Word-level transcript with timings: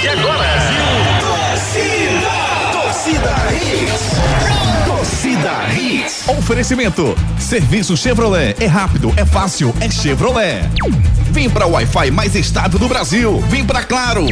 de 0.00 0.08
agora. 0.08 0.48
Torcida, 1.20 2.30
torcida 2.72 3.34
Hits. 3.52 4.02
Torcida 4.86 5.52
Hits. 5.78 6.28
Oferecimento. 6.28 7.14
Serviço 7.38 7.94
Chevrolet. 7.96 8.56
É 8.58 8.66
rápido, 8.66 9.12
é 9.16 9.24
fácil, 9.26 9.74
é 9.80 9.90
Chevrolet. 9.90 10.62
Vem 11.30 11.50
para 11.50 11.66
o 11.66 11.72
Wi-Fi 11.72 12.10
mais 12.10 12.34
estável 12.34 12.78
do 12.78 12.88
Brasil. 12.88 13.40
Vem 13.48 13.62
para 13.64 13.82
Claro. 13.82 14.26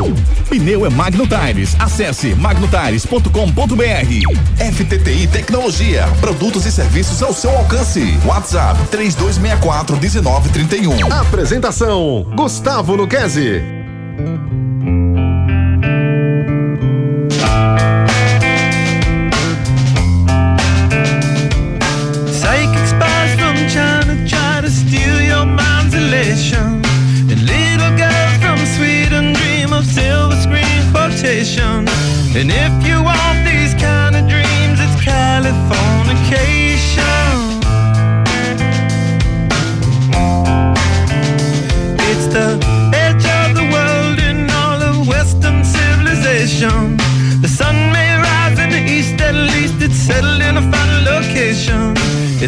Pneu 0.48 0.86
é 0.86 0.90
Magno 0.90 1.26
Tires. 1.26 1.76
Acesse 1.78 2.34
magnotires.com.br. 2.34 4.72
FTTI 4.72 5.26
Tecnologia. 5.26 6.08
Produtos 6.20 6.64
e 6.64 6.72
serviços 6.72 7.22
ao 7.22 7.34
seu 7.34 7.50
alcance. 7.50 8.18
WhatsApp 8.24 8.80
3264 8.90 9.96
1931. 9.98 11.12
Apresentação: 11.12 12.26
Gustavo 12.34 12.94
Luquezzi. 12.94 13.62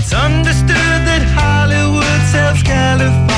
It's 0.03 0.15
understood 0.15 1.01
that 1.05 1.20
Hollywood 1.37 2.23
sells 2.33 2.62
Californication. 2.62 3.30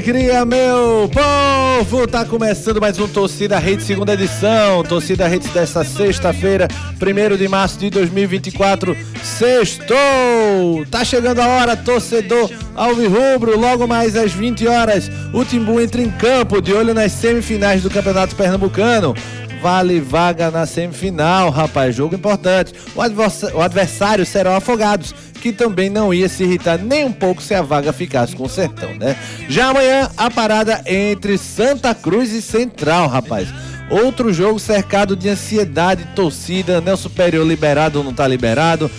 Alegria, 0.00 0.46
meu 0.46 1.10
povo! 1.12 2.08
Tá 2.08 2.24
começando 2.24 2.80
mais 2.80 2.98
um 2.98 3.06
Torcida 3.06 3.58
Rede 3.58 3.82
segunda 3.82 4.14
edição. 4.14 4.82
Torcida 4.82 5.28
Rede 5.28 5.46
desta 5.48 5.84
sexta-feira, 5.84 6.68
1 6.98 7.36
de 7.36 7.46
março 7.46 7.78
de 7.78 7.90
2024. 7.90 8.96
Sextou! 9.22 10.86
Tá 10.90 11.04
chegando 11.04 11.40
a 11.40 11.46
hora, 11.46 11.76
torcedor 11.76 12.50
Alvirrubro. 12.74 13.60
Logo 13.60 13.86
mais 13.86 14.16
às 14.16 14.32
20 14.32 14.66
horas, 14.66 15.10
o 15.34 15.44
Timbu 15.44 15.78
entra 15.78 16.00
em 16.00 16.10
campo, 16.10 16.62
de 16.62 16.72
olho 16.72 16.94
nas 16.94 17.12
semifinais 17.12 17.82
do 17.82 17.90
Campeonato 17.90 18.34
Pernambucano. 18.34 19.14
Vale 19.60 20.00
vaga 20.00 20.50
na 20.50 20.64
semifinal, 20.64 21.50
rapaz. 21.50 21.94
Jogo 21.94 22.14
importante. 22.14 22.72
O, 22.94 23.60
adversário 23.60 24.24
será 24.24 24.52
o 24.52 24.54
Afogados, 24.54 25.14
que 25.40 25.52
também 25.52 25.90
não 25.90 26.14
ia 26.14 26.28
se 26.28 26.44
irritar 26.44 26.78
nem 26.78 27.04
um 27.04 27.12
pouco 27.12 27.42
se 27.42 27.54
a 27.54 27.62
vaga 27.62 27.92
ficasse 27.92 28.34
com 28.34 28.44
o 28.44 28.48
Sertão, 28.48 28.94
né? 28.94 29.16
Já 29.48 29.68
amanhã, 29.68 30.08
a 30.16 30.30
parada 30.30 30.82
entre 30.86 31.36
Santa 31.36 31.94
Cruz 31.94 32.32
e 32.32 32.40
Central, 32.40 33.08
rapaz. 33.08 33.48
Outro 33.90 34.32
jogo 34.32 34.58
cercado 34.58 35.16
de 35.16 35.28
ansiedade, 35.28 36.06
torcida, 36.14 36.80
Nelson 36.80 37.08
Superior 37.08 37.46
liberado 37.46 37.98
ou 37.98 38.04
não 38.04 38.14
tá 38.14 38.26
liberado. 38.26 38.90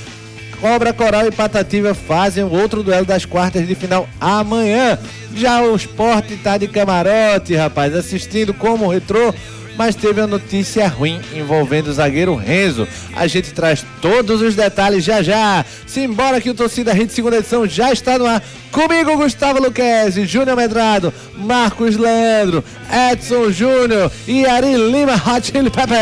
Cobra, 0.60 0.94
Coral 0.94 1.26
e 1.26 1.32
Patativa 1.32 1.96
fazem 1.96 2.44
outro 2.44 2.84
duelo 2.84 3.06
das 3.06 3.26
quartas 3.26 3.68
de 3.68 3.74
final 3.74 4.08
amanhã. 4.20 5.00
Já 5.34 5.62
o 5.64 5.76
esporte 5.76 6.36
tá 6.36 6.58
de 6.58 6.68
camarote, 6.68 7.56
rapaz, 7.56 7.96
assistindo 7.96 8.54
como 8.54 8.88
retrô, 8.88 9.34
mas 9.78 9.96
teve 9.96 10.22
a 10.22 10.28
notícia 10.28 10.88
ruim 10.88 11.20
envolvendo 11.34 11.88
o 11.88 11.94
zagueiro 11.94 12.36
Renzo. 12.36 12.88
A 13.16 13.28
gente 13.28 13.52
traz 13.52 13.86
todos 14.02 14.42
os 14.42 14.56
detalhes 14.56 15.04
já 15.04 15.22
já. 15.22 15.66
Simbora 15.86 16.42
que 16.42 16.50
o 16.50 16.54
Torcida 16.54 16.94
Rede 16.94 17.14
segunda 17.14 17.38
edição 17.38 17.68
já 17.68 17.92
está 17.92 18.18
no 18.18 18.26
ar. 18.26 18.44
Comigo, 18.72 19.18
Gustavo 19.18 19.62
Luquezzi, 19.62 20.26
Júnior 20.26 20.56
Medrado, 20.56 21.14
Marcos 21.38 21.98
Leandro, 21.98 22.64
Edson 23.12 23.52
Júnior 23.52 24.12
e 24.28 24.46
Ari 24.46 24.76
Lima 24.76 25.14
Hot 25.14 25.52
Chili 25.52 25.70
Pepper. 25.70 25.98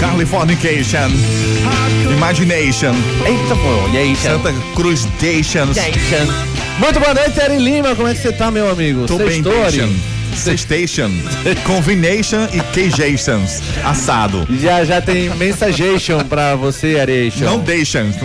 Californication. 0.00 1.10
Imagination. 2.10 2.94
Eita, 3.26 3.54
pô, 3.54 3.88
e 3.92 3.98
aí? 3.98 4.16
Santa 4.16 4.52
Cruz 4.74 5.04
Dations. 5.20 5.76
Muito 6.78 6.98
boa 6.98 7.14
noite, 7.14 7.40
Ari 7.40 7.58
Lima. 7.58 7.94
Como 7.94 8.08
é 8.08 8.14
que 8.14 8.20
você 8.20 8.32
tá, 8.32 8.50
meu 8.50 8.70
amigo? 8.70 9.06
Tô 9.06 9.18
bem, 9.18 9.42
Sextou, 9.42 9.64
Ari? 9.64 10.19
Sextation. 10.36 11.10
Combination 11.64 12.46
e 12.52 12.60
Queijations. 12.72 13.60
Assado. 13.84 14.46
Já, 14.58 14.84
já 14.84 15.00
tem 15.00 15.28
mensagation 15.36 16.18
pra 16.24 16.54
você, 16.54 16.98
Areation. 17.00 17.44
Não 17.44 17.58
deixam. 17.58 18.06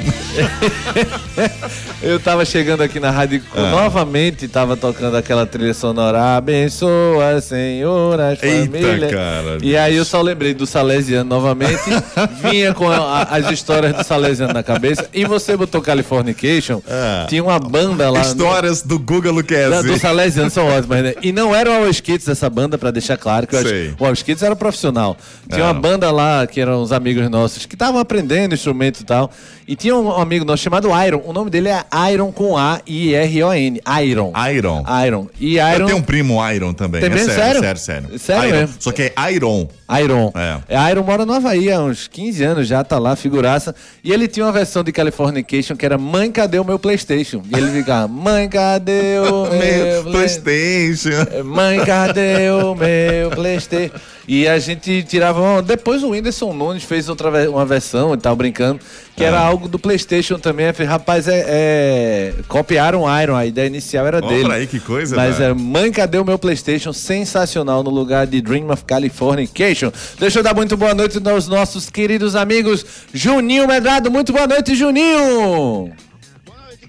Eu 2.01 2.19
tava 2.19 2.45
chegando 2.45 2.83
aqui 2.83 2.99
na 2.99 3.09
rádio 3.09 3.41
Ah. 3.55 3.71
novamente, 3.71 4.47
tava 4.47 4.77
tocando 4.77 5.17
aquela 5.17 5.45
trilha 5.45 5.73
sonora 5.73 6.35
Abençoa, 6.37 7.41
Senhor, 7.41 8.19
as 8.19 8.43
Eita, 8.43 8.65
famílias. 8.77 9.11
cara, 9.11 9.57
E 9.61 9.75
aí 9.75 9.95
eu 9.95 10.05
só 10.05 10.21
lembrei 10.21 10.53
do 10.53 10.67
Salesiano 10.67 11.27
novamente, 11.27 11.81
vinha 12.49 12.73
com 12.73 12.89
a- 12.91 13.23
as 13.23 13.49
histórias 13.49 13.93
do 13.95 14.03
Salesiano 14.03 14.53
na 14.53 14.61
cabeça, 14.61 15.07
e 15.13 15.25
você 15.25 15.57
botou 15.57 15.81
Californication, 15.81 16.79
Ah. 16.87 17.25
tinha 17.27 17.43
uma 17.43 17.57
banda 17.59 18.09
lá... 18.11 18.19
no- 18.19 18.25
Histórias 18.25 18.81
do 18.83 18.99
Google 18.99 19.33
Luquezzi. 19.33 19.87
do 19.87 19.97
Salesiano 19.97 20.49
são 20.51 20.67
ótimas, 20.67 21.03
né? 21.03 21.13
E 21.23 21.31
não 21.31 21.55
era 21.55 21.71
o 21.81 21.89
All 21.95 22.01
Kids 22.03 22.27
essa 22.27 22.49
banda, 22.49 22.77
pra 22.77 22.91
deixar 22.91 23.17
claro 23.17 23.47
que 23.47 23.55
eu 23.55 23.61
Sei. 23.61 23.93
o 23.99 24.05
All 24.05 24.13
Kids 24.13 24.43
era 24.43 24.55
profissional. 24.55 25.15
Tinha 25.49 25.63
uma 25.63 25.69
Era. 25.71 25.79
banda 25.79 26.11
lá, 26.11 26.45
que 26.47 26.59
eram 26.59 26.81
uns 26.81 26.91
amigos 26.91 27.29
nossos, 27.29 27.65
que 27.65 27.75
estavam 27.75 27.99
aprendendo 27.99 28.53
instrumento 28.53 28.99
e 29.01 29.03
tal. 29.05 29.31
E 29.67 29.75
tinha 29.75 29.95
um 29.95 30.11
amigo 30.11 30.45
nosso 30.45 30.61
chamado 30.61 30.89
Iron. 31.05 31.21
O 31.25 31.33
nome 31.33 31.49
dele 31.49 31.69
é 31.69 31.83
Iron 32.11 32.31
com 32.31 32.55
A 32.57 32.79
I 32.85 33.13
R 33.15 33.43
O 33.43 33.53
N. 33.53 33.81
Iron. 34.03 34.31
Iron. 34.53 34.83
Iron. 35.05 35.27
E 35.39 35.57
Eu 35.57 35.67
Iron. 35.75 35.85
tenho 35.87 35.97
um 35.97 36.01
primo 36.03 36.51
Iron 36.51 36.73
também. 36.73 37.01
Também? 37.01 37.19
É 37.21 37.25
sério, 37.25 37.61
Sério? 37.61 37.77
sério, 37.79 38.19
sério. 38.19 38.49
Iron. 38.49 38.57
mesmo? 38.59 38.75
Só 38.79 38.91
que 38.91 39.01
é 39.15 39.31
Iron. 39.33 39.67
Iron. 40.03 40.31
É. 40.35 40.91
Iron 40.91 41.03
mora 41.03 41.25
no 41.25 41.33
Havaí 41.33 41.71
há 41.71 41.79
uns 41.81 42.07
15 42.07 42.43
anos 42.43 42.67
já, 42.67 42.83
tá 42.83 42.99
lá, 42.99 43.15
figuraça. 43.15 43.73
E 44.03 44.11
ele 44.11 44.27
tinha 44.27 44.45
uma 44.45 44.51
versão 44.51 44.83
de 44.83 44.91
Californication 44.91 45.75
que 45.75 45.85
era 45.85 45.97
Mãe, 45.97 46.31
cadê 46.31 46.59
o 46.59 46.63
meu 46.65 46.77
Playstation? 46.77 47.41
E 47.51 47.57
ele 47.57 47.71
ficava, 47.71 48.07
Mãe, 48.07 48.47
cadê 48.49 49.17
o 49.19 49.45
meu, 49.49 49.51
Meu 49.51 50.03
Play- 50.03 50.13
Playstation. 50.13 51.43
Mãe, 51.43 51.79
cadê 51.85 52.49
o 52.49 52.75
meu 52.75 53.29
Playstation? 53.31 53.93
E 54.27 54.47
a 54.47 54.57
gente 54.57 55.03
tirava. 55.03 55.39
uma- 55.39 55.61
Depois 55.61 56.01
o 56.01 56.09
Whindersson 56.09 56.51
Nunes 56.51 56.83
fez 56.83 57.07
outra 57.07 57.29
uma 57.49 57.63
versão 57.65 58.13
e 58.13 58.17
tal, 58.17 58.35
brincando, 58.35 58.79
que 59.15 59.23
era 59.23 59.37
Ah. 59.39 59.45
algo 59.45 59.67
do 59.67 59.77
PlayStation 59.77 60.39
também. 60.39 60.65
Rapaz, 60.71 61.27
é, 61.27 61.43
é- 61.47 62.33
copiaram 62.47 63.03
Iron, 63.21 63.35
a 63.35 63.45
ideia 63.45 63.67
inicial 63.67 64.07
era 64.07 64.19
dele. 64.19 64.45
pra 64.45 64.55
aí, 64.55 64.65
que 64.67 64.79
coisa, 64.79 65.15
Mas 65.15 65.37
velho. 65.37 65.51
é 65.51 65.53
Mãe, 65.53 65.91
cadê 65.91 66.17
o 66.17 66.25
meu 66.25 66.39
PlayStation? 66.39 66.91
Sensacional 66.91 67.83
no 67.83 67.91
lugar 67.91 68.25
de 68.25 68.41
Dream 68.41 68.69
of 68.71 68.83
Californication. 68.85 69.91
Deixa 70.19 70.39
eu 70.39 70.43
dar 70.43 70.55
muito 70.55 70.75
boa 70.75 70.95
noite 70.95 71.19
aos 71.29 71.47
nossos 71.47 71.89
queridos 71.91 72.35
amigos 72.35 72.83
Juninho 73.13 73.67
Medrado. 73.67 74.09
Muito 74.09 74.33
boa 74.33 74.47
noite, 74.47 74.73
Juninho! 74.75 75.93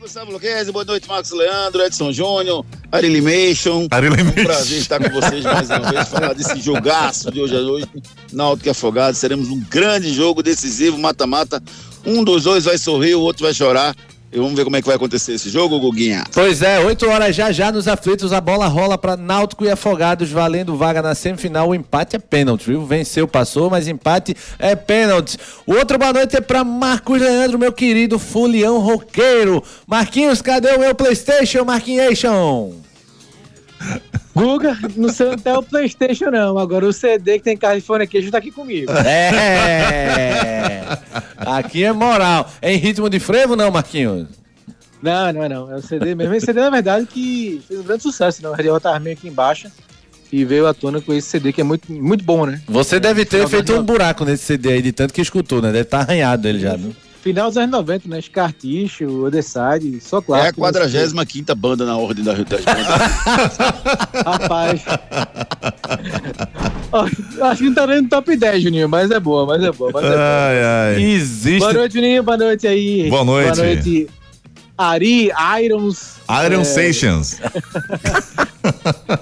Noite, 0.06 0.12
Gustavo 0.12 0.32
Luquezzi. 0.32 0.73
Boa 0.73 0.85
noite, 0.85 1.08
Marcos 1.08 1.31
Leandro, 1.32 1.82
Edson 1.82 2.12
Júnior, 2.12 2.64
Arilimation. 2.93 3.88
Arilimation. 3.91 4.38
É 4.38 4.41
um 4.41 4.44
prazer 4.44 4.79
estar 4.79 5.00
com 5.00 5.11
vocês 5.20 5.44
mais 5.44 5.69
uma 5.69 5.91
vez, 5.91 6.08
falar 6.08 6.32
desse 6.32 6.61
jogaço 6.61 7.31
de 7.31 7.41
hoje 7.41 7.56
a 7.56 7.61
hoje. 7.61 7.87
Náutico 8.32 8.70
Afogados, 8.70 9.19
seremos 9.19 9.49
um 9.49 9.61
grande 9.61 10.12
jogo 10.14 10.43
decisivo, 10.43 10.97
mata-mata. 10.97 11.62
Um 12.05 12.23
dos 12.23 12.44
dois 12.44 12.64
vai 12.64 12.79
sorrir, 12.79 13.17
o 13.17 13.20
outro 13.20 13.44
vai 13.44 13.53
chorar. 13.53 13.97
E 14.37 14.38
vamos 14.38 14.55
ver 14.55 14.65
como 14.65 14.77
é 14.77 14.83
que 14.83 14.87
vai 14.87 14.97
acontecer 14.97 15.33
esse 15.33 15.49
jogo, 15.49 15.81
Guguinha. 15.81 16.23
Pois 16.31 16.61
é, 16.61 16.79
8 16.79 17.09
horas 17.09 17.35
já 17.35 17.50
já 17.50 17.73
nos 17.73 17.88
aflitos, 17.88 18.35
a 18.35 18.41
bola 18.41 18.67
rola 18.67 18.99
para 18.99 19.17
Náutico 19.17 19.65
e 19.65 19.71
Afogados, 19.71 20.31
valendo 20.31 20.77
vaga 20.77 21.00
na 21.00 21.15
semifinal. 21.15 21.71
O 21.71 21.75
empate 21.75 22.17
é 22.17 22.19
pênalti, 22.19 22.67
viu? 22.67 22.85
Venceu, 22.85 23.27
passou, 23.27 23.71
mas 23.71 23.88
empate 23.88 24.37
é 24.59 24.77
pênalti. 24.77 25.38
O 25.67 25.73
outro 25.73 25.97
boa 25.97 26.12
noite 26.12 26.37
é 26.37 26.43
para 26.43 26.62
Marcos 26.62 27.19
Leandro, 27.19 27.59
meu 27.59 27.73
querido 27.73 28.19
Fulião 28.19 28.79
Roqueiro. 28.79 29.65
Marquinhos, 29.87 30.43
cadê 30.43 30.69
o 30.73 30.81
meu 30.81 30.94
PlayStation, 30.94 31.65
Marquinhation? 31.65 32.75
Guga, 34.37 34.79
não 34.94 35.09
sei 35.09 35.31
até 35.31 35.56
o 35.56 35.62
Playstation 35.62 36.31
não, 36.31 36.59
agora 36.59 36.87
o 36.87 36.93
CD 36.93 37.38
que 37.38 37.44
tem 37.44 37.56
California 37.56 38.06
Queijo 38.06 38.31
tá 38.31 38.37
aqui 38.37 38.50
comigo. 38.50 38.93
É! 38.93 40.85
Aqui 41.38 41.85
é 41.85 41.91
moral. 41.91 42.47
É 42.61 42.75
em 42.75 42.77
ritmo 42.77 43.09
de 43.09 43.19
frevo, 43.19 43.56
não, 43.56 43.71
Marquinhos? 43.71 44.27
Não, 45.03 45.33
não 45.33 45.43
é 45.43 45.49
não, 45.49 45.73
é 45.73 45.77
o 45.77 45.83
CD 45.83 46.15
mesmo. 46.15 46.35
Esse 46.35 46.47
CD, 46.47 46.61
na 46.61 46.69
verdade, 46.69 47.06
que 47.06 47.62
fez 47.67 47.81
um 47.81 47.85
grande 47.85 48.03
sucesso, 48.03 48.43
não? 48.43 48.55
Eu 48.55 48.79
tava 48.79 48.99
meio 49.00 49.17
aqui 49.17 49.27
embaixo 49.27 49.73
e 50.31 50.44
veio 50.44 50.67
à 50.67 50.75
tona 50.75 51.00
com 51.00 51.15
esse 51.15 51.29
CD 51.29 51.50
que 51.50 51.62
é 51.62 51.65
muito, 51.65 51.91
muito 51.91 52.23
bom, 52.23 52.44
né? 52.44 52.61
Você 52.69 53.00
deve 53.00 53.25
ter 53.25 53.49
feito 53.49 53.73
um 53.73 53.82
buraco 53.82 54.23
nesse 54.27 54.44
CD 54.44 54.73
aí, 54.73 54.82
de 54.82 54.93
tanto 54.93 55.15
que 55.15 55.23
escutou, 55.23 55.62
né? 55.62 55.69
Deve 55.69 55.82
estar 55.82 56.00
arranhado 56.00 56.47
ele 56.47 56.59
já, 56.59 56.77
né? 56.77 56.91
Final 57.26 57.49
dos 57.49 57.56
anos 57.56 57.73
90, 57.73 58.08
né? 58.08 58.20
Scarticho, 58.20 59.25
Odesside, 59.25 60.00
só 60.00 60.19
É 60.19 60.20
a 60.20 60.23
clássico. 60.23 60.61
45 60.61 61.55
banda 61.56 61.84
na 61.84 61.96
ordem 61.96 62.23
das, 62.25 62.38
das 62.44 62.64
bandas. 62.64 62.87
Rapaz. 64.25 64.84
Acho 67.43 67.62
que 67.62 67.64
não 67.64 67.75
tá 67.75 67.87
nem 67.88 68.02
no 68.02 68.08
top 68.08 68.37
10, 68.37 68.62
Juninho, 68.62 68.88
mas 68.88 69.11
é 69.11 69.19
boa, 69.19 69.44
mas 69.44 69.61
é 69.61 69.73
boa. 69.73 69.90
Mas 69.93 70.05
é 70.05 70.08
boa. 70.08 70.20
Ai, 70.20 70.62
ai. 70.94 71.02
Existe. 71.02 71.58
Boa 71.58 71.73
noite, 71.73 71.94
Juninho. 71.94 72.23
Boa 72.23 72.37
noite 72.37 72.69
aí. 72.69 73.11
Boa 73.11 73.25
noite. 73.25 73.56
Boa 73.56 73.67
noite. 73.67 74.08
Ari, 74.79 75.32
Irons, 75.64 76.19
Iron 76.46 76.61
é, 76.61 76.64
Stations. 76.64 77.40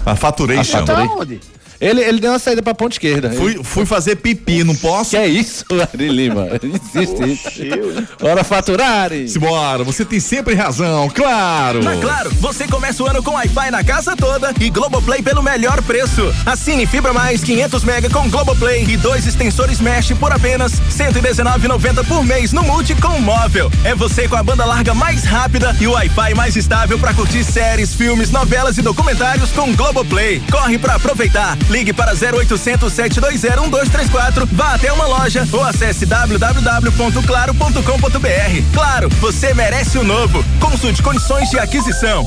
A 0.04 0.14
Faturation. 0.14 0.84
Tá 0.84 1.02
onde? 1.02 1.40
Ele, 1.80 2.02
ele 2.02 2.20
deu 2.20 2.32
uma 2.32 2.38
saída 2.38 2.62
para 2.62 2.74
ponta 2.74 2.94
esquerda. 2.94 3.30
Fui, 3.30 3.60
fui 3.62 3.84
fazer 3.84 4.16
pipi, 4.16 4.64
não 4.64 4.74
posso? 4.74 5.10
Que 5.10 5.16
é 5.16 5.26
isso, 5.26 5.64
Ari 5.92 6.08
Lima? 6.08 6.48
Existe 6.62 7.32
isso. 7.32 8.08
Bora 8.20 8.42
faturar! 8.44 9.10
Simbora, 9.26 9.84
você 9.84 10.04
tem 10.04 10.20
sempre 10.20 10.54
razão, 10.54 11.08
claro! 11.10 11.82
Na 11.82 11.96
Claro, 11.96 12.30
você 12.40 12.66
começa 12.68 13.02
o 13.02 13.06
ano 13.06 13.22
com 13.22 13.32
Wi-Fi 13.32 13.70
na 13.70 13.82
casa 13.82 14.14
toda 14.16 14.54
e 14.60 14.70
Globoplay 14.70 15.22
pelo 15.22 15.42
melhor 15.42 15.82
preço. 15.82 16.32
Assine 16.44 16.86
Fibra 16.86 17.12
Mais 17.12 17.42
500 17.42 17.84
mega 17.84 18.08
com 18.08 18.28
Globoplay 18.30 18.84
e 18.84 18.96
dois 18.96 19.26
extensores 19.26 19.80
Mesh 19.80 20.12
por 20.12 20.32
apenas 20.32 20.74
R$ 20.74 21.10
119,90 21.10 22.06
por 22.06 22.24
mês 22.24 22.52
no 22.52 22.62
Multi 22.62 22.94
com 22.94 23.18
móvel. 23.20 23.70
É 23.84 23.94
você 23.94 24.28
com 24.28 24.36
a 24.36 24.42
banda 24.42 24.64
larga 24.64 24.94
mais 24.94 25.24
rápida 25.24 25.74
e 25.80 25.86
o 25.86 25.92
Wi-Fi 25.92 26.34
mais 26.34 26.54
estável 26.54 26.98
para 26.98 27.12
curtir 27.12 27.42
séries, 27.42 27.94
filmes, 27.94 28.30
novelas 28.30 28.78
e 28.78 28.82
documentários 28.82 29.50
com 29.50 29.74
Globoplay. 29.74 30.40
Corre 30.50 30.78
para 30.78 30.94
aproveitar. 30.94 31.56
Ligue 31.68 31.92
para 31.92 32.12
0800 32.12 32.92
720 32.92 33.60
1234, 33.60 34.46
vá 34.52 34.74
até 34.74 34.92
uma 34.92 35.06
loja 35.06 35.44
ou 35.52 35.64
acesse 35.64 36.06
www.claro.com.br. 36.06 38.72
Claro, 38.72 39.08
você 39.20 39.52
merece 39.52 39.98
o 39.98 40.04
novo. 40.04 40.44
Consulte 40.60 41.02
condições 41.02 41.50
de 41.50 41.58
aquisição. 41.58 42.24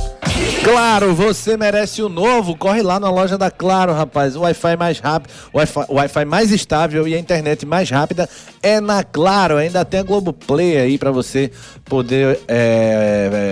Claro, 0.63 1.15
você 1.15 1.55
merece 1.55 2.01
o 2.01 2.09
novo. 2.09 2.55
Corre 2.55 2.81
lá 2.81 2.99
na 2.99 3.09
loja 3.09 3.37
da 3.37 3.49
Claro, 3.49 3.93
rapaz. 3.93 4.35
O 4.35 4.41
Wi-Fi 4.41 4.75
mais 4.75 4.99
rápido, 4.99 5.31
o 5.53 5.57
Wi-Fi, 5.57 5.85
Wi-Fi 5.89 6.25
mais 6.25 6.51
estável 6.51 7.07
e 7.07 7.15
a 7.15 7.19
internet 7.19 7.65
mais 7.65 7.89
rápida 7.89 8.27
é 8.61 8.81
na 8.81 9.03
Claro. 9.03 9.55
Ainda 9.55 9.85
tem 9.85 10.01
a 10.01 10.03
Globoplay 10.03 10.77
aí 10.77 10.97
pra 10.97 11.11
você 11.11 11.49
poder 11.85 12.39
é, 12.47 13.29
é, 13.31 13.48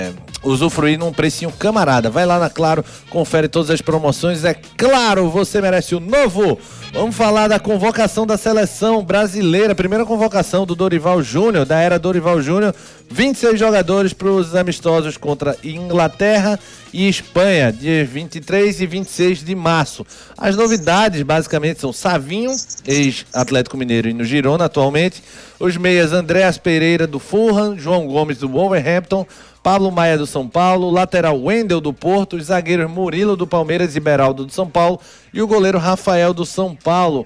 usufruir 0.47 0.97
num 0.97 1.11
precinho 1.11 1.51
camarada. 1.51 2.09
Vai 2.09 2.25
lá 2.25 2.39
na 2.39 2.49
Claro, 2.49 2.83
confere 3.09 3.47
todas 3.47 3.69
as 3.69 3.81
promoções. 3.81 4.43
É 4.43 4.53
claro, 4.53 5.29
você 5.29 5.61
merece 5.61 5.93
o 5.93 5.99
novo. 5.99 6.57
Vamos 6.93 7.15
falar 7.15 7.47
da 7.47 7.59
convocação 7.59 8.25
da 8.25 8.37
seleção 8.37 9.03
brasileira. 9.03 9.75
Primeira 9.75 10.05
convocação 10.05 10.65
do 10.65 10.75
Dorival 10.75 11.21
Júnior, 11.21 11.65
da 11.65 11.79
era 11.79 11.99
Dorival 11.99 12.41
Júnior. 12.41 12.73
26 13.09 13.59
jogadores 13.59 14.13
para 14.13 14.27
os 14.27 14.53
amistosos 14.53 15.17
contra 15.17 15.57
Inglaterra 15.63 16.59
e 16.91 17.07
Espanha, 17.07 17.71
dias 17.71 18.07
23 18.07 18.81
e 18.81 18.85
26 18.85 19.43
de 19.43 19.55
março. 19.55 20.05
As 20.37 20.55
novidades 20.55 21.21
basicamente 21.23 21.79
são 21.79 21.93
Savinho, 21.93 22.53
ex-Atlético 22.85 23.77
Mineiro 23.77 24.09
e 24.09 24.13
no 24.13 24.25
Girona 24.25 24.65
atualmente, 24.65 25.23
os 25.59 25.77
meias 25.77 26.11
Andréas 26.11 26.57
Pereira 26.57 27.07
do 27.07 27.17
Fulham, 27.17 27.77
João 27.77 28.07
Gomes 28.07 28.37
do 28.37 28.49
Wolverhampton, 28.49 29.25
Pablo 29.63 29.91
Maia 29.91 30.17
do 30.17 30.27
São 30.27 30.47
Paulo, 30.47 30.89
lateral 30.89 31.41
Wendel 31.41 31.81
do 31.81 31.93
Porto, 31.93 32.35
os 32.35 32.45
zagueiros 32.45 32.89
Murilo 32.89 33.35
do 33.35 33.47
Palmeiras 33.47 33.95
e 33.95 33.99
Beraldo 33.99 34.45
do 34.45 34.51
São 34.51 34.67
Paulo 34.67 34.99
e 35.33 35.41
o 35.41 35.47
goleiro 35.47 35.77
Rafael 35.77 36.33
do 36.33 36.45
São 36.45 36.75
Paulo. 36.75 37.25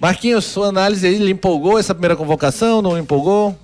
Marquinhos, 0.00 0.44
sua 0.44 0.68
análise 0.68 1.06
aí, 1.06 1.18
lhe 1.18 1.30
empolgou 1.30 1.78
essa 1.78 1.94
primeira 1.94 2.16
convocação? 2.16 2.82
Não 2.82 2.98
empolgou? 2.98 3.56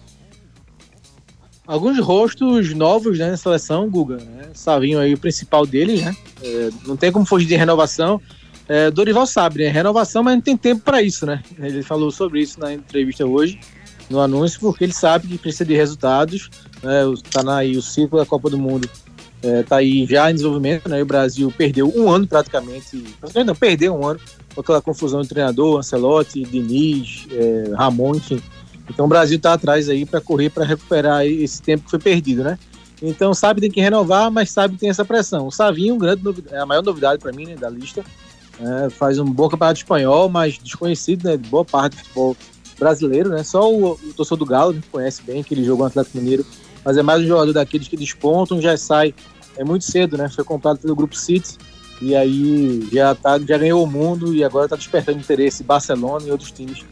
Alguns 1.66 1.98
rostos 2.00 2.74
novos 2.74 3.18
né, 3.18 3.30
na 3.30 3.36
seleção, 3.36 3.88
Guga. 3.88 4.16
Né? 4.16 4.48
Savinho 4.54 4.98
aí, 4.98 5.14
o 5.14 5.18
principal 5.18 5.64
deles, 5.64 6.02
né? 6.02 6.16
É, 6.42 6.70
não 6.86 6.96
tem 6.96 7.12
como 7.12 7.24
fugir 7.24 7.46
de 7.46 7.56
renovação. 7.56 8.20
É, 8.68 8.90
Dorival 8.90 9.26
sabe, 9.26 9.64
né? 9.64 9.68
Renovação, 9.68 10.22
mas 10.22 10.34
não 10.34 10.40
tem 10.40 10.56
tempo 10.56 10.82
para 10.82 11.02
isso, 11.02 11.26
né? 11.26 11.42
Ele 11.58 11.82
falou 11.82 12.10
sobre 12.10 12.40
isso 12.40 12.58
na 12.58 12.72
entrevista 12.72 13.26
hoje, 13.26 13.58
no 14.08 14.20
anúncio, 14.20 14.60
porque 14.60 14.84
ele 14.84 14.92
sabe 14.92 15.28
que 15.28 15.38
precisa 15.38 15.64
de 15.64 15.74
resultados. 15.74 16.48
Né? 16.82 17.02
Tá 17.30 17.42
na, 17.42 17.58
aí 17.58 17.76
o 17.76 17.82
ciclo 17.82 18.18
da 18.18 18.26
Copa 18.26 18.48
do 18.48 18.58
Mundo. 18.58 18.88
É, 19.42 19.62
tá 19.62 19.76
aí 19.76 20.06
já 20.06 20.30
em 20.30 20.34
desenvolvimento, 20.34 20.88
né? 20.88 21.02
O 21.02 21.06
Brasil 21.06 21.52
perdeu 21.56 21.90
um 21.96 22.10
ano 22.10 22.26
praticamente 22.26 23.02
Não, 23.44 23.54
perdeu 23.54 23.94
um 23.94 24.06
ano 24.06 24.20
com 24.54 24.60
aquela 24.60 24.82
confusão 24.82 25.22
de 25.22 25.28
treinador, 25.28 25.78
Ancelotti, 25.78 26.42
Diniz, 26.42 27.26
é, 27.30 27.72
Ramon, 27.74 28.16
enfim. 28.16 28.40
Então 28.90 29.06
o 29.06 29.08
Brasil 29.08 29.36
está 29.36 29.54
atrás 29.54 29.88
aí 29.88 30.04
para 30.04 30.20
correr 30.20 30.50
para 30.50 30.64
recuperar 30.64 31.24
esse 31.24 31.62
tempo 31.62 31.84
que 31.84 31.90
foi 31.90 31.98
perdido, 31.98 32.42
né? 32.42 32.58
Então 33.00 33.32
sabe 33.32 33.60
que 33.60 33.68
tem 33.68 33.70
que 33.70 33.80
renovar, 33.80 34.30
mas 34.30 34.50
sabe 34.50 34.74
que 34.74 34.80
tem 34.80 34.90
essa 34.90 35.04
pressão. 35.04 35.46
O 35.46 35.50
Savinho, 35.50 35.96
grande 35.96 36.22
é 36.50 36.58
a 36.58 36.66
maior 36.66 36.82
novidade 36.82 37.22
para 37.22 37.32
mim 37.32 37.46
né, 37.46 37.56
da 37.56 37.70
lista. 37.70 38.04
É, 38.60 38.90
faz 38.90 39.18
um 39.18 39.24
bom 39.24 39.48
campeonato 39.48 39.78
espanhol, 39.78 40.28
mas 40.28 40.58
desconhecido 40.58 41.24
né, 41.24 41.36
de 41.36 41.48
boa 41.48 41.64
parte 41.64 41.96
do 41.96 42.02
futebol 42.02 42.36
brasileiro, 42.78 43.30
né? 43.30 43.42
Só 43.42 43.72
o, 43.72 43.92
o 43.92 44.14
torcedor 44.14 44.38
do 44.38 44.44
Galo 44.44 44.72
né, 44.74 44.82
conhece 44.90 45.22
bem 45.22 45.42
que 45.42 45.54
ele 45.54 45.64
jogou 45.64 45.84
no 45.84 45.88
Atlético 45.88 46.18
Mineiro, 46.18 46.44
mas 46.84 46.96
é 46.98 47.02
mais 47.02 47.22
um 47.22 47.26
jogador 47.26 47.52
daqueles 47.52 47.88
que 47.88 47.96
despontam, 47.96 48.60
já 48.60 48.76
sai 48.76 49.14
é 49.56 49.64
muito 49.64 49.84
cedo, 49.84 50.16
né? 50.16 50.28
Foi 50.28 50.44
comprado 50.44 50.78
pelo 50.78 50.94
Grupo 50.94 51.16
City 51.16 51.56
e 52.00 52.14
aí 52.14 52.88
já, 52.92 53.14
tá, 53.14 53.38
já 53.38 53.58
ganhou 53.58 53.84
o 53.84 53.86
mundo 53.86 54.34
e 54.34 54.42
agora 54.42 54.66
está 54.66 54.76
despertando 54.76 55.18
interesse 55.18 55.62
Barcelona 55.62 56.26
e 56.26 56.30
outros 56.30 56.50
times 56.50 56.84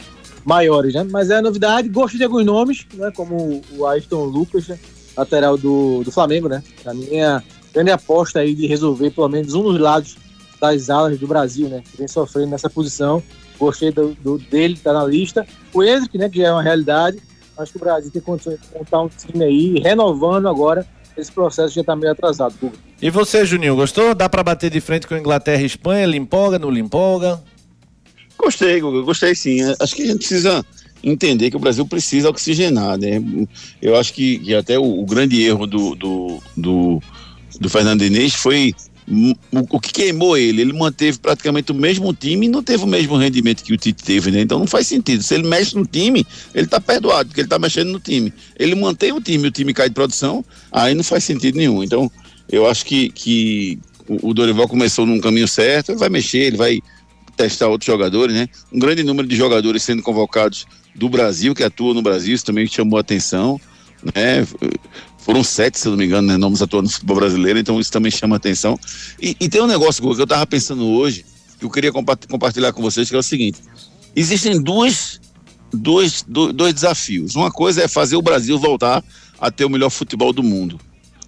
maiores, 0.49 0.95
né? 0.95 1.07
Mas 1.11 1.31
é 1.31 1.37
a 1.37 1.43
novidade, 1.43 1.89
gosto 1.89 2.17
de 2.17 2.25
alguns 2.25 2.45
nomes, 2.45 2.87
né? 2.95 3.13
Como 3.15 3.61
o 3.77 3.87
Ayrton 3.87 4.25
Lucas, 4.25 4.67
né? 4.69 4.79
lateral 5.17 5.59
do, 5.59 6.03
do 6.05 6.11
Flamengo, 6.13 6.49
né? 6.49 6.63
A 6.87 6.95
minha 6.95 7.43
grande 7.75 7.91
aposta 7.91 8.39
aí 8.41 8.55
de 8.55 8.67
resolver 8.67 9.11
pelo 9.11 9.29
menos 9.29 9.53
um 9.53 9.63
dos 9.65 9.79
lados 9.79 10.17
das 10.61 10.89
alas 10.91 11.19
do 11.19 11.27
Brasil, 11.27 11.69
né? 11.69 11.83
Que 11.91 11.99
vem 11.99 12.09
sofrendo 12.09 12.49
nessa 12.51 12.71
posição. 12.71 13.23
Gostei 13.59 13.91
do, 13.91 14.15
do- 14.23 14.39
dele, 14.39 14.79
tá 14.83 14.93
na 14.93 15.05
lista. 15.05 15.45
O 15.75 15.83
Hendrick, 15.83 16.17
né? 16.17 16.29
Que 16.29 16.39
já 16.39 16.49
é 16.49 16.53
uma 16.53 16.63
realidade. 16.63 17.19
Acho 17.59 17.73
que 17.73 17.79
o 17.79 17.81
Brasil 17.81 18.11
tem 18.13 18.23
condições 18.23 18.61
de 18.61 18.79
montar 18.79 19.01
um 19.03 19.09
time 19.09 19.45
aí, 19.45 19.81
renovando 19.81 20.49
agora. 20.49 20.87
Esse 21.17 21.33
processo 21.33 21.75
já 21.75 21.83
tá 21.83 21.97
meio 21.97 22.13
atrasado. 22.13 22.55
E 23.03 23.11
você, 23.11 23.45
Juninho, 23.45 23.75
gostou? 23.75 24.15
Dá 24.15 24.29
pra 24.29 24.45
bater 24.45 24.71
de 24.71 24.81
frente 24.81 25.05
com 25.09 25.17
Inglaterra 25.17 25.61
e 25.63 25.67
Espanha? 25.67 26.05
Ele 26.05 26.17
empolga, 26.17 26.61
não 26.61 26.71
lhe 26.71 26.79
empolga? 26.79 27.43
Gostei, 28.39 28.81
gostei 28.81 29.35
sim. 29.35 29.59
Acho 29.81 29.97
que 29.97 30.03
a 30.03 30.07
gente 30.07 30.19
precisa 30.19 30.65
entender 31.03 31.51
que 31.51 31.57
o 31.57 31.61
Brasil 31.61 31.87
precisa 31.87 32.31
oxigenar, 32.31 32.97
né? 32.97 33.23
Eu 33.83 33.97
acho 33.97 34.13
que, 34.13 34.39
que 34.39 34.55
até 34.55 34.79
o, 34.79 35.01
o 35.01 35.05
grande 35.05 35.43
erro 35.43 35.67
do, 35.67 35.95
do, 35.95 36.43
do, 36.57 37.03
do 37.61 37.69
Fernando 37.69 38.01
Diniz 38.01 38.35
foi 38.35 38.75
o, 39.53 39.77
o 39.77 39.81
que 39.81 39.93
queimou 39.93 40.37
ele. 40.37 40.63
Ele 40.63 40.73
manteve 40.73 41.19
praticamente 41.19 41.73
o 41.73 41.75
mesmo 41.75 42.13
time 42.13 42.47
e 42.47 42.49
não 42.49 42.63
teve 42.63 42.85
o 42.85 42.87
mesmo 42.87 43.17
rendimento 43.17 43.63
que 43.63 43.73
o 43.73 43.77
Tite 43.77 44.05
teve, 44.05 44.31
né? 44.31 44.41
Então 44.41 44.59
não 44.59 44.67
faz 44.67 44.87
sentido. 44.87 45.23
Se 45.23 45.35
ele 45.35 45.47
mexe 45.49 45.75
no 45.77 45.87
time, 45.87 46.27
ele 46.55 46.67
tá 46.67 46.81
perdoado, 46.81 47.29
porque 47.29 47.41
ele 47.41 47.49
tá 47.49 47.59
mexendo 47.59 47.91
no 47.91 48.01
time. 48.01 48.33
Ele 48.59 48.75
mantém 48.75 49.13
o 49.13 49.21
time, 49.21 49.49
o 49.49 49.51
time 49.51 49.73
cai 49.73 49.89
de 49.89 49.95
produção, 49.95 50.45
aí 50.71 50.95
não 50.95 51.05
faz 51.05 51.25
sentido 51.25 51.57
nenhum. 51.57 51.83
Então, 51.83 52.11
eu 52.51 52.67
acho 52.67 52.85
que, 52.85 53.11
que 53.11 53.79
o, 54.07 54.31
o 54.31 54.35
Dorival 54.35 54.69
começou 54.69 55.07
num 55.07 55.21
caminho 55.21 55.49
certo, 55.49 55.91
ele 55.91 55.99
vai 55.99 56.09
mexer, 56.09 56.39
ele 56.39 56.57
vai 56.57 56.81
testar 57.39 57.69
outros 57.69 57.87
jogadores, 57.87 58.35
né? 58.35 58.49
Um 58.73 58.79
grande 58.79 59.03
número 59.03 59.27
de 59.27 59.37
jogadores 59.37 59.83
sendo 59.83 60.03
convocados 60.03 60.67
do 60.95 61.09
Brasil, 61.09 61.55
que 61.55 61.63
atuam 61.63 61.95
no 61.95 62.03
Brasil, 62.03 62.35
isso 62.35 62.45
também 62.45 62.67
chamou 62.67 62.99
a 62.99 63.01
atenção, 63.01 63.59
né? 64.15 64.47
Foram 65.19 65.45
sete, 65.45 65.79
se 65.79 65.87
eu 65.87 65.93
não 65.93 65.99
me 65.99 66.05
engano, 66.07 66.27
né? 66.29 66.37
Nomes 66.37 66.61
atuando 66.61 66.85
no 66.87 66.93
futebol 66.93 67.17
brasileiro, 67.17 67.59
então 67.59 67.79
isso 67.79 67.93
também 67.93 68.11
chama 68.11 68.37
a 68.37 68.39
atenção. 68.39 68.79
E, 69.21 69.37
e 69.41 69.49
tem 69.49 69.63
um 69.63 69.67
negócio 69.67 70.03
que 70.03 70.21
eu 70.23 70.27
tava 70.27 70.47
pensando 70.47 70.85
hoje, 70.87 71.25
que 71.59 71.65
eu 71.65 71.71
queria 71.71 71.93
compa- 71.93 72.19
compartilhar 72.29 72.73
com 72.73 72.83
vocês, 72.83 73.09
que 73.09 73.15
é 73.15 73.19
o 73.19 73.23
seguinte: 73.23 73.61
existem 74.17 74.61
dois, 74.61 75.21
do- 76.27 76.53
dois 76.53 76.75
desafios. 76.75 77.37
Uma 77.37 77.51
coisa 77.51 77.83
é 77.83 77.89
fazer 77.89 78.17
o 78.17 78.23
Brasil 78.23 78.59
voltar 78.59 79.05
a 79.39 79.51
ter 79.51 79.65
o 79.65 79.71
melhor 79.71 79.91
futebol 79.91 80.33
do 80.33 80.43
mundo. 80.43 80.81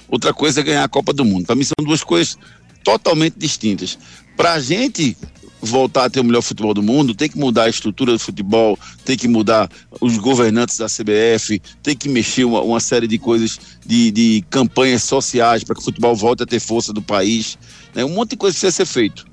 Outra 0.08 0.32
coisa 0.34 0.60
é 0.60 0.62
ganhar 0.64 0.82
a 0.84 0.88
Copa 0.88 1.12
do 1.12 1.24
Mundo. 1.24 1.46
Para 1.46 1.54
mim 1.54 1.62
são 1.62 1.74
duas 1.84 2.02
coisas 2.02 2.36
totalmente 2.82 3.34
distintas. 3.38 3.96
Para 4.36 4.54
a 4.54 4.60
gente 4.60 5.16
voltar 5.60 6.04
a 6.04 6.10
ter 6.10 6.20
o 6.20 6.24
melhor 6.24 6.42
futebol 6.42 6.72
do 6.72 6.82
mundo, 6.82 7.14
tem 7.14 7.28
que 7.28 7.38
mudar 7.38 7.64
a 7.64 7.68
estrutura 7.68 8.12
do 8.12 8.18
futebol, 8.18 8.78
tem 9.04 9.16
que 9.16 9.28
mudar 9.28 9.68
os 10.00 10.16
governantes 10.18 10.78
da 10.78 10.86
CBF, 10.86 11.60
tem 11.82 11.96
que 11.96 12.08
mexer 12.08 12.44
uma, 12.44 12.62
uma 12.62 12.80
série 12.80 13.06
de 13.06 13.18
coisas, 13.18 13.58
de, 13.84 14.10
de 14.10 14.44
campanhas 14.48 15.02
sociais 15.04 15.62
para 15.64 15.74
que 15.74 15.80
o 15.80 15.84
futebol 15.84 16.14
volte 16.14 16.42
a 16.42 16.46
ter 16.46 16.60
força 16.60 16.92
do 16.92 17.02
país. 17.02 17.58
Né? 17.94 18.04
Um 18.04 18.10
monte 18.10 18.30
de 18.30 18.36
coisa 18.36 18.54
precisa 18.54 18.72
ser 18.72 18.86
feito. 18.86 19.26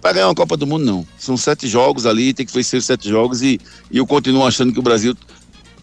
Para 0.00 0.14
ganhar 0.14 0.28
uma 0.28 0.34
Copa 0.34 0.56
do 0.56 0.66
Mundo, 0.66 0.84
não. 0.84 1.06
São 1.18 1.36
sete 1.36 1.68
jogos 1.68 2.06
ali, 2.06 2.32
tem 2.32 2.46
que 2.46 2.52
vencer 2.52 2.78
os 2.78 2.86
sete 2.86 3.08
jogos 3.08 3.42
e, 3.42 3.60
e 3.90 3.98
eu 3.98 4.06
continuo 4.06 4.46
achando 4.46 4.72
que 4.72 4.78
o 4.78 4.82
Brasil 4.82 5.14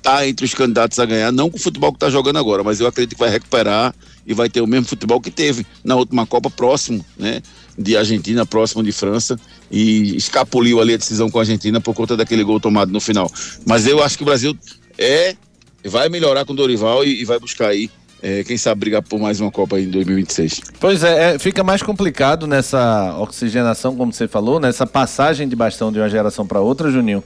tá 0.02 0.28
entre 0.28 0.46
os 0.46 0.54
candidatos 0.54 0.98
a 1.00 1.06
ganhar, 1.06 1.32
não 1.32 1.50
com 1.50 1.58
o 1.58 1.60
futebol 1.60 1.92
que 1.92 1.98
está 1.98 2.10
jogando 2.10 2.40
agora, 2.40 2.64
mas 2.64 2.80
eu 2.80 2.88
acredito 2.88 3.16
que 3.16 3.20
vai 3.20 3.30
recuperar 3.30 3.94
e 4.26 4.34
vai 4.34 4.50
ter 4.50 4.62
o 4.62 4.68
mesmo 4.68 4.86
futebol 4.86 5.20
que 5.22 5.30
teve 5.30 5.66
na 5.84 5.96
última 5.96 6.26
Copa 6.26 6.50
próximo, 6.50 7.06
né? 7.18 7.42
De 7.78 7.96
Argentina, 7.96 8.46
próximo 8.46 8.84
de 8.84 8.92
França, 8.92 9.40
e 9.70 10.16
escapuliu 10.16 10.80
ali 10.80 10.94
a 10.94 10.98
decisão 10.98 11.30
com 11.30 11.40
a 11.40 11.42
Argentina 11.42 11.82
por 11.82 11.94
conta 11.94 12.16
daquele 12.16 12.44
gol 12.44 12.60
tomado 12.60 12.92
no 12.92 13.00
final. 13.00 13.32
Mas 13.66 13.86
eu 13.86 14.02
acho 14.02 14.18
que 14.18 14.24
o 14.24 14.26
Brasil 14.26 14.58
é, 14.98 15.36
vai 15.84 16.10
melhorar 16.10 16.46
com 16.46 16.54
o 16.54 16.56
Dorival 16.56 17.04
e, 17.04 17.22
e 17.22 17.26
vai 17.26 17.40
buscar 17.40 17.68
aí, 17.68 17.90
é, 18.22 18.44
quem 18.44 18.58
sabe, 18.58 18.80
brigar 18.80 19.02
por 19.02 19.20
mais 19.20 19.40
uma 19.40 19.52
Copa 19.52 19.80
em 19.80 19.90
2026. 19.90 20.62
Pois 20.80 21.04
é, 21.04 21.36
é, 21.36 21.40
fica 21.40 21.64
mais 21.64 21.84
complicado 21.84 22.48
nessa 22.48 23.16
oxigenação, 23.20 23.96
como 23.96 24.12
você 24.12 24.28
falou, 24.28 24.60
nessa 24.60 24.88
passagem 24.88 25.48
de 25.48 25.56
bastão 25.56 25.92
de 25.92 26.00
uma 26.00 26.10
geração 26.10 26.46
para 26.46 26.60
outra, 26.60 26.90
Juninho. 26.90 27.24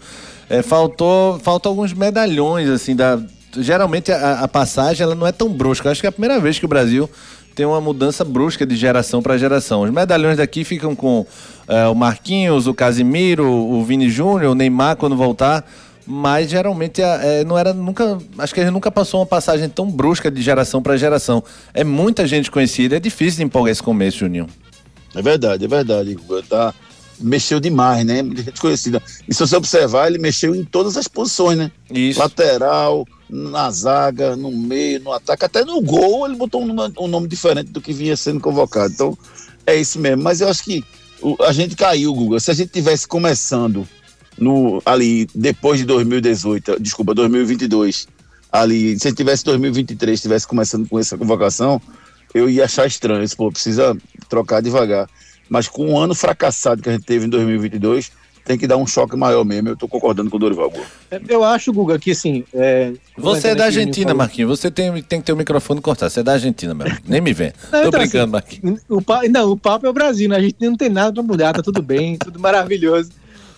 É, 0.50 0.62
faltou, 0.62 1.39
faltam 1.39 1.71
alguns 1.71 1.93
medalhões, 1.93 2.69
assim, 2.69 2.95
da. 2.95 3.21
Geralmente 3.57 4.12
a, 4.12 4.39
a 4.39 4.48
passagem 4.48 5.03
ela 5.03 5.15
não 5.15 5.27
é 5.27 5.31
tão 5.31 5.50
brusca. 5.50 5.91
Acho 5.91 6.01
que 6.01 6.07
é 6.07 6.10
a 6.10 6.12
primeira 6.12 6.39
vez 6.39 6.57
que 6.57 6.65
o 6.65 6.69
Brasil 6.69 7.10
tem 7.55 7.65
uma 7.65 7.81
mudança 7.81 8.24
brusca 8.24 8.65
de 8.65 8.75
geração 8.75 9.22
para 9.22 9.38
geração. 9.38 9.84
Os 9.84 9.91
medalhões 9.91 10.38
daqui 10.38 10.63
ficam 10.63 10.96
com 10.96 11.25
é, 11.67 11.88
o 11.88 11.96
Marquinhos, 11.96 12.67
o 12.67 12.74
Casimiro, 12.74 13.48
o 13.48 13.84
Vini 13.84 14.10
Júnior, 14.10 14.51
o 14.51 14.55
Neymar 14.55 14.96
quando 14.96 15.15
voltar. 15.15 15.65
Mas 16.05 16.50
geralmente 16.50 17.01
é, 17.01 17.43
não 17.46 17.58
era 17.58 17.74
nunca. 17.74 18.17
Acho 18.38 18.53
que 18.53 18.60
a 18.60 18.63
gente 18.63 18.74
nunca 18.74 18.91
passou 18.91 19.20
uma 19.20 19.25
passagem 19.25 19.70
tão 19.70 19.89
brusca 19.89 20.31
de 20.31 20.41
geração 20.41 20.81
para 20.81 20.98
geração. 20.98 21.43
É 21.74 21.84
muita 21.84 22.25
gente 22.25 22.50
conhecida, 22.50 22.98
é 22.98 23.00
difícil 23.00 23.38
de 23.38 23.43
empolgar 23.43 23.72
esse 23.72 23.84
começo, 23.84 24.17
Juninho. 24.17 24.48
É 25.15 25.22
verdade, 25.22 25.65
é 25.65 25.67
verdade. 25.67 26.17
Tá, 26.50 26.74
mexeu 27.21 27.59
demais, 27.59 28.05
né? 28.05 28.21
Muita 28.21 28.43
gente 28.43 28.59
conhecida. 28.59 29.01
E 29.27 29.33
se 29.33 29.39
você 29.39 29.55
observar, 29.55 30.07
ele 30.07 30.17
mexeu 30.17 30.55
em 30.55 30.63
todas 30.63 30.97
as 30.97 31.07
posições, 31.07 31.57
né? 31.57 31.71
Isso. 31.89 32.19
Lateral, 32.19 33.07
na 33.29 33.69
zaga, 33.71 34.35
no 34.35 34.51
meio, 34.51 34.99
no 34.99 35.13
ataque, 35.13 35.45
até 35.45 35.63
no 35.63 35.81
gol 35.81 36.25
ele 36.25 36.35
botou 36.35 36.61
um 36.61 36.73
nome, 36.73 36.93
um 36.99 37.07
nome 37.07 37.27
diferente 37.27 37.71
do 37.71 37.81
que 37.81 37.93
vinha 37.93 38.17
sendo 38.17 38.39
convocado. 38.39 38.93
Então, 38.93 39.17
é 39.65 39.75
isso 39.75 39.99
mesmo. 39.99 40.21
Mas 40.21 40.41
eu 40.41 40.49
acho 40.49 40.63
que 40.63 40.83
a 41.41 41.53
gente 41.53 41.75
caiu, 41.75 42.13
Guga. 42.13 42.39
Se 42.39 42.51
a 42.51 42.53
gente 42.53 42.71
tivesse 42.71 43.07
começando 43.07 43.87
no, 44.37 44.81
ali 44.85 45.27
depois 45.33 45.79
de 45.79 45.85
2018, 45.85 46.79
desculpa, 46.79 47.13
2022, 47.13 48.07
ali, 48.51 48.99
se 48.99 49.07
a 49.07 49.09
gente 49.09 49.17
tivesse 49.17 49.45
2023, 49.45 50.21
tivesse 50.21 50.47
começando 50.47 50.87
com 50.89 50.99
essa 50.99 51.17
convocação, 51.17 51.81
eu 52.33 52.49
ia 52.49 52.65
achar 52.65 52.85
estranho. 52.85 53.23
Isso, 53.23 53.37
pô, 53.37 53.51
precisa 53.51 53.95
trocar 54.27 54.61
devagar. 54.61 55.07
Mas 55.51 55.67
com 55.67 55.91
o 55.93 56.00
ano 56.00 56.15
fracassado 56.15 56.81
que 56.81 56.88
a 56.88 56.93
gente 56.93 57.03
teve 57.03 57.25
em 57.25 57.29
2022, 57.29 58.10
tem 58.46 58.58
que 58.58 58.65
dar 58.65 58.77
um 58.77 58.88
choque 58.88 59.17
maior 59.17 59.43
mesmo. 59.43 59.67
Eu 59.67 59.75
tô 59.75 59.86
concordando 59.86 60.29
com 60.29 60.38
o 60.38 60.39
Dorival. 60.39 60.70
Guga. 60.70 60.86
É, 61.12 61.20
Eu 61.27 61.43
acho, 61.43 61.74
Guga, 61.74 62.00
que 62.00 62.12
assim. 62.12 62.46
É, 62.53 62.93
Você 63.17 63.50
é 63.50 63.55
da 63.55 63.65
Argentina, 63.65 64.13
Marquinhos. 64.13 64.58
Você 64.58 64.72
tem, 64.72 64.89
tem 65.03 65.20
que 65.20 65.25
ter 65.25 65.34
o 65.34 65.36
microfone 65.36 65.81
cortado. 65.81 66.10
Você 66.10 66.22
é 66.22 66.24
da 66.24 66.31
Argentina, 66.31 66.74
meu. 66.74 66.88
Nem 67.05 67.20
me 67.20 67.34
vem. 67.34 67.51
Não, 67.65 67.81
Tô 67.81 67.88
então, 67.89 68.00
brincando, 68.00 68.24
assim, 68.24 68.31
Marquinhos. 68.31 68.79
O 68.88 69.01
pa- 69.01 69.24
não, 69.29 69.51
o 69.51 69.58
papo 69.58 69.86
é 69.86 69.89
o 69.89 69.93
Brasil, 69.93 70.29
né? 70.29 70.38
A 70.38 70.41
gente 70.41 70.55
não 70.62 70.77
tem 70.77 70.88
nada 70.89 71.12
pra 71.13 71.22
mudar, 71.22 71.51
tá 71.53 71.62
tudo 71.62 71.81
bem, 71.81 72.17
tudo 72.17 72.39
maravilhoso. 72.39 73.12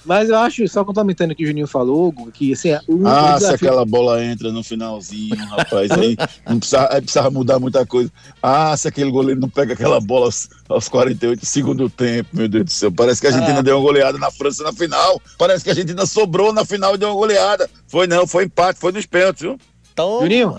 Mas 0.06 0.30
eu 0.30 0.38
acho, 0.38 0.68
só 0.68 0.84
complementando 0.84 1.34
o 1.34 1.36
que 1.36 1.44
o 1.44 1.48
Juninho 1.48 1.68
falou, 1.68 2.14
que 2.34 2.54
assim, 2.54 2.72
o, 2.88 3.08
Ah, 3.08 3.32
o 3.36 3.40
se 3.40 3.46
desafio. 3.46 3.56
aquela 3.70 3.86
bola 3.86 4.24
entra 4.24 4.52
no 4.52 4.64
finalzinho, 4.64 5.36
rapaz, 5.36 5.90
aí 5.92 6.18
não 6.48 6.60
precisava, 6.60 6.94
aí 6.94 7.02
precisava 7.02 7.32
mudar 7.32 7.60
muita 7.60 7.86
coisa. 7.86 8.12
Ah, 8.42 8.76
se 8.76 8.88
aquele 8.88 9.10
goleiro 9.12 9.40
não 9.40 9.50
pega 9.50 9.74
aquela 9.74 10.00
bola 10.02 10.26
aos, 10.26 10.50
aos 10.68 10.90
48 10.90 11.40
do 11.40 11.46
segundo 11.46 11.90
tempo, 11.90 12.30
meu 12.34 12.48
Deus 12.50 12.66
do 12.66 12.72
céu. 12.72 12.92
Parece 12.92 13.22
que 13.22 13.28
a 13.28 13.30
Argentina 13.32 13.60
Ah. 13.60 13.64
deu 13.64 13.78
uma 13.78 13.84
goleada 13.84 14.18
na 14.18 14.30
França 14.32 14.64
na 14.64 14.74
final. 14.74 15.22
Parece 15.38 15.64
que 15.64 15.70
a 15.70 15.74
Argentina 15.74 16.06
sobrou 16.06 16.52
na 16.52 16.66
final 16.66 16.96
e 16.96 16.98
deu 16.98 17.10
uma 17.10 17.16
goleada. 17.16 17.70
Foi 17.88 18.06
não, 18.08 18.28
foi 18.28 18.46
empate, 18.46 18.80
foi 18.80 18.92
nos 18.92 19.06
pênaltis, 19.06 19.42
viu? 19.42 19.58
Então, 19.94 20.20
Juninho, 20.22 20.58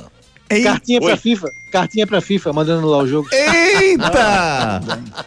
cartinha 0.49 1.01
Oi. 1.01 1.07
pra 1.07 1.17
FIFA, 1.17 1.53
cartinha 1.71 2.07
pra 2.07 2.21
FIFA, 2.21 2.53
mandando 2.53 2.87
lá 2.87 2.99
o 2.99 3.07
jogo. 3.07 3.29
Eita! 3.33 4.81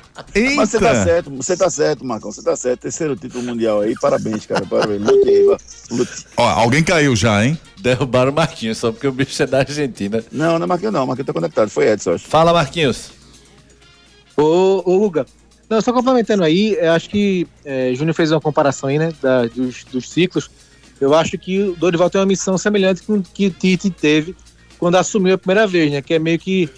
Mas 0.55 0.69
você 0.69 0.79
tá 0.79 0.91
Eita! 0.91 1.03
certo, 1.03 1.29
você 1.31 1.57
tá 1.57 1.69
certo, 1.69 2.05
Marcão, 2.05 2.31
você 2.31 2.43
tá 2.43 2.55
certo. 2.55 2.81
Terceiro 2.81 3.15
título 3.15 3.43
mundial 3.43 3.81
aí, 3.81 3.95
parabéns, 3.99 4.45
cara, 4.45 4.65
parabéns. 4.65 5.01
Lute 5.01 5.29
aí. 5.29 5.57
Lute. 5.91 6.25
Ó, 6.37 6.47
alguém 6.47 6.83
caiu 6.83 7.15
já, 7.15 7.43
hein? 7.45 7.57
derrubaram 7.79 8.31
o 8.31 8.35
Marquinhos 8.35 8.77
só 8.77 8.91
porque 8.91 9.07
o 9.07 9.11
bicho 9.11 9.41
é 9.41 9.45
da 9.45 9.59
Argentina. 9.59 10.23
Não, 10.31 10.57
não 10.57 10.63
é 10.65 10.67
Marquinhos 10.67 10.93
não, 10.93 11.05
Marquinhos 11.05 11.27
tá 11.27 11.33
conectado, 11.33 11.69
foi 11.69 11.87
Edson, 11.87 12.13
acho. 12.13 12.27
Fala, 12.27 12.53
Marquinhos. 12.53 13.11
Ô, 14.35 14.83
ô 14.85 15.11
não, 15.69 15.81
só 15.81 15.91
complementando 15.91 16.43
aí, 16.43 16.77
eu 16.79 16.91
acho 16.93 17.09
que 17.09 17.45
é, 17.65 17.93
Júnior 17.93 18.15
fez 18.15 18.31
uma 18.31 18.39
comparação 18.39 18.87
aí, 18.87 18.97
né, 18.97 19.11
da- 19.21 19.45
dos, 19.47 19.83
dos 19.83 20.09
ciclos. 20.09 20.49
Eu 20.99 21.13
acho 21.13 21.37
que 21.37 21.61
o 21.61 21.75
Dorival 21.75 22.09
tem 22.09 22.19
uma 22.19 22.25
missão 22.27 22.57
semelhante 22.57 23.03
com 23.03 23.21
que 23.21 23.47
o 23.47 23.51
Tite 23.51 23.89
teve 23.89 24.35
quando 24.79 24.95
assumiu 24.95 25.35
a 25.35 25.37
primeira 25.37 25.67
vez, 25.67 25.91
né, 25.91 26.01
que 26.01 26.13
é 26.13 26.19
meio 26.19 26.39
que 26.39 26.69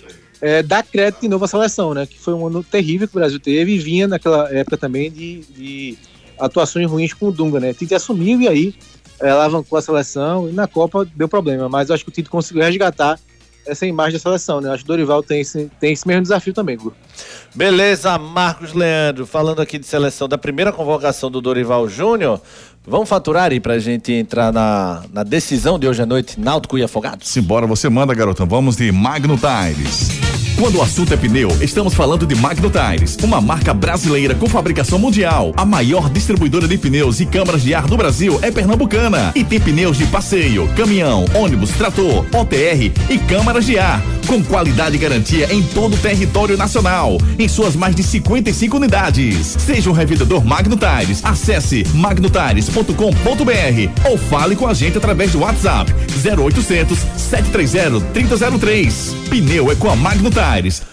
é, 0.42 0.64
dar 0.64 0.84
crédito 0.84 1.22
de 1.22 1.28
novo 1.28 1.46
à 1.46 1.48
seleção, 1.48 1.94
né, 1.94 2.06
que 2.06 2.20
foi 2.20 2.34
um 2.34 2.48
ano 2.48 2.64
terrível 2.64 3.08
que 3.08 3.16
o 3.16 3.20
Brasil 3.20 3.40
teve 3.40 3.74
e 3.74 3.80
vinha 3.80 4.08
naquela 4.08 4.52
época 4.54 4.78
também 4.78 5.12
de, 5.12 5.42
de 5.42 5.98
atuações 6.40 6.90
ruins 6.90 7.14
com 7.14 7.28
o 7.28 7.32
Dunga, 7.32 7.60
né. 7.60 7.74
Tite 7.74 7.94
assumiu 7.94 8.42
e 8.42 8.48
aí 8.48 8.76
é, 9.20 9.30
alavancou 9.30 9.78
a 9.78 9.82
seleção 9.82 10.50
e 10.50 10.54
na 10.54 10.68
Copa 10.68 11.06
deu 11.16 11.28
problema, 11.28 11.68
mas 11.68 11.90
eu 11.90 11.96
acho 11.96 12.04
que 12.04 12.10
o 12.10 12.14
Tite 12.14 12.30
conseguiu 12.30 12.64
resgatar 12.64 13.20
essa 13.70 13.86
imagem 13.86 14.14
da 14.14 14.20
seleção, 14.20 14.60
né. 14.60 14.70
Acho 14.70 14.84
que 14.84 14.90
o 14.90 14.94
Dorival 14.94 15.24
tem 15.24 15.42
esse, 15.42 15.70
tem 15.80 15.94
esse 15.94 16.08
mesmo 16.08 16.24
desafio 16.24 16.54
também, 16.54 16.78
Guga. 16.78 16.96
Beleza, 17.54 18.18
Marcos 18.18 18.74
Leandro, 18.74 19.26
falando 19.26 19.62
aqui 19.62 19.78
de 19.78 19.86
seleção 19.86 20.28
da 20.28 20.38
primeira 20.38 20.72
convocação 20.72 21.30
do 21.30 21.42
Dorival 21.42 21.88
Júnior. 21.88 22.42
Vamos 22.86 23.08
faturar 23.10 23.52
aí 23.52 23.60
pra 23.60 23.78
gente 23.78 24.12
entrar 24.12 24.52
na, 24.52 25.04
na 25.14 25.24
decisão 25.24 25.78
de 25.78 25.88
hoje 25.88 26.02
à 26.02 26.06
noite, 26.06 26.40
Náutico 26.40 26.78
e 26.78 26.84
Afogados? 26.84 27.28
Simbora, 27.28 27.68
você 27.68 27.90
manda, 27.90 28.14
garotão. 28.14 28.48
Vamos 28.48 28.78
de 28.78 28.92
Magno 28.92 29.38
Tires. 29.38 30.29
Quando 30.60 30.76
o 30.76 30.82
assunto 30.82 31.14
é 31.14 31.18
pneu, 31.18 31.50
estamos 31.62 31.94
falando 31.94 32.28
de 32.28 32.36
Magno 32.36 32.70
Tires, 32.70 33.18
uma 33.24 33.40
marca 33.40 33.74
brasileira 33.74 34.36
com 34.36 34.50
fabricação 34.50 35.00
mundial. 35.00 35.54
A 35.56 35.64
maior 35.64 36.10
distribuidora 36.10 36.68
de 36.68 36.78
pneus 36.78 37.22
e 37.22 37.26
câmaras 37.26 37.64
de 37.64 37.74
ar 37.74 37.88
do 37.88 37.96
Brasil 37.96 38.38
é 38.42 38.52
pernambucana 38.52 39.32
e 39.34 39.42
tem 39.42 39.58
pneus 39.58 39.98
de 39.98 40.06
passeio, 40.08 40.68
caminhão, 40.76 41.24
ônibus, 41.34 41.70
trator, 41.72 42.26
OTR 42.36 42.92
e 43.10 43.18
câmaras 43.20 43.66
de 43.66 43.80
ar, 43.80 44.04
com 44.30 44.44
qualidade 44.44 44.96
e 44.96 45.00
garantia 45.00 45.52
em 45.52 45.64
todo 45.64 45.96
o 45.96 45.98
território 45.98 46.56
nacional, 46.56 47.18
em 47.40 47.48
suas 47.48 47.76
mais 47.76 47.96
de 47.96 48.04
55 48.04 48.78
unidades. 48.78 49.56
Seja 49.58 49.90
um 49.90 49.94
revendedor 49.94 50.46
Magno 50.46 50.78
Tires, 50.78 51.26
acesse 51.26 51.84
magnotires.com.br 51.96 54.08
ou 54.08 54.20
fale 54.20 54.56
com 54.56 54.68
a 54.68 54.74
gente 54.76 55.00
através 55.00 55.32
do 55.32 55.40
WhatsApp 55.40 55.92
0800 56.24 57.00
730 57.18 58.06
3003. 58.14 59.16
Pneu 59.32 59.72
é 59.72 59.76
com 59.76 59.90
a 59.90 59.96
Magno 59.96 60.30
Tires. 60.30 60.84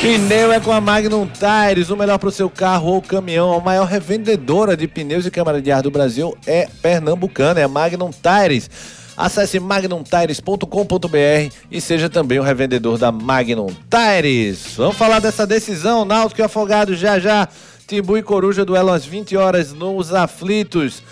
Pneu 0.00 0.52
é 0.52 0.60
com 0.60 0.70
a 0.70 0.80
Magnum 0.80 1.26
Tires, 1.26 1.90
o 1.90 1.96
melhor 1.96 2.18
para 2.18 2.28
o 2.28 2.32
seu 2.32 2.48
carro 2.48 2.92
ou 2.92 3.02
caminhão. 3.02 3.52
A 3.52 3.60
maior 3.60 3.88
revendedora 3.88 4.76
de 4.76 4.86
pneus 4.86 5.26
e 5.26 5.32
câmara 5.32 5.60
de 5.60 5.72
ar 5.72 5.82
do 5.82 5.90
Brasil 5.90 6.38
é 6.46 6.68
pernambucana, 6.80 7.58
é 7.58 7.64
a 7.64 7.68
Magnum 7.68 8.10
Tires. 8.12 8.70
Acesse 9.18 9.58
magnumtires.com.br 9.58 11.52
e 11.68 11.80
seja 11.80 12.08
também 12.08 12.38
um 12.38 12.44
revendedor 12.44 12.96
da 12.96 13.10
Magnum 13.10 13.66
Tires. 13.90 14.74
Vamos 14.76 14.96
falar 14.96 15.18
dessa 15.18 15.44
decisão, 15.44 16.04
Náutico 16.04 16.40
e 16.40 16.44
Afogado 16.44 16.94
já 16.94 17.18
já. 17.18 17.48
Timbu 17.84 18.16
e 18.16 18.22
Coruja 18.22 18.64
duelam 18.64 18.94
às 18.94 19.04
20 19.04 19.36
horas 19.36 19.72
nos 19.72 20.14
aflitos. 20.14 21.02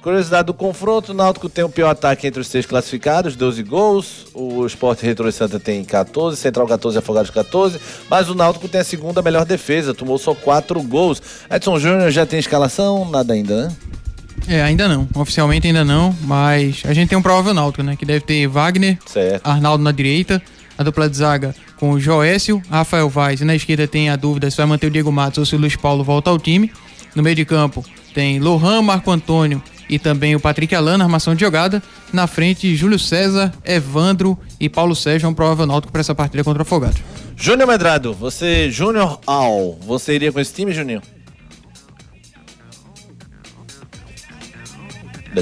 Curiosidade 0.00 0.46
do 0.46 0.54
confronto, 0.54 1.10
o 1.10 1.14
Náutico 1.14 1.48
tem 1.48 1.64
o 1.64 1.68
pior 1.68 1.88
ataque 1.88 2.28
entre 2.28 2.40
os 2.40 2.46
seis 2.46 2.64
classificados, 2.64 3.34
12 3.34 3.64
gols. 3.64 4.26
O 4.32 4.64
Sport 4.66 5.00
Retro 5.00 5.32
Santa 5.32 5.58
tem 5.58 5.82
14, 5.82 6.36
Central 6.36 6.68
14 6.68 6.96
e 6.96 7.00
Afogados 7.00 7.32
14. 7.32 7.80
Mas 8.08 8.28
o 8.28 8.34
Náutico 8.36 8.68
tem 8.68 8.82
a 8.82 8.84
segunda 8.84 9.20
melhor 9.20 9.44
defesa, 9.44 9.92
tomou 9.92 10.18
só 10.18 10.36
4 10.36 10.80
gols. 10.84 11.20
Edson 11.50 11.80
Júnior 11.80 12.12
já 12.12 12.24
tem 12.24 12.38
escalação? 12.38 13.10
Nada 13.10 13.34
ainda, 13.34 13.66
né? 13.66 13.76
É, 14.48 14.62
ainda 14.62 14.88
não. 14.88 15.08
Oficialmente 15.14 15.66
ainda 15.66 15.84
não, 15.84 16.14
mas 16.22 16.82
a 16.84 16.92
gente 16.92 17.08
tem 17.08 17.18
um 17.18 17.22
provável 17.22 17.52
náutico, 17.52 17.82
né? 17.82 17.96
Que 17.96 18.04
deve 18.04 18.20
ter 18.20 18.46
Wagner, 18.46 18.98
Certo. 19.06 19.46
Arnaldo 19.46 19.82
na 19.82 19.92
direita, 19.92 20.40
a 20.78 20.82
dupla 20.82 21.08
de 21.08 21.16
zaga 21.16 21.54
com 21.76 21.90
o 21.90 22.00
Joécio, 22.00 22.62
Rafael 22.70 23.08
Vaz. 23.08 23.40
E 23.40 23.44
na 23.44 23.54
esquerda 23.54 23.86
tem 23.86 24.08
a 24.08 24.16
dúvida 24.16 24.50
se 24.50 24.56
vai 24.56 24.66
manter 24.66 24.86
o 24.86 24.90
Diego 24.90 25.10
Matos 25.12 25.38
ou 25.38 25.46
se 25.46 25.54
o 25.54 25.58
Luiz 25.58 25.76
Paulo 25.76 26.02
volta 26.04 26.30
ao 26.30 26.38
time. 26.38 26.70
No 27.14 27.22
meio 27.22 27.36
de 27.36 27.44
campo 27.44 27.84
tem 28.14 28.38
Lohan, 28.38 28.82
Marco 28.82 29.10
Antônio 29.10 29.62
e 29.88 29.98
também 29.98 30.34
o 30.34 30.40
Patrick 30.40 30.74
Alana, 30.74 31.04
armação 31.04 31.34
de 31.34 31.40
jogada. 31.40 31.82
Na 32.12 32.26
frente, 32.26 32.74
Júlio 32.74 32.98
César, 32.98 33.52
Evandro 33.64 34.38
e 34.58 34.68
Paulo 34.68 34.94
Sérgio, 34.96 35.26
é 35.26 35.28
um 35.28 35.34
provável 35.34 35.66
náutico 35.66 35.92
para 35.92 36.00
essa 36.00 36.14
partida 36.14 36.42
contra 36.42 36.60
o 36.60 36.62
Afogados. 36.62 36.98
Júnior 37.36 37.68
Medrado, 37.68 38.14
você, 38.14 38.70
Júnior 38.70 39.20
Al, 39.26 39.78
você 39.86 40.14
iria 40.14 40.32
com 40.32 40.40
esse 40.40 40.52
time, 40.54 40.72
Juninho? 40.72 41.02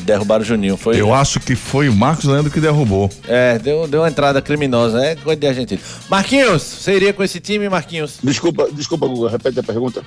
Derrubaram 0.00 0.42
o 0.42 0.44
Juninho, 0.44 0.76
foi? 0.76 1.00
Eu 1.00 1.14
acho 1.14 1.40
que 1.40 1.54
foi 1.54 1.88
o 1.88 1.94
Marcos 1.94 2.24
Leandro 2.24 2.50
que 2.50 2.60
derrubou. 2.60 3.10
É, 3.26 3.58
deu, 3.58 3.86
deu 3.86 4.00
uma 4.00 4.08
entrada 4.08 4.40
criminosa, 4.42 5.04
é 5.04 5.16
coisa 5.16 5.40
de 5.40 5.46
argentino. 5.46 5.80
Marquinhos, 6.08 6.62
você 6.62 6.96
iria 6.96 7.12
com 7.12 7.22
esse 7.22 7.40
time, 7.40 7.68
Marquinhos? 7.68 8.18
Desculpa, 8.22 8.68
desculpa, 8.72 9.06
Guga, 9.06 9.30
repete 9.30 9.60
a 9.60 9.62
pergunta. 9.62 10.02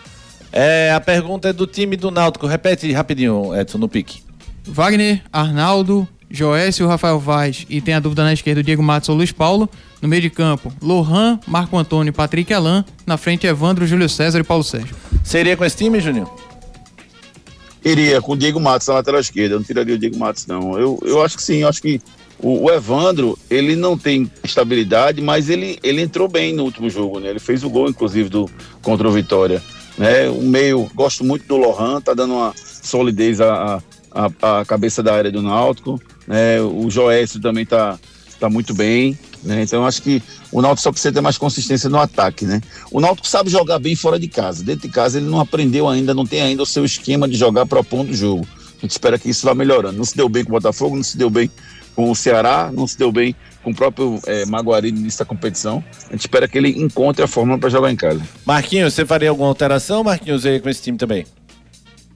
É, 0.51 0.91
a 0.91 1.00
pergunta 1.00 1.50
é 1.50 1.53
do 1.53 1.67
time 1.67 1.96
do 1.96 2.10
Náutico. 2.10 2.48
Repete 2.48 2.91
rapidinho, 2.91 3.56
Edson, 3.56 3.77
no 3.77 3.88
pique. 3.88 4.22
Wagner, 4.65 5.22
Arnaldo, 5.32 6.08
Joécio, 6.29 6.88
Rafael 6.88 7.20
Vaz 7.20 7.65
e 7.70 7.79
tem 7.79 7.94
a 7.94 8.00
dúvida 8.00 8.24
na 8.24 8.34
esquerda 8.34 8.60
o 8.60 8.63
Diego 8.63 8.84
Matos 8.84 9.10
ou 9.10 9.15
Luiz 9.15 9.32
Paulo. 9.32 9.70
No 10.01 10.08
meio 10.08 10.22
de 10.22 10.29
campo, 10.29 10.72
Lohan, 10.82 11.39
Marco 11.48 11.77
Antônio 11.77 12.10
e 12.10 12.13
Patrick 12.13 12.53
Alan. 12.53 12.84
Na 13.06 13.17
frente, 13.17 13.48
Evandro, 13.48 13.88
Júlio 13.88 14.08
César 14.10 14.39
e 14.39 14.44
Paulo 14.44 14.63
Sérgio. 14.63 14.96
Você 15.24 15.39
iria 15.39 15.58
com 15.58 15.65
esse 15.65 15.77
time, 15.77 16.00
Juninho? 16.00 16.29
Iria 17.84 18.22
com 18.22 18.34
o 18.34 18.38
Diego 18.38 18.60
Matos 18.60 18.88
na 18.88 18.96
lateral 18.96 19.20
esquerda, 19.20 19.56
eu 19.56 19.60
não 19.60 19.66
tiraria 19.66 19.96
o 19.96 19.98
Diego 19.98 20.18
Matos, 20.18 20.46
não. 20.46 20.78
Eu, 20.78 21.00
eu 21.04 21.22
acho 21.22 21.38
que 21.38 21.44
sim, 21.44 21.58
eu 21.58 21.68
acho 21.68 21.82
que 21.82 22.02
o, 22.40 22.66
o 22.66 22.72
Evandro, 22.72 23.38
ele 23.50 23.76
não 23.76 23.98
tem 23.98 24.30
estabilidade, 24.44 25.22
mas 25.22 25.50
ele, 25.50 25.80
ele 25.82 26.02
entrou 26.02 26.28
bem 26.28 26.54
no 26.54 26.64
último 26.64 26.90
jogo, 26.90 27.20
né? 27.20 27.30
Ele 27.30 27.40
fez 27.40 27.64
o 27.64 27.70
gol, 27.70 27.90
inclusive, 27.90 28.30
do, 28.30 28.50
contra 28.82 29.08
o 29.08 29.12
Vitória. 29.12 29.62
Né? 29.98 30.30
O 30.30 30.42
meio, 30.42 30.90
gosto 30.94 31.24
muito 31.24 31.48
do 31.48 31.58
Lohan, 31.58 32.00
tá 32.00 32.13
dando 32.13 32.36
uma 32.36 32.54
solidez 32.56 33.42
à, 33.42 33.82
à, 34.12 34.60
à 34.60 34.66
cabeça 34.66 35.02
da 35.02 35.16
área 35.16 35.32
do 35.32 35.42
Náutico. 35.42 36.00
Né? 36.28 36.62
O 36.62 36.90
Joécio 36.90 37.42
também 37.42 37.66
tá, 37.66 37.98
tá 38.40 38.50
muito 38.50 38.74
bem. 38.74 39.18
Né? 39.43 39.63
Então, 39.63 39.82
eu 39.82 39.86
acho 39.86 40.02
que 40.02 40.21
o 40.52 40.62
Náutico 40.62 40.82
só 40.82 40.91
precisa 40.91 41.13
ter 41.13 41.21
mais 41.21 41.38
consistência 41.38 41.89
no 41.89 42.00
ataque, 42.00 42.45
né? 42.45 42.62
O 42.91 43.00
Náutico 43.00 43.28
sabe 43.28 43.50
jogar 43.50 43.80
bem 43.80 43.95
fora 43.95 44.19
de 44.19 44.28
casa. 44.28 44.63
Dentro 44.63 44.88
de 44.88 44.93
casa 44.93 45.17
ele 45.19 45.28
não 45.28 45.39
aprendeu 45.39 45.88
ainda, 45.88 46.13
não 46.13 46.26
tem 46.26 46.41
ainda 46.41 46.63
o 46.63 46.65
seu 46.65 46.84
esquema 46.84 47.28
de 47.28 47.38
jogar 47.38 47.65
propondo 47.65 48.12
o 48.12 48.13
jogo. 48.13 48.47
A 48.78 48.82
gente 48.82 48.91
espera 48.91 49.17
que 49.17 49.30
isso 49.30 49.45
vá 49.45 49.56
melhorando. 49.56 49.97
Não 49.97 50.06
se 50.06 50.15
deu 50.15 50.30
bem 50.30 50.43
com 50.43 50.50
o 50.52 50.54
Botafogo, 50.54 50.95
não 50.95 51.04
se 51.04 51.17
deu 51.17 51.30
bem 51.30 51.50
com 51.95 52.12
o 52.12 52.15
Ceará, 52.15 52.71
não 52.71 52.86
se 52.86 52.97
deu 52.97 53.12
bem 53.12 53.36
com 53.63 53.71
o 53.71 53.76
próprio 53.76 54.19
eh, 54.28 54.45
Maguari 54.45 54.91
no 54.91 55.00
início 55.00 55.19
da 55.19 55.26
competição. 55.26 55.84
A 56.08 56.12
gente 56.12 56.21
espera 56.21 56.47
que 56.47 56.58
ele 56.58 56.69
encontre 56.69 57.23
a 57.23 57.28
forma 57.28 57.58
para 57.58 57.69
jogar 57.69 57.91
em 57.91 57.95
casa. 57.95 58.21
Marquinhos, 58.45 58.93
você 58.93 59.04
faria 59.04 59.30
alguma 59.30 59.50
alteração? 59.50 60.04
Marquinhos 60.04 60.45
iria 60.45 60.60
com 60.60 60.69
esse 60.69 60.82
time 60.82 60.97
também? 60.97 61.26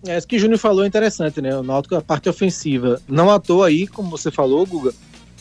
É, 0.06 0.18
isso 0.18 0.28
que 0.28 0.36
o 0.36 0.40
Júnior 0.40 0.60
falou 0.60 0.84
é 0.84 0.88
interessante, 0.88 1.42
né? 1.42 1.56
O 1.58 1.64
Náutico, 1.64 1.96
a 1.96 2.02
parte 2.02 2.30
ofensiva, 2.30 3.02
não 3.08 3.30
à 3.30 3.40
toa 3.40 3.68
aí, 3.68 3.88
como 3.88 4.10
você 4.10 4.32
falou, 4.32 4.66
Guga, 4.66 4.94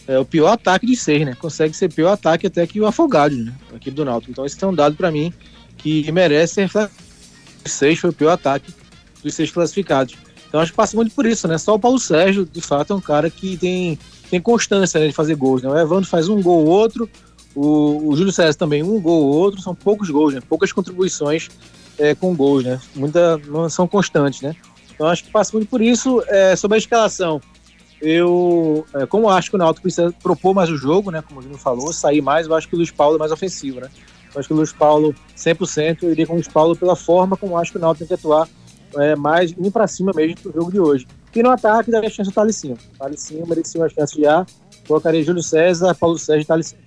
é 0.07 0.19
o 0.19 0.25
pior 0.25 0.49
ataque 0.49 0.87
de 0.87 0.97
seis, 0.97 1.25
né? 1.25 1.37
Consegue 1.39 1.75
ser 1.75 1.93
pior 1.93 2.13
ataque 2.13 2.47
até 2.47 2.67
que 2.67 2.81
o 2.81 2.87
Afogados, 2.87 3.39
né? 3.39 3.55
A 3.73 3.77
equipe 3.77 3.95
do 3.95 4.05
Náutico. 4.05 4.33
Então, 4.33 4.45
esse 4.45 4.63
é 4.63 4.67
um 4.67 4.75
dado 4.75 4.97
para 4.97 5.11
mim 5.11 5.33
que 5.77 6.11
merece 6.13 6.55
ser. 6.55 6.91
Seis 7.65 7.99
foi 7.99 8.11
o 8.11 8.13
pior 8.13 8.31
ataque 8.31 8.73
dos 9.23 9.35
seis 9.35 9.51
classificados. 9.51 10.17
Então, 10.49 10.61
acho 10.61 10.73
que 10.73 10.77
passa 10.77 10.97
muito 10.97 11.15
por 11.15 11.27
isso, 11.27 11.47
né? 11.47 11.59
Só 11.59 11.75
o 11.75 11.79
Paulo 11.79 11.99
Sérgio, 11.99 12.45
de 12.45 12.61
fato, 12.61 12.93
é 12.93 12.97
um 12.97 13.01
cara 13.01 13.31
que 13.31 13.57
tem, 13.57 13.99
tem 14.29 14.41
constância 14.41 14.99
né, 14.99 15.07
de 15.07 15.13
fazer 15.13 15.37
gols, 15.37 15.63
né? 15.63 15.69
O 15.69 15.79
Evandro 15.79 16.09
faz 16.09 16.29
um 16.29 16.43
gol 16.43 16.65
ou 16.65 16.67
outro, 16.67 17.09
o, 17.55 18.09
o 18.09 18.17
Júlio 18.17 18.33
César 18.33 18.55
também 18.55 18.83
um 18.83 19.01
gol 19.01 19.27
ou 19.27 19.35
outro, 19.35 19.61
são 19.61 19.75
poucos 19.75 20.11
gols, 20.11 20.35
né? 20.35 20.41
Poucas 20.49 20.73
contribuições 20.73 21.49
é, 21.99 22.15
com 22.15 22.35
gols, 22.35 22.65
né? 22.65 22.81
Muita, 22.97 23.39
não 23.47 23.69
são 23.69 23.87
constantes, 23.87 24.41
né? 24.41 24.57
Então 24.93 25.07
acho 25.07 25.25
que 25.25 25.31
passa 25.31 25.53
muito 25.53 25.69
por 25.69 25.81
isso. 25.81 26.23
É, 26.27 26.57
sobre 26.57 26.77
a 26.77 26.79
escalação, 26.79 27.41
eu, 28.01 28.87
é, 28.95 29.07
como 29.07 29.27
eu 29.27 29.31
acho 29.31 29.51
que 29.51 29.57
o 29.57 29.59
Náutico 29.59 29.83
precisa 29.83 30.13
propor 30.23 30.55
mais 30.55 30.71
o 30.71 30.77
jogo, 30.77 31.11
né? 31.11 31.23
Como 31.23 31.41
o 31.41 31.43
Júnior 31.43 31.61
falou, 31.61 31.93
sair 31.93 32.21
mais, 32.21 32.47
eu 32.47 32.55
acho 32.55 32.69
que 32.69 32.75
o 32.75 32.79
Luiz 32.79 32.91
Paulo 32.91 33.17
é 33.17 33.19
mais 33.19 33.33
ofensivo, 33.33 33.81
né? 33.81 33.89
Eu 34.35 34.39
acho 34.39 34.49
que 34.49 34.55
o 34.55 34.57
Luiz 34.57 34.73
Paulo, 34.73 35.15
100%, 35.37 36.03
eu 36.03 36.13
iria 36.13 36.27
com 36.27 36.33
o 36.33 36.37
Luiz 36.37 36.49
Paulo 36.49 36.77
pela 36.77 36.97
forma 36.97 37.37
como 37.37 37.55
eu 37.55 37.59
acho 37.59 37.73
que 37.73 37.79
o 37.79 37.81
Náutico 37.81 38.07
tem 38.07 38.09
que 38.09 38.15
atuar 38.15 38.49
é, 38.97 39.15
mais 39.17 39.53
indo 39.53 39.71
pra 39.71 39.87
cima 39.87 40.13
mesmo 40.15 40.37
pro 40.37 40.53
jogo 40.53 40.73
de 40.73 40.81
hoje. 40.81 41.07
E 41.35 41.43
no 41.43 41.51
ataque, 41.51 41.91
daria 41.91 42.09
a 42.09 42.13
chance 42.13 42.31
do 42.31 42.35
Talicinho. 42.35 42.77
Talicinho 42.99 43.47
merecia 43.47 43.81
uma 43.81 43.89
chance 43.89 44.21
já. 44.21 44.45
Colocaria 44.87 45.23
Júlio 45.23 45.43
César, 45.43 45.95
Paulo 45.95 46.19
Sérgio 46.19 46.43
e 46.43 46.47
Talicinho. 46.47 46.81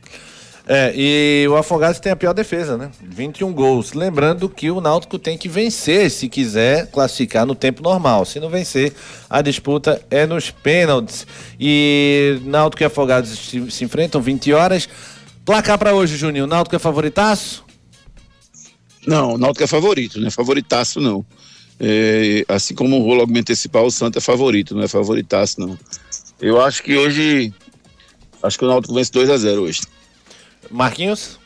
É, 0.66 0.94
e 0.96 1.46
o 1.50 1.58
Afogados 1.58 2.00
tem 2.00 2.12
a 2.12 2.16
pior 2.16 2.34
defesa, 2.34 2.78
né? 2.78 2.90
21 3.02 3.52
gols. 3.52 3.92
Lembrando 3.92 4.48
que 4.48 4.72
o 4.72 4.80
Náutico 4.80 5.20
tem 5.20 5.38
que 5.38 5.50
vencer 5.50 6.10
se 6.10 6.30
quiser 6.30 6.88
classificar 6.88 7.46
no 7.46 7.54
tempo 7.54 7.84
normal. 7.84 8.24
Se 8.24 8.40
não 8.40 8.50
vencer, 8.50 8.94
a 9.30 9.42
disputa 9.42 10.02
é 10.10 10.26
nos 10.26 10.52
pênaltis. 10.52 11.28
E 11.60 12.40
Náutico 12.46 12.82
e 12.82 12.86
Afogados 12.86 13.30
se, 13.32 13.70
se 13.70 13.84
enfrentam 13.84 14.22
20 14.22 14.54
horas. 14.54 14.88
Placar 15.44 15.78
pra 15.78 15.94
hoje, 15.94 16.16
Juninho. 16.16 16.48
Náutico 16.48 16.78
é 16.78 16.80
favoritaço? 16.80 17.66
Não, 19.06 19.34
o 19.34 19.38
Náutico 19.38 19.66
é 19.66 19.68
favorito, 19.68 20.20
né? 20.22 20.30
Favoritaço 20.30 21.02
não. 21.02 21.26
É, 21.78 22.46
assim 22.48 22.74
como 22.74 23.02
o 23.02 23.14
logo 23.14 23.32
me 23.32 23.40
antecipar, 23.40 23.84
o 23.84 23.92
Santa 23.92 24.20
é 24.20 24.22
favorito, 24.22 24.74
não 24.74 24.84
é 24.84 24.88
favoritaço 24.88 25.60
não. 25.60 25.78
Eu 26.40 26.62
acho 26.62 26.82
que 26.82 26.96
hoje, 26.96 27.54
acho 28.42 28.58
que 28.58 28.64
o 28.64 28.68
Náutico 28.70 28.94
vence 28.94 29.12
2 29.12 29.30
a 29.30 29.38
0 29.38 29.64
hoje. 29.64 29.82
Marquinhos? 30.72 31.40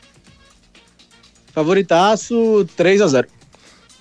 Favoritaço 1.52 2.66
3 2.76 3.00
a 3.00 3.06
0 3.08 3.28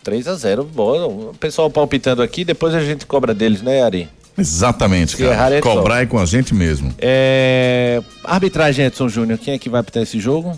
3 0.03 0.27
a 0.27 0.35
0 0.35 0.63
Boa. 0.63 1.07
O 1.07 1.33
pessoal 1.39 1.69
palpitando 1.69 2.21
aqui, 2.21 2.45
depois 2.45 2.73
a 2.73 2.79
gente 2.83 3.05
cobra 3.05 3.33
deles, 3.33 3.61
né, 3.61 3.81
Ari? 3.83 4.09
Exatamente, 4.37 5.17
cara. 5.17 5.55
é 5.55 5.61
Cobrar 5.61 6.01
é 6.01 6.05
com 6.05 6.19
a 6.19 6.25
gente 6.25 6.53
mesmo. 6.53 6.93
É... 6.99 8.01
Arbitragem, 8.23 8.85
Edson 8.85 9.09
Júnior. 9.09 9.39
Quem 9.39 9.55
é 9.55 9.57
que 9.57 9.67
vai 9.69 9.81
apitar 9.81 10.03
esse 10.03 10.19
jogo? 10.19 10.57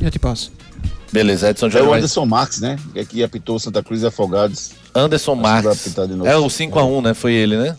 Já 0.00 0.10
te 0.10 0.18
passo. 0.18 0.50
Beleza, 1.12 1.50
Edson 1.50 1.66
É 1.66 1.70
Júnior. 1.70 1.86
o 1.86 1.90
vai- 1.90 1.98
Anderson 2.00 2.26
Marques, 2.26 2.60
né? 2.60 2.76
Que 2.92 2.98
aqui 2.98 3.22
apitou 3.22 3.58
Santa 3.60 3.82
Cruz 3.84 4.02
e 4.02 4.06
Afogados. 4.06 4.72
Anderson 4.94 5.36
que 5.36 5.42
vai 5.42 5.62
Marques. 5.62 5.96
É 6.26 6.36
o 6.36 6.46
5x1, 6.46 7.02
né? 7.02 7.14
Foi 7.14 7.32
ele, 7.32 7.56
né? 7.56 7.76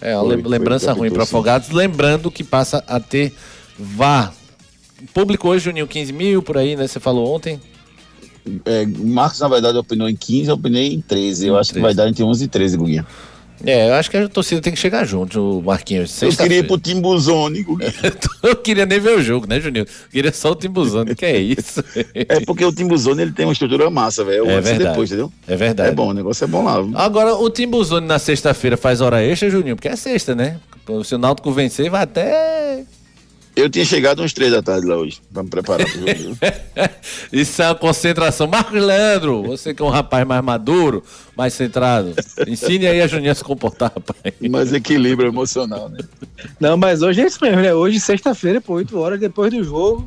É, 0.00 0.14
uma 0.16 0.24
Foi, 0.24 0.34
lem- 0.36 0.42
foi 0.42 0.50
lembrança 0.50 0.92
que 0.94 0.98
ruim 0.98 1.10
para 1.10 1.26
sim. 1.26 1.30
Afogados. 1.30 1.68
Lembrando 1.70 2.30
que 2.30 2.42
passa 2.42 2.82
a 2.86 2.98
ter 2.98 3.34
VAR. 3.78 4.32
Público 5.12 5.48
hoje, 5.48 5.64
Juninho, 5.64 5.86
15 5.86 6.12
mil 6.12 6.42
por 6.42 6.56
aí, 6.56 6.76
né? 6.76 6.86
Você 6.86 7.00
falou 7.00 7.34
ontem. 7.34 7.60
É, 8.64 8.86
Marcos, 8.86 9.40
na 9.40 9.48
verdade, 9.48 9.78
opinou 9.78 10.08
em 10.08 10.16
15, 10.16 10.48
eu 10.48 10.54
opinei 10.54 10.94
em 10.94 11.00
13. 11.00 11.46
Eu 11.46 11.58
acho 11.58 11.72
que 11.72 11.80
vai 11.80 11.94
dar 11.94 12.08
entre 12.08 12.22
11 12.22 12.44
e 12.44 12.48
13, 12.48 12.76
Guguinha. 12.76 13.06
É, 13.64 13.88
eu 13.88 13.94
acho 13.94 14.10
que 14.10 14.16
a 14.16 14.28
torcida 14.28 14.60
tem 14.60 14.72
que 14.72 14.78
chegar 14.78 15.04
junto, 15.04 15.58
o 15.58 15.62
Marquinhos. 15.62 16.22
Eu 16.22 16.30
queria 16.30 16.58
ir 16.58 16.66
pro 16.66 16.78
Timbuzone. 16.78 17.66
Eu 18.40 18.54
queria 18.54 18.86
nem 18.86 19.00
ver 19.00 19.18
o 19.18 19.22
jogo, 19.22 19.48
né, 19.48 19.60
Juninho? 19.60 19.84
Eu 19.84 20.10
queria 20.12 20.32
só 20.32 20.52
o 20.52 20.54
Timbuzano, 20.54 21.14
que 21.14 21.24
é 21.24 21.36
isso? 21.38 21.82
É 22.14 22.40
porque 22.46 22.64
o 22.64 22.72
Timbuzone 22.72 23.22
ele 23.22 23.32
tem 23.32 23.44
uma 23.44 23.52
estrutura 23.52 23.90
massa, 23.90 24.24
velho. 24.24 24.48
É 24.48 24.60
verdade. 24.60 24.90
depois, 24.90 25.10
entendeu? 25.10 25.32
É 25.46 25.56
verdade. 25.56 25.90
É 25.90 25.92
bom, 25.92 26.10
o 26.10 26.14
negócio 26.14 26.44
é 26.44 26.46
bom 26.46 26.62
lá. 26.64 26.80
viu? 26.80 26.96
Agora, 26.96 27.34
o 27.34 27.50
Timbuzone 27.50 28.06
na 28.06 28.18
sexta-feira 28.20 28.76
faz 28.76 29.00
hora 29.00 29.22
extra, 29.24 29.50
Juninho? 29.50 29.74
Porque 29.74 29.88
é 29.88 29.96
sexta, 29.96 30.36
né? 30.36 30.60
Se 31.04 31.16
o 31.16 31.18
Náutico 31.18 31.50
vencer, 31.50 31.90
vai 31.90 32.02
até... 32.04 32.57
Eu 33.58 33.68
tinha 33.68 33.84
chegado 33.84 34.20
umas 34.20 34.32
três 34.32 34.52
da 34.52 34.62
tarde 34.62 34.86
lá 34.86 34.96
hoje, 34.96 35.20
pra 35.32 35.42
me 35.42 35.50
preparar 35.50 35.84
pro 35.84 35.98
jogo. 35.98 36.38
Isso 37.32 37.60
é 37.60 37.66
uma 37.66 37.74
concentração. 37.74 38.46
Marcos 38.46 38.80
Leandro, 38.80 39.42
você 39.42 39.74
que 39.74 39.82
é 39.82 39.84
um 39.84 39.88
rapaz 39.88 40.24
mais 40.24 40.44
maduro, 40.44 41.02
mais 41.36 41.54
centrado, 41.54 42.14
ensine 42.46 42.86
aí 42.86 43.02
a 43.02 43.08
Juninho 43.08 43.32
a 43.32 43.34
se 43.34 43.42
comportar, 43.42 43.90
rapaz. 43.92 44.32
Mas 44.48 44.72
equilíbrio 44.72 45.28
emocional, 45.28 45.88
né? 45.88 45.98
Não, 46.60 46.76
mas 46.76 47.02
hoje 47.02 47.20
é 47.20 47.26
isso 47.26 47.38
mesmo, 47.42 47.60
né? 47.60 47.74
Hoje, 47.74 47.98
sexta-feira, 47.98 48.60
por 48.60 48.74
8 48.74 48.96
horas 48.96 49.18
depois 49.18 49.52
do 49.52 49.64
jogo, 49.64 50.06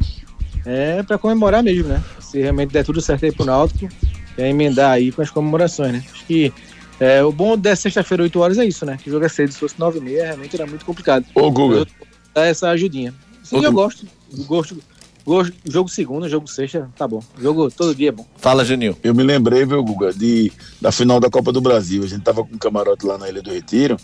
é 0.66 1.04
pra 1.04 1.18
comemorar 1.18 1.62
mesmo, 1.62 1.90
né? 1.90 2.02
Se 2.22 2.40
realmente 2.40 2.72
der 2.72 2.86
tudo 2.86 3.02
certo 3.02 3.26
aí 3.26 3.34
pro 3.34 3.44
Náutico, 3.44 3.90
é 4.38 4.50
emendar 4.50 4.92
aí 4.92 5.12
com 5.12 5.22
as 5.22 5.30
comemorações, 5.30 5.92
né? 5.92 6.06
Acho 6.10 6.26
que 6.26 6.54
é, 7.02 7.22
o 7.22 7.34
bom 7.34 7.58
da 7.58 7.76
sexta-feira, 7.76 8.24
8 8.24 8.40
horas, 8.40 8.58
é 8.58 8.66
isso, 8.66 8.86
né? 8.86 8.98
Que 8.98 9.10
o 9.10 9.12
jogo 9.12 9.26
é 9.26 9.30
cedo, 9.30 9.52
se 9.52 9.60
fosse 9.60 9.78
9 9.78 10.00
e 10.00 10.02
meia, 10.02 10.26
realmente 10.28 10.56
era 10.56 10.66
muito 10.66 10.86
complicado. 10.86 11.26
Ô, 11.36 11.52
Guga. 11.52 11.86
Dar 12.34 12.46
essa 12.46 12.70
ajudinha. 12.70 13.14
Sim, 13.60 13.66
eu 13.66 13.74
gosto. 13.74 14.08
Gosto. 14.48 14.78
Gosto, 15.24 15.54
jogo 15.66 15.88
segunda, 15.88 16.28
jogo 16.28 16.48
sexta, 16.48 16.90
tá 16.98 17.08
bom. 17.08 17.22
Jogo 17.40 17.70
todo 17.70 17.94
dia 17.94 18.10
é 18.10 18.12
bom. 18.12 18.26
Fala, 18.38 18.66
Juninho. 18.66 18.98
Eu 19.04 19.14
me 19.14 19.22
lembrei, 19.22 19.66
viu, 19.66 19.84
Guga, 19.84 20.12
de, 20.12 20.52
da 20.82 20.92
final 20.92 21.20
da 21.20 21.30
Copa 21.30 21.52
do 21.52 21.62
Brasil. 21.62 22.04
A 22.04 22.08
gente 22.08 22.24
tava 22.24 22.44
com 22.44 22.56
um 22.56 22.58
camarote 22.58 23.06
lá 23.06 23.20
na 23.20 23.30
Ilha 23.30 23.42
do 23.42 23.52
Retiro 23.52 23.98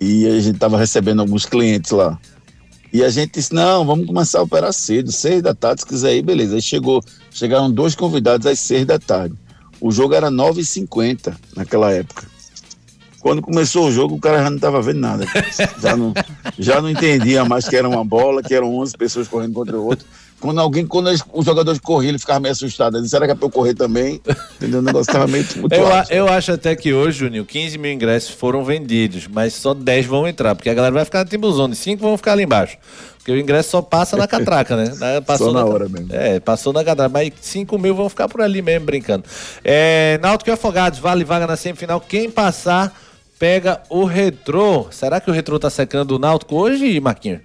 e 0.00 0.26
a 0.26 0.40
gente 0.40 0.58
tava 0.58 0.78
recebendo 0.78 1.20
alguns 1.20 1.44
clientes 1.44 1.90
lá. 1.90 2.18
E 2.90 3.04
a 3.04 3.10
gente 3.10 3.34
disse, 3.34 3.52
não, 3.52 3.84
vamos 3.84 4.06
começar 4.06 4.38
a 4.38 4.42
operar 4.42 4.72
cedo, 4.72 5.12
seis 5.12 5.42
da 5.42 5.54
tarde, 5.54 5.82
se 5.82 5.86
quiser 5.86 6.16
ir, 6.16 6.22
beleza. 6.22 6.54
Aí 6.54 6.62
chegou, 6.62 7.02
chegaram 7.30 7.70
dois 7.70 7.94
convidados 7.94 8.46
às 8.46 8.58
seis 8.58 8.86
da 8.86 8.98
tarde. 8.98 9.34
O 9.78 9.90
jogo 9.90 10.14
era 10.14 10.30
9h50 10.30 11.36
naquela 11.54 11.92
época. 11.92 12.26
Quando 13.26 13.42
começou 13.42 13.88
o 13.88 13.92
jogo, 13.92 14.14
o 14.14 14.20
cara 14.20 14.38
já 14.42 14.48
não 14.50 14.56
estava 14.56 14.80
vendo 14.80 15.00
nada. 15.00 15.26
Já 15.82 15.96
não, 15.96 16.14
já 16.58 16.80
não 16.80 16.88
entendia 16.88 17.44
mais 17.44 17.68
que 17.68 17.74
era 17.76 17.88
uma 17.88 18.04
bola, 18.04 18.42
que 18.42 18.54
eram 18.54 18.74
11 18.76 18.96
pessoas 18.96 19.26
correndo 19.26 19.52
contra 19.54 19.76
o 19.76 19.84
outro. 19.84 20.06
Quando 20.38 20.60
alguém, 20.60 20.86
quando 20.86 21.08
eles- 21.08 21.24
os 21.32 21.46
jogadores 21.46 21.80
corriam, 21.80 22.10
ele 22.10 22.18
ficava 22.18 22.38
meio 22.38 22.52
assustado. 22.52 22.94
Ele 22.96 23.02
disse, 23.04 23.12
será 23.12 23.24
que 23.26 23.32
é 23.32 23.34
pra 23.34 23.46
eu 23.46 23.50
correr 23.50 23.74
também? 23.74 24.20
Entendeu? 24.56 24.80
O 24.80 24.82
negócio 24.82 25.10
estava 25.10 25.26
meio 25.26 25.44
Eu, 26.10 26.16
eu 26.18 26.28
acho 26.28 26.52
até 26.52 26.76
que 26.76 26.92
hoje, 26.92 27.20
Juninho, 27.20 27.44
15 27.44 27.78
mil 27.78 27.90
ingressos 27.90 28.30
foram 28.30 28.62
vendidos, 28.62 29.26
mas 29.32 29.54
só 29.54 29.72
10 29.72 30.04
vão 30.04 30.28
entrar, 30.28 30.54
porque 30.54 30.68
a 30.68 30.74
galera 30.74 30.92
vai 30.94 31.04
ficar 31.06 31.24
no 31.24 31.30
Timbuzone, 31.30 31.74
5 31.74 32.02
vão 32.02 32.16
ficar 32.18 32.32
ali 32.32 32.42
embaixo. 32.44 32.76
Porque 33.16 33.32
o 33.32 33.38
ingresso 33.40 33.70
só 33.70 33.82
passa 33.82 34.14
na 34.16 34.28
catraca, 34.28 34.76
né? 34.76 34.92
Na- 35.00 35.20
Passou 35.24 35.48
Só 35.48 35.52
na 35.54 35.64
ca- 35.64 35.66
hora 35.68 35.88
mesmo. 35.88 36.08
É, 36.12 36.38
passou 36.38 36.72
na 36.72 36.84
catraca, 36.84 37.08
mas 37.08 37.32
5 37.40 37.76
mil 37.78 37.94
vão 37.94 38.08
ficar 38.08 38.28
por 38.28 38.40
ali 38.42 38.60
mesmo, 38.62 38.84
brincando. 38.86 39.24
É, 39.64 40.18
Náutico 40.22 40.50
e 40.50 40.52
Afogados, 40.52 40.98
vale 41.00 41.24
vaga 41.24 41.46
na 41.46 41.56
semifinal. 41.56 41.98
Quem 41.98 42.30
passar, 42.30 42.94
pega 43.38 43.82
o 43.88 44.04
Retrô. 44.04 44.88
Será 44.90 45.20
que 45.20 45.30
o 45.30 45.32
Retrô 45.32 45.58
tá 45.58 45.70
secando 45.70 46.12
o 46.12 46.18
Náutico 46.18 46.56
hoje, 46.56 46.98
Marquinhos? 47.00 47.40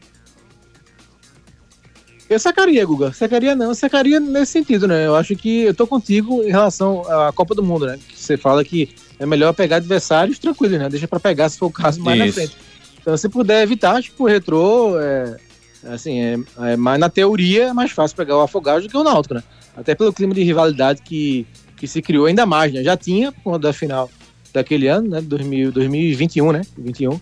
Eu 2.30 2.40
sacaria, 2.40 2.86
Guga. 2.86 3.12
Sacaria 3.12 3.56
não, 3.56 3.74
sacaria 3.74 4.18
nesse 4.18 4.54
sentido, 4.54 4.88
né? 4.88 5.06
Eu 5.06 5.16
acho 5.16 5.36
que 5.36 5.64
eu 5.64 5.74
tô 5.74 5.86
contigo 5.86 6.42
em 6.44 6.50
relação 6.50 7.02
à 7.12 7.32
Copa 7.34 7.54
do 7.54 7.62
Mundo, 7.62 7.86
né? 7.86 8.00
Que 8.08 8.18
você 8.18 8.38
fala 8.38 8.64
que 8.64 8.96
é 9.20 9.26
melhor 9.26 9.54
pegar 9.54 9.78
adversários 9.78 10.40
tranquilos, 10.40 10.80
né? 10.80 10.88
Deixa 10.88 11.10
pra 11.10 11.20
pegar, 11.20 11.50
se 11.50 11.58
for 11.58 11.66
o 11.66 11.72
caso, 11.72 12.00
mais 12.02 12.18
na 12.18 12.26
Isso. 12.26 12.36
frente. 12.36 12.56
Então, 13.02 13.18
se 13.18 13.28
puder 13.28 13.64
evitar, 13.64 14.02
tipo, 14.02 14.24
o 14.24 14.28
retrô, 14.28 14.98
é, 14.98 15.36
assim, 15.92 16.22
é, 16.22 16.38
é 16.72 16.78
mais 16.78 17.00
na 17.00 17.10
teoria 17.10 17.66
é 17.66 17.74
mais 17.74 17.92
fácil 17.92 18.16
pegar 18.16 18.38
o 18.38 18.42
Afogados 18.42 18.84
do 18.84 18.90
que 18.90 18.96
o 18.96 19.04
Náutico, 19.04 19.34
né? 19.34 19.44
Até 19.76 19.94
pelo 19.94 20.14
clima 20.14 20.34
de 20.34 20.42
rivalidade 20.42 21.02
que, 21.02 21.46
que 21.76 21.86
se 21.86 22.02
criou 22.02 22.28
ainda 22.28 22.46
mais, 22.46 22.72
né? 22.72 22.82
Já 22.82 22.96
tinha 22.96 23.34
por 23.34 23.44
conta 23.44 23.60
da 23.60 23.74
final 23.74 24.10
daquele 24.54 24.88
ano, 24.88 25.10
né? 25.10 25.22
2000, 25.22 25.72
2021, 25.72 26.52
né? 26.52 26.62
21. 26.78 27.20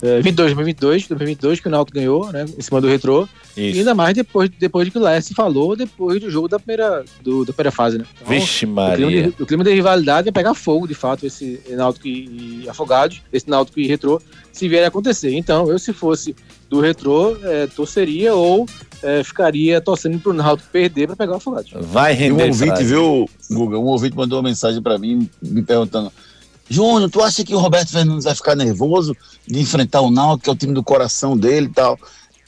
É, 0.00 0.20
22, 0.20 0.54
2022, 0.54 1.08
2022 1.08 1.58
que 1.60 1.66
o 1.66 1.70
Náutico 1.70 1.98
ganhou, 1.98 2.30
né? 2.32 2.46
Em 2.56 2.62
cima 2.62 2.80
do 2.80 2.86
retrô. 2.86 3.28
E 3.56 3.78
ainda 3.78 3.92
mais 3.96 4.14
depois, 4.14 4.48
depois 4.48 4.84
de 4.86 4.92
que 4.92 4.98
o 4.98 5.00
Laércio 5.00 5.34
falou, 5.34 5.74
depois 5.74 6.20
do 6.20 6.30
jogo 6.30 6.46
da 6.46 6.56
primeira, 6.60 7.04
do, 7.20 7.44
da 7.44 7.52
primeira 7.52 7.72
fase, 7.72 7.98
né? 7.98 8.04
Então, 8.14 8.28
Vixe, 8.28 8.64
o 8.64 8.68
clima, 8.68 8.88
Maria. 8.90 9.22
de, 9.32 9.42
o 9.42 9.46
clima 9.46 9.64
de 9.64 9.74
rivalidade 9.74 10.28
é 10.28 10.32
pegar 10.32 10.54
fogo, 10.54 10.86
de 10.86 10.94
fato, 10.94 11.26
esse 11.26 11.60
Náutico 11.70 12.06
e, 12.06 12.62
e 12.62 12.68
Afogados, 12.68 13.20
esse 13.32 13.50
Náutico 13.50 13.80
e 13.80 13.88
Retrô, 13.88 14.22
se 14.52 14.68
vier 14.68 14.84
a 14.84 14.86
acontecer. 14.88 15.34
Então, 15.34 15.68
eu, 15.68 15.76
se 15.80 15.92
fosse 15.92 16.36
do 16.70 16.78
Retrô, 16.80 17.36
é, 17.42 17.66
torceria 17.66 18.32
ou 18.34 18.66
é, 19.02 19.24
ficaria 19.24 19.80
torcendo 19.80 20.20
pro 20.20 20.32
Náutico 20.32 20.70
perder 20.70 21.08
para 21.08 21.16
pegar 21.16 21.32
o 21.32 21.36
Afogados. 21.38 21.72
Vai 21.74 22.12
E 22.12 22.16
um 22.16 22.18
render 22.36 22.44
ouvinte, 22.46 22.66
frase. 22.66 22.84
viu, 22.84 23.28
Guga? 23.50 23.76
Um 23.76 23.86
ouvinte 23.86 24.16
mandou 24.16 24.38
uma 24.38 24.48
mensagem 24.48 24.80
pra 24.80 24.96
mim, 24.96 25.28
me 25.42 25.62
perguntando: 25.62 26.12
Júnior, 26.68 27.10
tu 27.10 27.22
acha 27.22 27.44
que 27.44 27.54
o 27.54 27.58
Roberto 27.58 27.90
Fernandes 27.90 28.24
vai 28.24 28.34
ficar 28.34 28.54
nervoso 28.54 29.16
de 29.46 29.58
enfrentar 29.58 30.00
o 30.00 30.10
Náutico, 30.10 30.44
que 30.44 30.50
é 30.50 30.52
o 30.52 30.56
time 30.56 30.74
do 30.74 30.82
coração 30.82 31.36
dele 31.36 31.66
e 31.66 31.72
tal? 31.72 31.98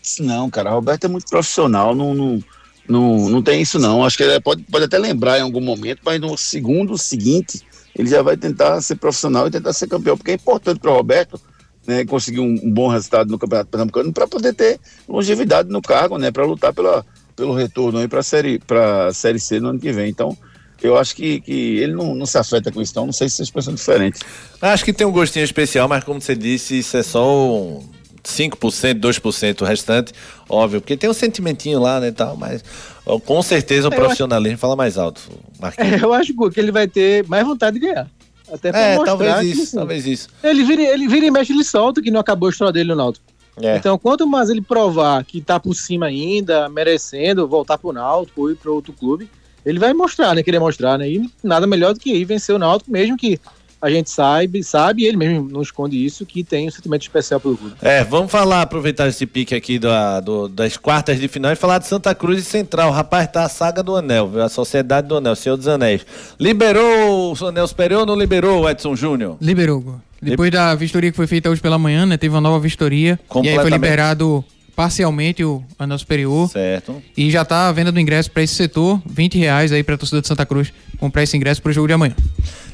Disse, 0.01 0.23
Não, 0.23 0.51
cara, 0.51 0.71
o 0.71 0.75
Roberto 0.75 1.05
é 1.05 1.09
muito 1.09 1.29
profissional, 1.29 1.95
não, 1.95 2.15
não, 2.15 2.41
não, 2.89 3.29
não 3.31 3.43
tem 3.43 3.63
isso 3.63 3.79
não. 3.79 4.05
Acho 4.05 4.17
que 4.17 4.23
ele 4.23 4.41
pode, 4.41 4.63
pode 4.65 4.85
até 4.85 4.99
lembrar 4.99 5.39
em 5.39 5.43
algum 5.43 5.61
momento, 5.61 6.01
mas 6.05 6.21
no 6.21 6.37
segundo 6.37 6.99
seguinte 6.99 7.63
ele 7.97 8.09
já 8.09 8.23
vai 8.23 8.37
tentar 8.37 8.81
ser 8.81 8.97
profissional 8.97 9.47
e 9.47 9.51
tentar 9.51 9.73
ser 9.73 9.87
campeão, 9.87 10.17
porque 10.17 10.33
é 10.33 10.35
importante 10.35 10.81
para 10.81 10.91
o 10.91 10.95
Roberto 10.95 11.41
né, 11.87 12.05
conseguir 12.05 12.41
um, 12.41 12.59
um 12.63 12.71
bom 12.71 12.89
resultado 12.89 13.31
no 13.31 13.39
Campeonato 13.39 13.71
Pernambucano 13.71 14.13
para 14.13 14.27
poder 14.27 14.55
ter 14.55 14.79
longevidade 15.09 15.69
no 15.71 15.83
cargo, 15.83 16.19
né, 16.19 16.31
para 16.31 16.45
lutar 16.45 16.73
pela, 16.73 17.05
pelo 17.35 17.55
retorno 17.55 17.99
aí 17.99 18.09
para 18.09 18.23
série, 18.23 18.59
pra 18.59 19.13
série 19.13 19.41
C 19.41 19.61
no 19.61 19.71
ano 19.71 19.79
que 19.79 19.93
vem. 19.93 20.09
Então, 20.09 20.37
eu 20.83 20.97
acho 20.97 21.14
que, 21.14 21.40
que 21.40 21.79
ele 21.79 21.93
não, 21.93 22.14
não 22.14 22.27
se 22.27 22.38
afeta 22.38 22.71
com 22.71 22.81
isso, 22.81 22.93
então 22.93 23.07
não 23.07 23.12
sei 23.12 23.29
se 23.29 23.37
vocês 23.37 23.51
pensam 23.51 23.75
diferente. 23.75 24.21
Acho 24.61 24.85
que 24.85 24.93
tem 24.93 25.07
um 25.07 25.12
gostinho 25.12 25.45
especial, 25.45 25.88
mas 25.88 26.05
como 26.05 26.21
você 26.21 26.35
disse, 26.35 26.79
isso 26.79 26.97
é 26.97 27.03
só 27.03 27.25
um 27.27 27.85
5%, 28.23 29.01
2% 29.01 29.62
o 29.62 29.64
restante, 29.64 30.12
óbvio, 30.49 30.81
porque 30.81 30.97
tem 30.97 31.09
um 31.09 31.14
sentimentinho 31.14 31.81
lá, 31.81 32.01
né, 32.01 32.09
e 32.09 32.12
tal, 32.12 32.37
mas 32.37 32.64
ó, 33.07 33.19
com 33.19 33.43
certeza 33.43 33.88
o 33.88 33.93
É, 33.93 33.97
eu 33.97 34.01
profissionalismo 34.01 34.59
fala 34.59 34.77
mais 34.77 34.99
alto, 34.99 35.21
Marquinhos. 35.59 36.03
É, 36.03 36.05
eu 36.05 36.12
acho 36.12 36.35
que 36.51 36.61
ele 36.61 36.73
vai 36.73 36.87
ter 36.87 37.27
mais 37.27 37.47
vontade 37.47 37.79
de 37.79 37.87
ganhar. 37.87 38.09
Até 38.53 38.73
pra 38.73 38.81
É, 38.81 38.97
mostrar 38.97 39.12
talvez 39.12 39.38
que, 39.38 39.47
isso, 39.47 39.62
assim, 39.62 39.77
talvez 39.77 40.07
isso. 40.07 40.29
Ele 40.43 40.64
vira, 40.64 40.83
ele 40.83 41.07
vira 41.07 41.27
e 41.27 41.31
mexe, 41.31 41.53
ele 41.53 41.64
solta 41.64 42.03
que 42.03 42.11
não 42.11 42.21
acabou 42.21 42.49
a 42.49 42.51
história 42.51 42.73
dele 42.73 42.88
no 42.88 42.97
Náutico. 42.97 43.25
É. 43.62 43.77
Então, 43.77 43.99
quanto 43.99 44.27
mais 44.27 44.49
ele 44.51 44.61
provar 44.61 45.23
que 45.25 45.40
tá 45.40 45.61
por 45.61 45.75
cima 45.75 46.07
ainda, 46.07 46.69
merecendo 46.69 47.47
voltar 47.47 47.79
pro 47.79 47.93
Náutico 47.93 48.43
ou 48.43 48.51
ir 48.51 48.57
para 48.57 48.71
outro 48.71 48.93
clube, 48.93 49.29
ele 49.64 49.79
vai 49.79 49.92
mostrar, 49.92 50.35
né? 50.35 50.42
Querer 50.42 50.59
mostrar, 50.59 50.99
né? 50.99 51.09
E 51.09 51.31
nada 51.42 51.66
melhor 51.66 51.94
do 51.94 52.01
que 52.01 52.12
ir 52.12 52.25
vencer 52.25 52.55
o 52.55 52.59
Náutico, 52.59 52.90
mesmo 52.90 53.16
que 53.16 53.38
a 53.83 53.88
gente 53.90 54.11
sabe, 54.11 54.62
sabe, 54.62 55.03
e 55.03 55.07
ele 55.07 55.16
mesmo 55.16 55.49
não 55.49 55.62
esconde 55.62 55.96
isso, 56.05 56.27
que 56.27 56.44
tem 56.44 56.68
um 56.68 56.70
sentimento 56.70 57.01
especial 57.01 57.40
pelo 57.40 57.57
clube. 57.57 57.75
É, 57.81 58.05
vamos 58.05 58.31
falar, 58.31 58.61
aproveitar 58.61 59.09
esse 59.09 59.25
pique 59.25 59.55
aqui 59.55 59.79
da- 59.79 60.20
do- 60.20 60.49
das 60.49 60.77
quartas 60.77 61.18
de 61.18 61.27
final 61.29 61.51
e 61.51 61.57
falar 61.57 61.79
de 61.79 61.87
Santa 61.87 62.14
Cruz 62.14 62.38
e 62.40 62.44
Central. 62.44 62.90
Rapaz, 62.90 63.27
tá 63.33 63.44
a 63.44 63.49
saga 63.49 63.83
do 63.83 63.96
Anel, 63.96 64.29
viu? 64.29 64.42
a 64.42 64.51
Sociedade 64.51 65.09
do 65.09 65.16
Anel, 65.16 65.35
Senhor 65.35 65.57
dos 65.57 65.66
Anéis. 65.66 66.05
Liberou 66.38 67.35
o 67.35 67.46
Anel 67.46 67.66
Superior 67.66 68.01
ou 68.01 68.07
não 68.07 68.16
liberou 68.16 68.62
o 68.64 68.68
Edson 68.68 68.94
Júnior? 68.94 69.37
Liberou. 69.40 70.01
Depois 70.20 70.51
da 70.51 70.75
vistoria 70.75 71.11
que 71.11 71.16
foi 71.16 71.27
feita 71.27 71.49
hoje 71.49 71.62
pela 71.62 71.79
manhã, 71.79 72.05
né? 72.05 72.18
Teve 72.18 72.35
uma 72.35 72.40
nova 72.42 72.59
vistoria. 72.61 73.18
E 73.42 73.49
aí 73.49 73.55
foi 73.59 73.70
liberado 73.70 74.44
parcialmente 74.81 75.45
o 75.45 75.62
anel 75.79 75.99
superior. 75.99 76.49
Certo. 76.49 77.03
E 77.14 77.31
já 77.31 77.45
tá 77.45 77.69
a 77.69 77.73
venda 77.73 77.93
do 77.93 78.01
ingresso 78.01 78.31
para 78.31 78.43
esse 78.43 78.55
setor, 78.55 78.99
20 79.05 79.37
reais 79.37 79.73
aí 79.73 79.85
pra 79.85 79.99
torcida 79.99 80.23
de 80.23 80.27
Santa 80.27 80.47
Cruz 80.47 80.73
comprar 80.99 81.23
esse 81.23 81.37
ingresso 81.37 81.61
pro 81.61 81.71
jogo 81.71 81.87
de 81.87 81.93
amanhã. 81.93 82.16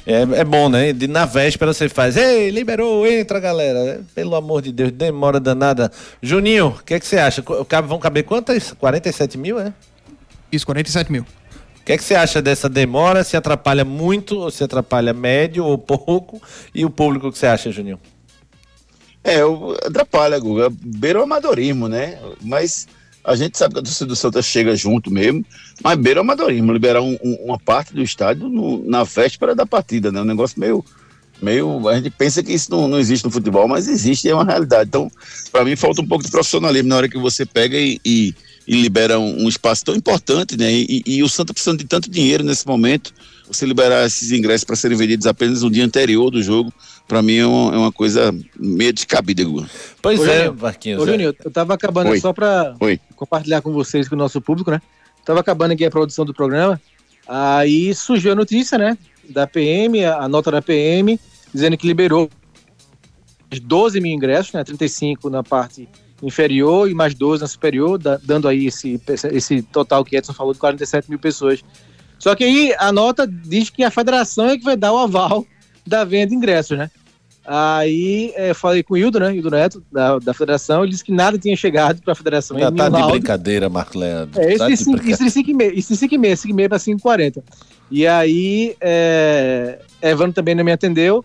É, 0.07 0.23
é 0.23 0.45
bom, 0.45 0.69
né? 0.69 0.93
De, 0.93 1.09
na 1.09 1.25
véspera 1.25 1.75
você 1.75 1.89
faz, 1.89 2.17
ei, 2.17 2.51
liberou, 2.51 3.05
entra, 3.05 3.41
galera. 3.41 3.79
É, 3.81 3.99
Pelo 4.15 4.37
amor 4.37 4.63
de 4.63 4.71
Deus, 4.71 4.93
demora 4.93 5.41
danada. 5.41 5.91
Juninho, 6.23 6.69
o 6.69 6.85
que, 6.85 6.95
é 6.95 7.01
que 7.01 7.07
você 7.07 7.19
acha? 7.19 7.43
Vão 7.85 7.99
caber 7.99 8.23
quantas? 8.23 8.73
47 8.75 9.37
mil, 9.37 9.59
é? 9.59 9.73
Isso, 10.53 10.65
47 10.65 11.11
mil. 11.11 11.23
O 11.23 11.85
que, 11.85 11.93
é 11.93 11.97
que 11.97 12.05
você 12.05 12.15
acha 12.15 12.41
dessa 12.41 12.69
demora? 12.69 13.25
Se 13.25 13.37
atrapalha 13.37 13.85
muito 13.85 14.39
ou 14.39 14.51
se 14.53 14.63
atrapalha 14.63 15.13
médio 15.13 15.65
ou 15.65 15.77
pouco? 15.77 16.41
E 16.73 16.85
o 16.85 16.91
público, 16.91 17.27
o 17.27 17.33
que 17.33 17.39
você 17.39 17.49
acha, 17.49 17.73
Juninho? 17.73 17.99
É, 19.27 19.41
atrapalha, 19.85 20.39
Guga. 20.39 20.71
Beira 20.71 21.19
o 21.19 21.23
amadorismo, 21.25 21.89
né? 21.89 22.17
Mas 22.41 22.87
a 23.25 23.35
gente 23.35 23.59
sabe 23.59 23.75
que 23.75 23.81
a 23.81 23.83
torcida 23.83 24.07
do 24.07 24.15
Santa 24.15 24.41
chega 24.41 24.77
junto 24.77 25.11
mesmo, 25.11 25.45
mas 25.83 25.99
beira 25.99 26.21
o 26.21 26.23
amadorismo, 26.23 26.73
liberar 26.73 27.03
um- 27.03 27.19
um- 27.25 27.39
uma 27.47 27.59
parte 27.59 27.93
do 27.93 28.01
estádio 28.03 28.49
no- 28.49 28.89
na 28.89 29.03
véspera 29.03 29.53
da 29.53 29.67
partida, 29.67 30.13
né? 30.13 30.21
Um 30.21 30.25
negócio 30.25 30.61
meio. 30.61 30.85
meio 31.43 31.87
a 31.89 31.97
gente 31.97 32.09
pensa 32.11 32.43
que 32.43 32.53
isso 32.53 32.71
não, 32.71 32.87
não 32.89 32.99
existe 32.99 33.25
no 33.25 33.31
futebol, 33.31 33.67
mas 33.69 33.89
existe, 33.89 34.29
é 34.29 34.35
uma 34.35 34.45
realidade. 34.45 34.89
Então, 34.89 35.11
para 35.53 35.65
mim, 35.65 35.77
falta 35.77 36.01
um 36.01 36.07
pouco 36.07 36.25
de 36.25 36.31
profissionalismo 36.31 36.89
na 36.89 36.97
hora 36.97 37.09
que 37.09 37.19
você 37.19 37.45
pega 37.45 37.77
e, 37.77 38.01
e 38.05 38.35
e 38.69 38.83
libera 38.83 39.17
um, 39.17 39.45
um 39.45 39.49
espaço 39.49 39.85
tão 39.85 39.95
importante, 39.95 40.57
né? 40.57 40.73
E, 40.73 41.01
e 41.07 41.23
o 41.23 41.29
Santa 41.29 41.53
precisando 41.55 41.79
de 41.79 41.85
tanto 41.85 42.11
dinheiro 42.11 42.43
nesse 42.43 42.67
momento, 42.67 43.15
você 43.49 43.65
liberar 43.67 44.07
esses 44.07 44.33
ingressos 44.33 44.65
para 44.65 44.77
serem 44.77 44.97
vendidos 44.97 45.27
apenas 45.27 45.63
no 45.63 45.71
dia 45.71 45.85
anterior 45.85 46.31
do 46.31 46.43
jogo, 46.43 46.73
para 47.07 47.23
mim 47.23 47.37
é 47.37 47.47
uma, 47.47 47.75
é 47.75 47.79
uma 47.79 47.93
coisa 47.93 48.35
meio 48.59 48.93
descabida, 48.93 49.45
Guga. 49.45 49.69
Pois 50.03 50.21
Ô, 50.21 50.27
é, 50.27 50.51
Marquinhos. 50.51 51.01
Ô, 51.01 51.05
é. 51.05 51.11
Juninho, 51.13 51.35
eu 51.45 51.51
tava 51.51 51.75
acabando 51.75 52.11
Oi. 52.11 52.21
só 52.21 52.33
pra 52.33 52.75
Oi. 52.81 52.99
compartilhar 53.15 53.63
com 53.63 53.73
vocês, 53.73 54.09
com 54.09 54.15
o 54.15 54.19
nosso 54.19 54.41
público, 54.41 54.71
né? 54.71 54.81
Tava 55.25 55.41
acabando 55.41 55.73
aqui 55.73 55.85
a 55.85 55.91
produção 55.91 56.25
do 56.25 56.35
programa. 56.35 56.81
Aí 57.27 57.95
surgiu 57.95 58.33
a 58.33 58.35
notícia, 58.35 58.79
né? 58.79 58.97
Da 59.29 59.47
PM, 59.47 60.05
a 60.05 60.29
nota 60.29 60.51
da 60.51 60.63
PM, 60.63 61.19
dizendo 61.53 61.77
que 61.77 61.87
liberou 61.87 62.31
12 63.63 64.01
mil 64.01 64.13
ingressos, 64.13 64.53
né? 64.53 64.63
35 64.65 65.31
na 65.31 65.43
parte 65.43 65.89
inferior 66.23 66.89
e 66.91 66.95
mais 66.95 67.15
12 67.15 67.43
na 67.43 67.49
superior, 67.49 67.99
da- 67.99 68.19
dando 68.23 68.49
aí 68.49 68.67
esse, 68.67 69.01
esse 69.33 69.63
total 69.63 70.05
que 70.05 70.17
Edson 70.17 70.33
falou 70.33 70.53
de 70.53 70.59
47 70.59 71.09
mil 71.11 71.19
pessoas. 71.19 71.63
Só 72.19 72.35
que 72.35 72.45
aí 72.45 72.75
a 72.79 72.91
nota 72.93 73.27
diz 73.27 73.71
que 73.71 73.85
a 73.85 73.91
federação 73.91 74.47
é 74.47 74.57
que 74.59 74.65
vai 74.65 74.77
dar 74.77 74.93
o 74.93 74.99
aval 74.99 75.47
da 75.87 76.05
venda 76.05 76.29
de 76.29 76.35
ingressos, 76.35 76.77
né? 76.77 76.91
Aí 77.49 78.33
é, 78.35 78.53
falei 78.53 78.83
com 78.83 78.95
o 78.95 78.97
Hildo, 78.97 79.21
né? 79.21 79.35
Hildo 79.37 79.51
Neto, 79.53 79.83
da, 79.93 80.19
da 80.19 80.35
federação, 80.35 80.83
ele 80.83 80.91
disse 80.91 81.05
que 81.05 81.13
nada 81.13 81.39
tinha 81.39 81.55
chegado 81.55 82.03
para 82.03 82.13
a 82.13 82.17
federação. 82.17 82.57
Tá 82.59 82.71
nenhum 82.91 83.07
de 83.07 83.13
brincadeira, 83.13 83.69
Marco 83.69 83.97
Leandro. 83.97 84.41
É, 84.41 84.49
isso 84.51 84.59
tá 84.59 84.69
de 84.69 84.77
cinco- 84.77 85.05
5,5, 85.05 85.73
isso 85.75 85.93
de 85.95 85.99
5,5, 86.01 86.37
5,5 86.37 86.69
para 86.69 86.79
5,40. 86.79 87.43
E 87.89 88.05
aí, 88.05 88.75
é, 88.81 89.79
Evandro 90.03 90.33
também 90.33 90.57
não 90.57 90.65
me 90.65 90.73
atendeu, 90.73 91.25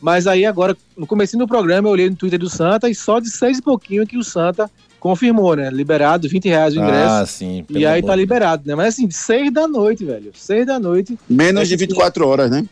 mas 0.00 0.28
aí 0.28 0.46
agora, 0.46 0.76
no 0.96 1.08
começo 1.08 1.36
do 1.36 1.48
programa, 1.48 1.88
eu 1.88 1.92
olhei 1.92 2.08
no 2.08 2.14
Twitter 2.14 2.38
do 2.38 2.48
Santa 2.48 2.88
e 2.88 2.94
só 2.94 3.18
de 3.18 3.28
seis 3.28 3.58
e 3.58 3.62
pouquinho 3.62 4.06
que 4.06 4.16
o 4.16 4.22
Santa 4.22 4.70
confirmou, 5.00 5.54
né? 5.56 5.70
Liberado, 5.70 6.28
20 6.28 6.48
reais 6.48 6.74
o 6.74 6.78
ingresso. 6.80 7.10
Ah, 7.12 7.26
sim. 7.26 7.64
e 7.70 7.86
aí 7.86 8.02
tá 8.02 8.14
liberado, 8.14 8.62
né? 8.66 8.74
Mas 8.74 8.88
assim, 8.94 9.10
seis 9.10 9.52
da 9.52 9.66
noite, 9.68 10.04
velho. 10.04 10.30
Seis 10.34 10.66
da 10.66 10.78
noite. 10.78 11.18
Menos 11.28 11.68
de 11.68 11.74
Esse- 11.74 11.86
24 11.86 12.26
horas, 12.26 12.50
né? 12.50 12.64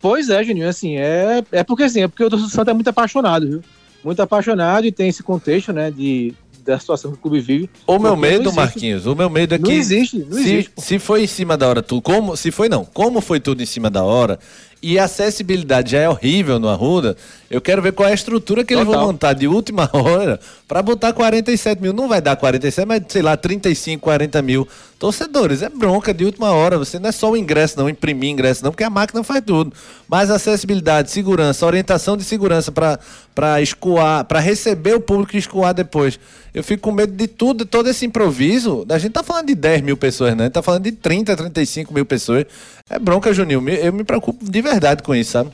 Pois 0.00 0.28
é, 0.28 0.44
Juninho, 0.44 0.68
assim, 0.68 0.96
é, 0.96 1.42
é 1.50 1.64
porque 1.64 1.84
assim, 1.84 2.02
é 2.02 2.08
porque 2.08 2.22
o 2.24 2.28
torcedor 2.28 2.50
do 2.50 2.54
Santa 2.54 2.70
é 2.70 2.74
muito 2.74 2.88
apaixonado, 2.88 3.48
viu? 3.48 3.62
Muito 4.04 4.20
apaixonado 4.20 4.86
e 4.86 4.92
tem 4.92 5.08
esse 5.08 5.22
contexto, 5.22 5.72
né, 5.72 5.90
de, 5.90 6.34
da 6.62 6.78
situação 6.78 7.10
que 7.12 7.16
o 7.16 7.20
clube 7.20 7.40
vive. 7.40 7.70
O 7.86 7.98
meu 7.98 8.10
não 8.10 8.16
medo. 8.18 8.52
Marquinhos, 8.52 9.06
o 9.06 9.14
meu 9.16 9.30
medo 9.30 9.54
é 9.54 9.58
Não 9.58 9.64
que. 9.64 9.72
existe, 9.72 10.18
não 10.18 10.32
se, 10.36 10.40
existe. 10.42 10.72
se 10.76 10.98
foi 10.98 11.24
em 11.24 11.26
cima 11.26 11.56
da 11.56 11.66
hora 11.66 11.82
tudo, 11.82 12.02
como, 12.02 12.36
se 12.36 12.50
foi 12.50 12.68
não, 12.68 12.84
como 12.84 13.22
foi 13.22 13.40
tudo 13.40 13.62
em 13.62 13.66
cima 13.66 13.88
da 13.88 14.02
hora 14.04 14.38
e 14.84 14.98
a 14.98 15.04
acessibilidade 15.04 15.92
já 15.92 15.98
é 16.00 16.08
horrível 16.08 16.58
no 16.58 16.68
Arruda, 16.68 17.16
eu 17.50 17.58
quero 17.58 17.80
ver 17.80 17.92
qual 17.92 18.06
é 18.06 18.12
a 18.12 18.14
estrutura 18.14 18.62
que 18.62 18.74
eles 18.74 18.84
vão 18.84 18.92
Total. 18.92 19.06
montar 19.06 19.32
de 19.32 19.48
última 19.48 19.88
hora 19.94 20.38
pra 20.68 20.82
botar 20.82 21.14
47 21.14 21.80
mil. 21.80 21.94
Não 21.94 22.06
vai 22.06 22.20
dar 22.20 22.36
47, 22.36 22.86
mas 22.86 23.02
sei 23.08 23.22
lá, 23.22 23.34
35, 23.34 24.02
40 24.02 24.42
mil 24.42 24.68
torcedores. 24.98 25.62
É 25.62 25.70
bronca 25.70 26.12
de 26.12 26.26
última 26.26 26.52
hora. 26.52 26.76
Você 26.76 26.98
não 26.98 27.08
é 27.08 27.12
só 27.12 27.30
o 27.30 27.36
ingresso, 27.36 27.78
não, 27.78 27.88
imprimir 27.88 28.28
ingresso, 28.28 28.62
não, 28.62 28.70
porque 28.70 28.84
a 28.84 28.90
máquina 28.90 29.24
faz 29.24 29.42
tudo. 29.42 29.72
Mas 30.06 30.30
acessibilidade, 30.30 31.10
segurança, 31.10 31.64
orientação 31.64 32.14
de 32.14 32.24
segurança 32.24 32.70
para 32.70 33.62
escoar, 33.62 34.26
pra 34.26 34.38
receber 34.38 34.94
o 34.96 35.00
público 35.00 35.34
e 35.34 35.38
escoar 35.38 35.72
depois. 35.72 36.18
Eu 36.52 36.62
fico 36.62 36.82
com 36.82 36.92
medo 36.92 37.12
de 37.12 37.26
tudo, 37.26 37.64
todo 37.64 37.88
esse 37.88 38.06
improviso. 38.06 38.86
A 38.88 38.98
gente 38.98 39.12
tá 39.12 39.22
falando 39.22 39.46
de 39.46 39.54
10 39.54 39.80
mil 39.82 39.96
pessoas, 39.96 40.36
né? 40.36 40.44
A 40.44 40.46
gente 40.46 40.54
tá 40.54 40.62
falando 40.62 40.84
de 40.84 40.92
30, 40.92 41.36
35 41.36 41.92
mil 41.92 42.06
pessoas. 42.06 42.46
É 42.90 42.98
bronca, 42.98 43.32
Juninho. 43.32 43.66
Eu 43.68 43.92
me 43.92 44.04
preocupo 44.04 44.44
de 44.48 44.60
verdade 44.60 45.02
com 45.02 45.14
isso, 45.14 45.32
sabe? 45.32 45.50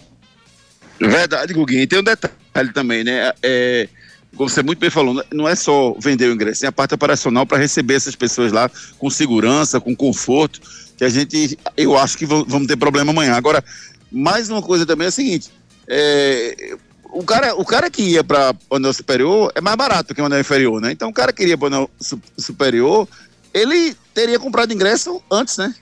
Verdade, 0.98 1.54
Guguinho. 1.54 1.82
E 1.82 1.86
tem 1.86 1.98
um 2.00 2.02
detalhe 2.02 2.72
também, 2.74 3.04
né? 3.04 3.32
É, 3.42 3.88
como 4.36 4.48
você 4.48 4.62
muito 4.62 4.80
bem 4.80 4.90
falou, 4.90 5.24
não 5.32 5.48
é 5.48 5.54
só 5.54 5.94
vender 5.98 6.28
o 6.28 6.32
ingresso, 6.34 6.60
tem 6.60 6.68
a 6.68 6.72
parte 6.72 6.94
operacional 6.94 7.46
para 7.46 7.58
receber 7.58 7.94
essas 7.94 8.14
pessoas 8.16 8.52
lá 8.52 8.70
com 8.98 9.08
segurança, 9.08 9.80
com 9.80 9.94
conforto, 9.94 10.60
que 10.96 11.04
a 11.04 11.08
gente, 11.08 11.58
eu 11.76 11.96
acho 11.96 12.18
que 12.18 12.26
vamos 12.26 12.66
ter 12.66 12.76
problema 12.76 13.12
amanhã. 13.12 13.34
Agora, 13.34 13.64
mais 14.10 14.50
uma 14.50 14.60
coisa 14.60 14.84
também 14.84 15.06
é 15.06 15.08
a 15.08 15.12
seguinte: 15.12 15.50
é, 15.88 16.76
o, 17.04 17.22
cara, 17.24 17.54
o 17.54 17.64
cara 17.64 17.88
que 17.88 18.02
ia 18.02 18.24
para 18.24 18.54
o 18.68 18.76
anel 18.76 18.92
superior 18.92 19.52
é 19.54 19.60
mais 19.60 19.76
barato 19.76 20.14
que 20.14 20.20
o 20.20 20.26
anel 20.26 20.40
inferior, 20.40 20.80
né? 20.80 20.90
Então, 20.92 21.08
o 21.08 21.14
cara 21.14 21.32
que 21.32 21.42
iria 21.44 21.56
para 21.56 21.64
o 21.64 21.68
anel 21.68 21.90
su- 21.98 22.20
superior, 22.36 23.08
ele 23.54 23.96
teria 24.12 24.38
comprado 24.38 24.72
ingresso 24.74 25.22
antes, 25.30 25.56
né? 25.56 25.72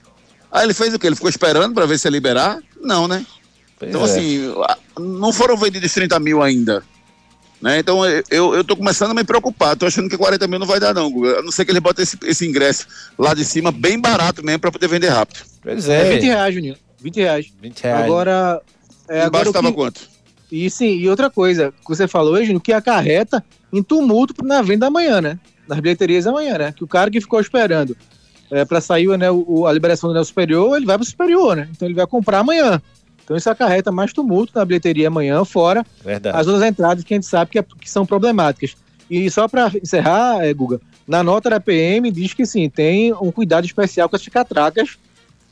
Aí 0.51 0.63
ele 0.65 0.73
fez 0.73 0.93
o 0.93 0.99
quê? 0.99 1.07
Ele 1.07 1.15
ficou 1.15 1.29
esperando 1.29 1.73
para 1.73 1.85
ver 1.85 1.97
se 1.99 2.07
ia 2.07 2.11
liberar? 2.11 2.59
Não, 2.81 3.07
né? 3.07 3.25
Pois 3.77 3.89
Então, 3.89 4.01
é. 4.01 4.05
assim, 4.05 4.53
não 4.99 5.31
foram 5.31 5.55
vendidos 5.55 5.93
30 5.93 6.19
mil 6.19 6.41
ainda. 6.41 6.83
Né? 7.61 7.79
Então, 7.79 8.05
eu- 8.05 8.55
eu, 8.55 8.63
tô 8.63 8.75
começando 8.75 9.11
a 9.11 9.13
me 9.13 9.23
preocupar. 9.23 9.75
Tô 9.75 9.85
achando 9.85 10.09
que 10.09 10.17
40 10.17 10.47
mil 10.47 10.59
não 10.59 10.65
vai 10.67 10.79
dar, 10.79 10.93
não, 10.93 11.11
Guga. 11.11 11.39
A 11.39 11.41
não 11.41 11.51
ser 11.51 11.65
que 11.65 11.71
eles 11.71 11.81
botem 11.81 12.03
esse, 12.03 12.17
esse 12.23 12.47
ingresso 12.47 12.87
lá 13.17 13.33
de 13.33 13.43
cima 13.43 13.71
bem 13.71 13.99
barato 13.99 14.43
mesmo 14.43 14.59
para 14.59 14.71
poder 14.71 14.87
vender 14.87 15.09
rápido. 15.09 15.41
Pois 15.61 15.87
É 15.89 16.07
é. 16.07 16.13
20 16.15 16.23
reais, 16.23 16.55
Juninho. 16.55 16.75
20 17.01 17.15
reais. 17.17 17.47
20 17.61 17.81
reais. 17.83 18.05
Agora. 18.05 18.61
É, 19.09 19.25
Embaixo 19.25 19.49
o 19.49 19.53
tava 19.53 19.67
que- 19.69 19.73
quanto? 19.73 20.01
E 20.51 20.69
sim, 20.69 20.95
e 20.97 21.07
outra 21.09 21.29
coisa, 21.29 21.71
que 21.71 21.87
você 21.89 22.07
falou, 22.07 22.37
Júnior, 22.37 22.57
o 22.57 22.61
que 22.61 22.73
acarreta 22.73 23.43
em 23.71 23.83
tumulto 23.83 24.33
na 24.43 24.61
venda 24.61 24.87
amanhã, 24.87 25.21
né? 25.21 25.37
Nas 25.67 25.79
bilheterias 25.79 26.25
amanhã, 26.25 26.57
né? 26.57 26.71
Que 26.71 26.83
o 26.83 26.87
cara 26.87 27.11
que 27.11 27.21
ficou 27.21 27.39
esperando 27.39 27.95
é, 28.51 28.65
para 28.65 28.81
sair 28.81 29.07
o 29.07 29.13
anel, 29.13 29.43
o- 29.47 29.65
a 29.67 29.71
liberação 29.73 30.09
do 30.09 30.11
anel 30.11 30.25
superior, 30.25 30.75
ele 30.77 30.85
vai 30.85 30.97
pro 30.97 31.05
superior, 31.05 31.55
né? 31.55 31.67
Então 31.71 31.87
ele 31.87 31.95
vai 31.95 32.07
comprar 32.07 32.39
amanhã. 32.39 32.81
Então 33.23 33.37
isso 33.37 33.49
acarreta 33.49 33.91
mais 33.91 34.11
tumulto 34.11 34.53
na 34.55 34.65
bilheteria 34.65 35.07
amanhã, 35.07 35.45
fora 35.45 35.85
Verdade. 36.03 36.35
as 36.35 36.47
outras 36.47 36.67
entradas 36.67 37.03
que 37.03 37.13
a 37.13 37.17
gente 37.17 37.27
sabe 37.27 37.51
que, 37.51 37.59
é- 37.59 37.63
que 37.79 37.89
são 37.89 38.05
problemáticas. 38.05 38.75
E 39.09 39.29
só 39.29 39.47
para 39.47 39.71
encerrar, 39.81 40.43
é, 40.43 40.53
Guga, 40.53 40.79
na 41.07 41.23
nota 41.23 41.49
da 41.49 41.59
PM 41.59 42.09
diz 42.11 42.33
que 42.33 42.45
sim, 42.45 42.69
tem 42.69 43.13
um 43.13 43.31
cuidado 43.31 43.65
especial 43.65 44.07
com 44.09 44.15
as 44.15 44.27
catracas 44.27 44.97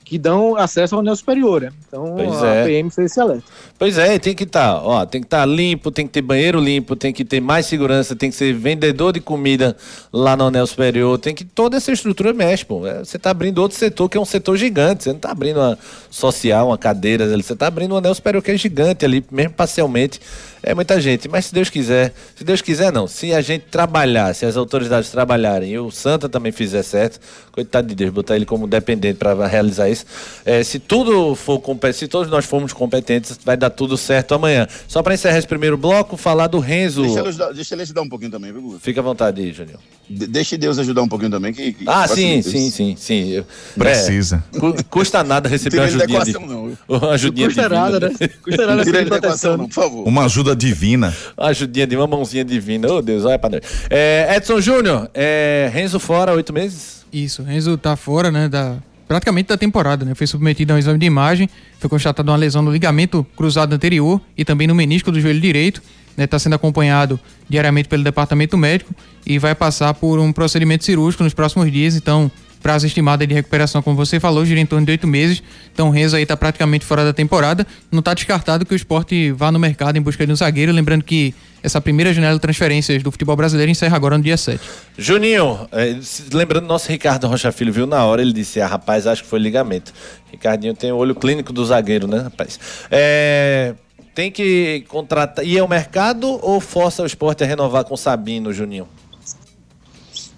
que 0.07 0.17
dão 0.17 0.55
acesso 0.55 0.95
ao 0.95 1.01
anel 1.01 1.17
superior, 1.17 1.63
né? 1.63 1.69
Então 1.85 2.13
Pois 2.15 2.41
a 2.41 2.47
é. 2.47 2.65
PM 2.65 2.89
fez 2.89 3.11
esse 3.11 3.19
alerta. 3.19 3.43
Pois 3.77 3.97
é, 3.97 4.17
tem 4.17 4.33
que 4.33 4.45
estar, 4.45 4.81
ó, 4.81 5.05
tem 5.05 5.19
que 5.19 5.27
estar 5.27 5.45
limpo, 5.45 5.91
tem 5.91 6.07
que 6.07 6.13
ter 6.13 6.21
banheiro 6.21 6.61
limpo, 6.61 6.95
tem 6.95 7.11
que 7.11 7.25
ter 7.25 7.41
mais 7.41 7.65
segurança, 7.65 8.15
tem 8.15 8.29
que 8.29 8.35
ser 8.37 8.53
vendedor 8.53 9.11
de 9.11 9.19
comida 9.19 9.75
lá 10.11 10.37
no 10.37 10.45
anel 10.45 10.65
superior, 10.65 11.19
tem 11.19 11.35
que 11.35 11.43
toda 11.43 11.75
essa 11.75 11.91
estrutura 11.91 12.31
mexe, 12.31 12.65
pô. 12.65 12.87
É, 12.87 12.99
Você 12.99 13.19
tá 13.19 13.31
abrindo 13.31 13.57
outro 13.57 13.77
setor 13.77 14.07
que 14.07 14.17
é 14.17 14.21
um 14.21 14.25
setor 14.25 14.55
gigante, 14.55 15.03
você 15.03 15.11
não 15.11 15.19
tá 15.19 15.29
abrindo 15.29 15.57
uma 15.59 15.77
social, 16.09 16.67
uma 16.67 16.77
cadeira, 16.77 17.27
você 17.27 17.53
tá 17.53 17.67
abrindo 17.67 17.93
um 17.93 17.97
anel 17.97 18.15
superior 18.15 18.41
que 18.41 18.51
é 18.51 18.57
gigante 18.57 19.03
ali, 19.03 19.25
mesmo 19.29 19.55
parcialmente, 19.55 20.21
é 20.63 20.73
muita 20.73 20.99
gente. 20.99 21.27
Mas 21.29 21.45
se 21.45 21.53
Deus 21.53 21.69
quiser, 21.69 22.13
se 22.35 22.43
Deus 22.43 22.61
quiser 22.61 22.91
não, 22.91 23.07
se 23.07 23.33
a 23.33 23.41
gente 23.41 23.65
trabalhar, 23.71 24.33
se 24.35 24.45
as 24.45 24.57
autoridades 24.57 25.09
trabalharem 25.09 25.71
e 25.71 25.79
o 25.79 25.89
Santa 25.91 26.27
também 26.29 26.51
fizer 26.51 26.83
certo, 26.83 27.19
coitado 27.51 27.87
de 27.87 27.95
Deus, 27.95 28.11
botar 28.11 28.35
ele 28.35 28.45
como 28.45 28.67
dependente 28.67 29.17
para 29.17 29.47
realizar 29.47 29.89
isso, 29.89 30.05
é, 30.45 30.63
se 30.63 30.79
tudo 30.79 31.35
for 31.35 31.59
competente, 31.59 31.97
se 31.99 32.07
todos 32.07 32.29
nós 32.31 32.45
formos 32.45 32.73
competentes, 32.73 33.37
vai 33.43 33.57
dar 33.57 33.69
tudo 33.69 33.97
certo 33.97 34.35
amanhã. 34.35 34.67
Só 34.87 35.01
para 35.01 35.13
encerrar 35.13 35.37
esse 35.37 35.47
primeiro 35.47 35.77
bloco, 35.77 36.15
falar 36.17 36.47
do 36.47 36.59
Renzo. 36.59 37.01
Deixa 37.03 37.19
ele, 37.19 37.29
ajudar, 37.29 37.51
deixa 37.53 37.75
ele 37.75 37.81
ajudar 37.83 38.01
um 38.01 38.09
pouquinho 38.09 38.31
também, 38.31 38.51
viu, 38.51 38.61
Guga? 38.61 38.79
Fica 38.79 38.99
à 38.99 39.03
vontade 39.03 39.41
aí, 39.41 39.51
Júnior. 39.51 39.79
De- 40.09 40.27
deixa 40.27 40.57
Deus 40.57 40.79
ajudar 40.79 41.01
um 41.01 41.07
pouquinho 41.07 41.31
também. 41.31 41.51
Que, 41.53 41.73
que 41.73 41.83
Ah, 41.87 42.07
sim, 42.07 42.41
sim, 42.41 42.69
sim, 42.71 42.95
sim. 42.97 43.29
Eu- 43.31 43.45
Precisa. 43.75 44.43
é, 44.53 44.59
cu- 44.59 44.75
custa 44.89 45.23
nada 45.23 45.49
receber 45.49 45.77
uma 45.79 45.85
ajudinha 45.85 46.07
de, 46.23 46.31
equação, 46.31 46.47
não. 46.47 46.67
viu? 46.67 46.77
uma 46.87 47.11
ajudinha 47.11 47.47
Custa 47.47 47.69
nada, 47.69 47.99
né? 47.99 48.09
Custa 48.43 48.61
nada 48.65 48.75
Não 48.77 48.83
tira 48.85 49.01
ele 49.01 49.09
da 49.09 49.17
equação, 49.17 49.57
proteção. 49.57 49.57
não, 49.57 49.67
por 49.67 49.73
favor. 49.73 50.07
Uma 50.07 50.25
ajuda 50.25 50.46
divina. 50.55 51.15
Uma 51.37 51.49
ajudinha 51.49 51.87
de 51.87 51.95
uma 51.95 52.07
mãozinha 52.07 52.43
divina. 52.43 52.87
Oh, 52.87 53.01
Deus, 53.01 53.25
olha 53.25 53.39
pra 53.39 53.49
Deus. 53.49 53.63
É, 53.89 54.35
Edson 54.35 54.59
Júnior, 54.61 55.09
é, 55.13 55.69
Renzo 55.73 55.99
fora 55.99 56.33
oito 56.33 56.53
meses? 56.53 57.05
Isso, 57.11 57.43
Renzo 57.43 57.77
tá 57.77 57.95
fora, 57.95 58.29
né, 58.31 58.49
da, 58.49 58.77
praticamente 59.07 59.47
da 59.47 59.57
temporada, 59.57 60.03
né? 60.03 60.13
Foi 60.13 60.27
submetido 60.27 60.73
a 60.73 60.75
um 60.75 60.79
exame 60.79 60.99
de 60.99 61.05
imagem, 61.05 61.49
foi 61.79 61.89
constatada 61.89 62.29
uma 62.29 62.37
lesão 62.37 62.61
no 62.61 62.71
ligamento 62.71 63.25
cruzado 63.35 63.73
anterior 63.73 64.19
e 64.37 64.43
também 64.43 64.67
no 64.67 64.75
menisco 64.75 65.11
do 65.11 65.19
joelho 65.19 65.39
direito, 65.39 65.81
né? 66.15 66.27
Tá 66.27 66.37
sendo 66.37 66.53
acompanhado 66.55 67.19
diariamente 67.49 67.87
pelo 67.87 68.03
departamento 68.03 68.57
médico 68.57 68.93
e 69.25 69.39
vai 69.39 69.55
passar 69.55 69.93
por 69.93 70.19
um 70.19 70.33
procedimento 70.33 70.83
cirúrgico 70.83 71.23
nos 71.23 71.33
próximos 71.33 71.71
dias, 71.71 71.95
então 71.95 72.29
prazo 72.61 72.85
estimado 72.87 73.25
de 73.25 73.33
recuperação, 73.33 73.81
como 73.81 73.95
você 73.95 74.19
falou, 74.19 74.45
gira 74.45 74.59
em 74.59 74.65
torno 74.65 74.85
de 74.85 74.91
oito 74.91 75.07
meses. 75.07 75.41
Então 75.73 75.87
o 75.87 75.91
Renzo 75.91 76.15
aí 76.15 76.25
tá 76.25 76.35
praticamente 76.35 76.85
fora 76.85 77.03
da 77.05 77.13
temporada. 77.13 77.65
Não 77.91 78.01
tá 78.01 78.13
descartado 78.13 78.65
que 78.65 78.73
o 78.73 78.75
esporte 78.75 79.31
vá 79.31 79.51
no 79.51 79.59
mercado 79.59 79.97
em 79.97 80.01
busca 80.01 80.25
de 80.25 80.31
um 80.31 80.35
zagueiro, 80.35 80.71
lembrando 80.71 81.03
que 81.03 81.33
essa 81.63 81.81
primeira 81.81 82.13
janela 82.13 82.35
de 82.35 82.39
transferências 82.39 83.01
do 83.03 83.11
futebol 83.11 83.35
brasileiro 83.35 83.71
encerra 83.71 83.95
agora 83.95 84.17
no 84.17 84.23
dia 84.23 84.37
7. 84.37 84.59
Juninho, 84.97 85.67
se- 86.01 86.23
lembrando, 86.33 86.65
nosso 86.67 86.89
Ricardo 86.89 87.27
Rocha 87.27 87.51
Filho 87.51 87.73
viu 87.73 87.85
na 87.87 88.03
hora, 88.05 88.21
ele 88.21 88.31
disse: 88.33 88.61
Ah, 88.61 88.67
rapaz, 88.67 89.05
acho 89.07 89.23
que 89.23 89.29
foi 89.29 89.39
ligamento. 89.39 89.91
Ricardinho 90.31 90.73
tem 90.73 90.91
o 90.91 90.95
olho 90.97 91.15
clínico 91.15 91.51
do 91.51 91.65
zagueiro, 91.65 92.07
né, 92.07 92.19
rapaz? 92.19 92.59
É, 92.91 93.73
tem 94.13 94.31
que 94.31 94.83
contratar. 94.87 95.45
Ir 95.45 95.59
ao 95.59 95.67
mercado 95.67 96.27
ou 96.43 96.59
força 96.59 97.03
o 97.03 97.05
esporte 97.05 97.43
a 97.43 97.47
renovar 97.47 97.83
com 97.83 97.95
Sabino, 97.97 98.53
Juninho? 98.53 98.87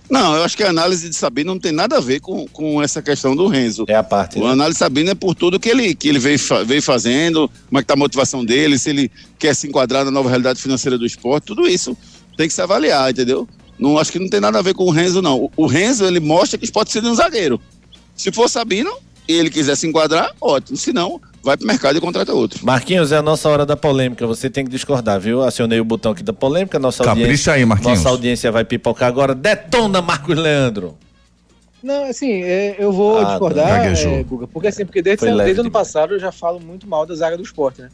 Não, 0.10 0.36
eu 0.36 0.43
acho 0.43 0.58
que 0.58 0.63
a 0.63 0.69
análise 0.69 1.08
de 1.08 1.15
Sabino 1.15 1.54
não 1.54 1.60
tem 1.60 1.72
nada 1.72 1.98
a 1.98 2.00
ver 2.00 2.19
com, 2.19 2.48
com 2.48 2.82
essa 2.82 3.02
questão 3.02 3.36
do 3.36 3.48
Renzo. 3.48 3.86
É 3.88 3.95
a 3.95 4.04
parte. 4.04 4.39
O 4.39 4.43
Né? 4.45 4.52
análise 4.52 4.76
de 4.76 4.80
Sabino 4.80 5.10
é 5.12 5.15
por 5.15 5.36
tudo 5.36 5.60
que 5.60 5.69
ele, 5.69 5.93
que 5.93 6.08
ele 6.10 6.17
veio, 6.17 6.39
veio 6.65 6.82
fazendo, 6.82 7.50
como 7.67 7.78
é 7.78 7.82
que 7.82 7.88
tá 7.88 7.93
a 7.93 7.98
motivação 7.98 8.43
dele, 8.43 8.80
se 8.80 8.89
ele 8.89 9.12
quer 9.38 9.56
se 9.56 9.67
enquadrar 9.67 10.04
na 10.04 10.12
nova 10.12 10.28
realidade 10.28 10.60
financeira 10.62 10.98
do 10.98 11.06
esporte, 11.06 11.45
tudo 11.45 11.67
isso 11.67 11.95
tem 12.36 12.48
que 12.48 12.54
se 12.54 12.62
avaliar, 12.62 13.12
entendeu? 13.12 13.48
Não, 13.78 13.98
acho 14.00 14.12
que 14.12 14.19
não 14.19 14.28
tem 14.30 14.39
nada 14.39 14.60
a 14.60 14.62
ver 14.62 14.74
com 14.74 14.86
o 14.86 14.89
Renzo, 14.91 15.22
não. 15.22 15.38
O, 15.43 15.52
o 15.56 15.65
Renzo, 15.67 16.06
ele 16.06 16.19
mostra 16.19 16.58
que 16.58 16.69
pode 16.72 16.91
ser 16.91 17.04
um 17.06 17.13
zagueiro. 17.13 17.62
Se 18.15 18.32
for 18.32 18.50
Sabino 18.50 18.91
e 19.28 19.34
ele 19.34 19.50
quiser 19.50 19.76
se 19.78 19.86
enquadrar, 19.88 20.34
ótimo. 20.41 20.76
Se 20.76 20.91
não, 20.91 21.22
vai 21.43 21.58
pro 21.58 21.65
mercado 21.67 21.97
e 21.97 22.02
contrata 22.02 22.34
outro. 22.34 22.65
Marquinhos, 22.65 23.12
é 23.12 23.17
a 23.17 23.21
nossa 23.21 23.49
hora 23.49 23.65
da 23.65 23.75
polêmica. 23.75 24.25
Você 24.28 24.49
tem 24.49 24.65
que 24.65 24.71
discordar, 24.71 25.19
viu? 25.19 25.43
Acionei 25.43 25.80
o 25.80 25.86
botão 25.86 26.12
aqui 26.12 26.23
da 26.23 26.34
polêmica. 26.34 26.80
Nossa 26.80 27.04
Capricha 27.04 27.23
audiência, 27.23 27.54
aí, 27.54 27.65
Marquinhos. 27.65 27.97
Nossa 27.99 28.10
audiência 28.10 28.52
vai 28.52 28.63
pipocar 28.65 29.08
agora. 29.08 29.34
Detona, 29.34 30.02
Marcos 30.02 30.38
Leandro. 30.38 30.97
Não, 31.82 32.06
assim, 32.10 32.43
é, 32.43 32.75
eu 32.78 32.91
vou 32.91 33.19
Ah, 33.19 33.23
discordar, 33.23 33.86
é, 33.88 34.23
Guga, 34.23 34.47
porque 34.47 34.67
assim, 34.67 34.86
porque 34.86 35.02
desde, 35.02 35.25
leve 35.25 35.43
desde 35.45 35.62
o 35.62 35.63
ano 35.63 35.71
passado 35.71 36.13
eu 36.13 36.19
já 36.19 36.32
falo 36.32 36.60
muito 36.60 36.86
mal 36.86 37.06
da 37.06 37.15
zaga 37.15 37.38
do 37.38 37.43
esporte, 37.43 37.82
né? 37.82 37.89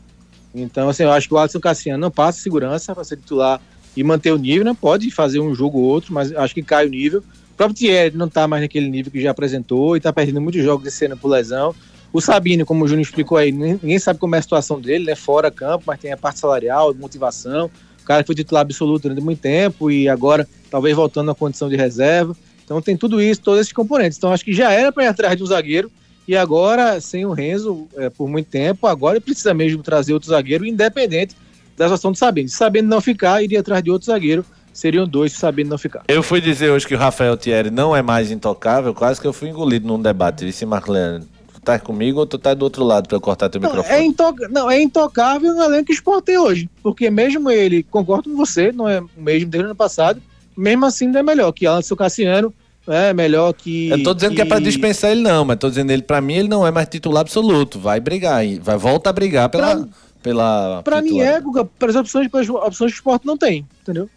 Então, 0.55 0.89
assim, 0.89 1.03
eu 1.03 1.11
acho 1.11 1.27
que 1.27 1.33
o 1.33 1.37
Alisson 1.37 1.59
Cassiano 1.59 1.99
não 1.99 2.09
passa 2.09 2.39
segurança 2.39 2.95
para 2.95 3.03
ser 3.03 3.17
titular 3.17 3.61
e 3.95 4.03
manter 4.03 4.31
o 4.31 4.37
nível, 4.37 4.65
né? 4.65 4.75
Pode 4.79 5.11
fazer 5.11 5.39
um 5.39 5.53
jogo 5.53 5.77
ou 5.79 5.85
outro, 5.85 6.13
mas 6.13 6.35
acho 6.35 6.53
que 6.53 6.63
cai 6.63 6.87
o 6.87 6.89
nível. 6.89 7.19
O 7.19 7.55
próprio 7.55 7.77
Thierry 7.77 8.17
não 8.17 8.27
tá 8.27 8.47
mais 8.47 8.63
naquele 8.63 8.89
nível 8.89 9.11
que 9.11 9.21
já 9.21 9.31
apresentou 9.31 9.95
e 9.95 9.99
tá 9.99 10.11
perdendo 10.11 10.41
muitos 10.41 10.63
jogos 10.63 10.87
esse 10.87 11.05
ano 11.05 11.15
por 11.15 11.29
lesão. 11.29 11.75
O 12.15 12.21
Sabino, 12.21 12.65
como 12.65 12.85
o 12.85 12.87
Júnior 12.87 13.01
explicou 13.05 13.37
aí, 13.37 13.51
nin- 13.51 13.77
ninguém 13.83 13.99
sabe 13.99 14.17
como 14.19 14.35
é 14.35 14.37
a 14.37 14.41
situação 14.41 14.79
dele, 14.79 15.03
né? 15.03 15.15
Fora 15.15 15.51
campo, 15.51 15.83
mas 15.85 15.99
tem 15.99 16.13
a 16.13 16.17
parte 16.17 16.39
salarial, 16.39 16.93
motivação. 16.93 17.69
O 18.01 18.05
cara 18.05 18.23
foi 18.23 18.33
titular 18.33 18.61
absoluto 18.61 19.01
durante 19.03 19.19
muito 19.21 19.39
tempo 19.41 19.91
e 19.91 20.07
agora 20.07 20.47
talvez 20.71 20.95
voltando 20.95 21.29
à 21.31 21.35
condição 21.35 21.67
de 21.67 21.75
reserva. 21.75 22.33
Então 22.63 22.81
tem 22.81 22.95
tudo 22.95 23.21
isso, 23.21 23.41
todos 23.41 23.59
esses 23.59 23.73
componentes. 23.73 24.17
Então 24.17 24.31
acho 24.31 24.45
que 24.45 24.53
já 24.53 24.71
era 24.71 24.93
para 24.93 25.03
ir 25.03 25.07
atrás 25.07 25.35
de 25.35 25.43
um 25.43 25.45
zagueiro 25.45 25.91
e 26.25 26.37
agora, 26.37 27.01
sem 27.01 27.25
o 27.25 27.33
Renzo 27.33 27.85
é, 27.97 28.09
por 28.09 28.29
muito 28.29 28.47
tempo, 28.47 28.87
agora 28.87 29.19
precisa 29.19 29.53
mesmo 29.53 29.83
trazer 29.83 30.13
outro 30.13 30.29
zagueiro, 30.29 30.65
independente 30.65 31.35
da 31.75 31.83
situação 31.85 32.13
do 32.13 32.17
Sabino. 32.17 32.47
Se 32.47 32.55
Sabino 32.55 32.87
não 32.87 33.01
ficar, 33.01 33.43
iria 33.43 33.59
atrás 33.59 33.83
de 33.83 33.91
outro 33.91 34.05
zagueiro. 34.05 34.45
Seriam 34.71 35.05
dois 35.07 35.31
se 35.33 35.39
Sabino 35.39 35.69
não 35.69 35.77
ficar. 35.77 36.03
Eu 36.07 36.21
fui 36.23 36.39
dizer 36.39 36.69
hoje 36.69 36.85
que 36.87 36.95
o 36.95 36.97
Rafael 36.97 37.35
Thierry 37.37 37.69
não 37.71 37.95
é 37.95 38.01
mais 38.01 38.29
intocável, 38.31 38.93
quase 38.93 39.19
que 39.21 39.27
eu 39.27 39.31
fui 39.33 39.49
engolido 39.49 39.87
num 39.87 40.01
debate. 40.01 40.45
Disse, 40.45 40.65
tu 40.65 41.34
tá 41.65 41.79
comigo 41.79 42.19
ou 42.19 42.25
tu 42.25 42.37
tá 42.37 42.53
do 42.53 42.63
outro 42.63 42.83
lado 42.83 43.07
pra 43.07 43.17
eu 43.17 43.21
cortar 43.21 43.49
teu 43.49 43.59
Não, 43.59 43.67
microfone? 43.69 44.15
é, 44.43 44.47
não, 44.49 44.69
é 44.71 44.81
intocável 44.81 45.53
no 45.53 45.63
elenco 45.63 45.85
que 45.85 45.91
o 45.91 45.95
Sport 45.95 46.23
tem 46.23 46.37
hoje. 46.37 46.69
Porque 46.83 47.09
mesmo 47.09 47.49
ele, 47.49 47.83
concordo 47.83 48.29
com 48.29 48.35
você, 48.37 48.71
não 48.71 48.87
é 48.87 49.01
o 49.01 49.09
mesmo 49.17 49.49
desde 49.49 49.63
o 49.63 49.65
ano 49.65 49.75
passado, 49.75 50.21
mesmo 50.55 50.85
assim 50.85 51.07
não 51.07 51.19
é 51.19 51.23
melhor 51.23 51.51
que 51.51 51.65
Alan 51.65 51.81
Cassiano, 51.97 52.53
é 52.87 53.13
melhor 53.13 53.51
que. 53.53 53.89
Eu 53.89 54.03
tô 54.03 54.13
dizendo 54.13 54.35
que 54.35 54.41
é 54.41 54.45
pra 54.45 54.59
dispensar 54.59 55.11
ele, 55.11 55.21
não, 55.21 55.43
mas 55.43 55.57
tô 55.57 55.67
dizendo 55.67 55.89
ele, 55.91 56.03
pra 56.03 56.21
mim, 56.21 56.35
ele 56.35 56.47
não 56.47 56.65
é 56.65 56.69
mais 56.71 56.87
titular 56.87 57.21
absoluto. 57.21 57.79
Vai 57.79 57.99
brigar, 57.99 58.43
vai 58.61 58.77
voltar 58.77 59.09
a 59.09 59.13
brigar 59.13 59.49
pela. 59.49 59.75
Pra- 59.75 59.87
pela 60.21 60.81
Pra 60.83 61.01
mim 61.03 61.19
é, 61.19 61.39
Guga, 61.39 61.65
pelas 61.65 61.95
opções, 61.95 62.27
pelas 62.29 62.49
opções 62.49 62.91
que 62.91 62.97
o 62.97 62.99
Sport 62.99 63.23
não 63.25 63.37
tem, 63.37 63.63
entendeu? 63.83 64.09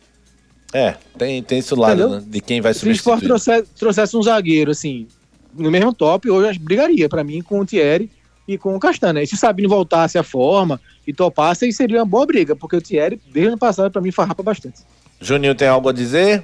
É, 0.73 0.95
tem, 1.19 1.43
tem 1.43 1.59
esse 1.59 1.75
lado 1.75 2.09
né, 2.09 2.23
de 2.27 2.41
quem 2.41 2.61
vai 2.63 2.73
Se 2.75 2.87
o 2.87 2.91
Sport 2.93 3.21
substituir. 3.21 3.29
trouxesse, 3.29 3.69
trouxesse 3.79 4.17
um 4.17 4.23
zagueiro, 4.23 4.71
assim, 4.71 5.07
no 5.55 5.71
mesmo 5.71 5.93
top, 5.93 6.31
hoje 6.31 6.59
brigaria 6.59 7.09
pra 7.09 7.25
mim 7.25 7.43
com 7.43 7.61
o 7.61 7.67
Thierry 7.67 8.11
e 8.47 8.57
com 8.57 8.75
o 8.75 8.81
Castanha. 8.81 9.23
E 9.23 9.27
se 9.27 9.35
o 9.35 9.39
Sabino 9.39 9.69
voltasse 9.69 10.19
à 10.19 10.23
forma 10.23 10.81
e 11.07 11.13
topasse, 11.13 11.65
aí 11.65 11.73
seria 11.73 11.99
uma 11.99 12.07
boa 12.07 12.27
briga, 12.27 12.57
porque 12.57 12.77
o 12.77 12.81
Thierry, 12.81 13.21
desde 13.27 13.47
o 13.47 13.49
ano 13.49 13.59
passado, 13.59 13.91
pra 13.91 14.01
mim, 14.01 14.11
farrapa 14.11 14.43
bastante. 14.43 14.81
Juninho 15.21 15.55
tem 15.55 15.69
algo 15.69 15.89
a 15.89 15.93
dizer? 15.93 16.43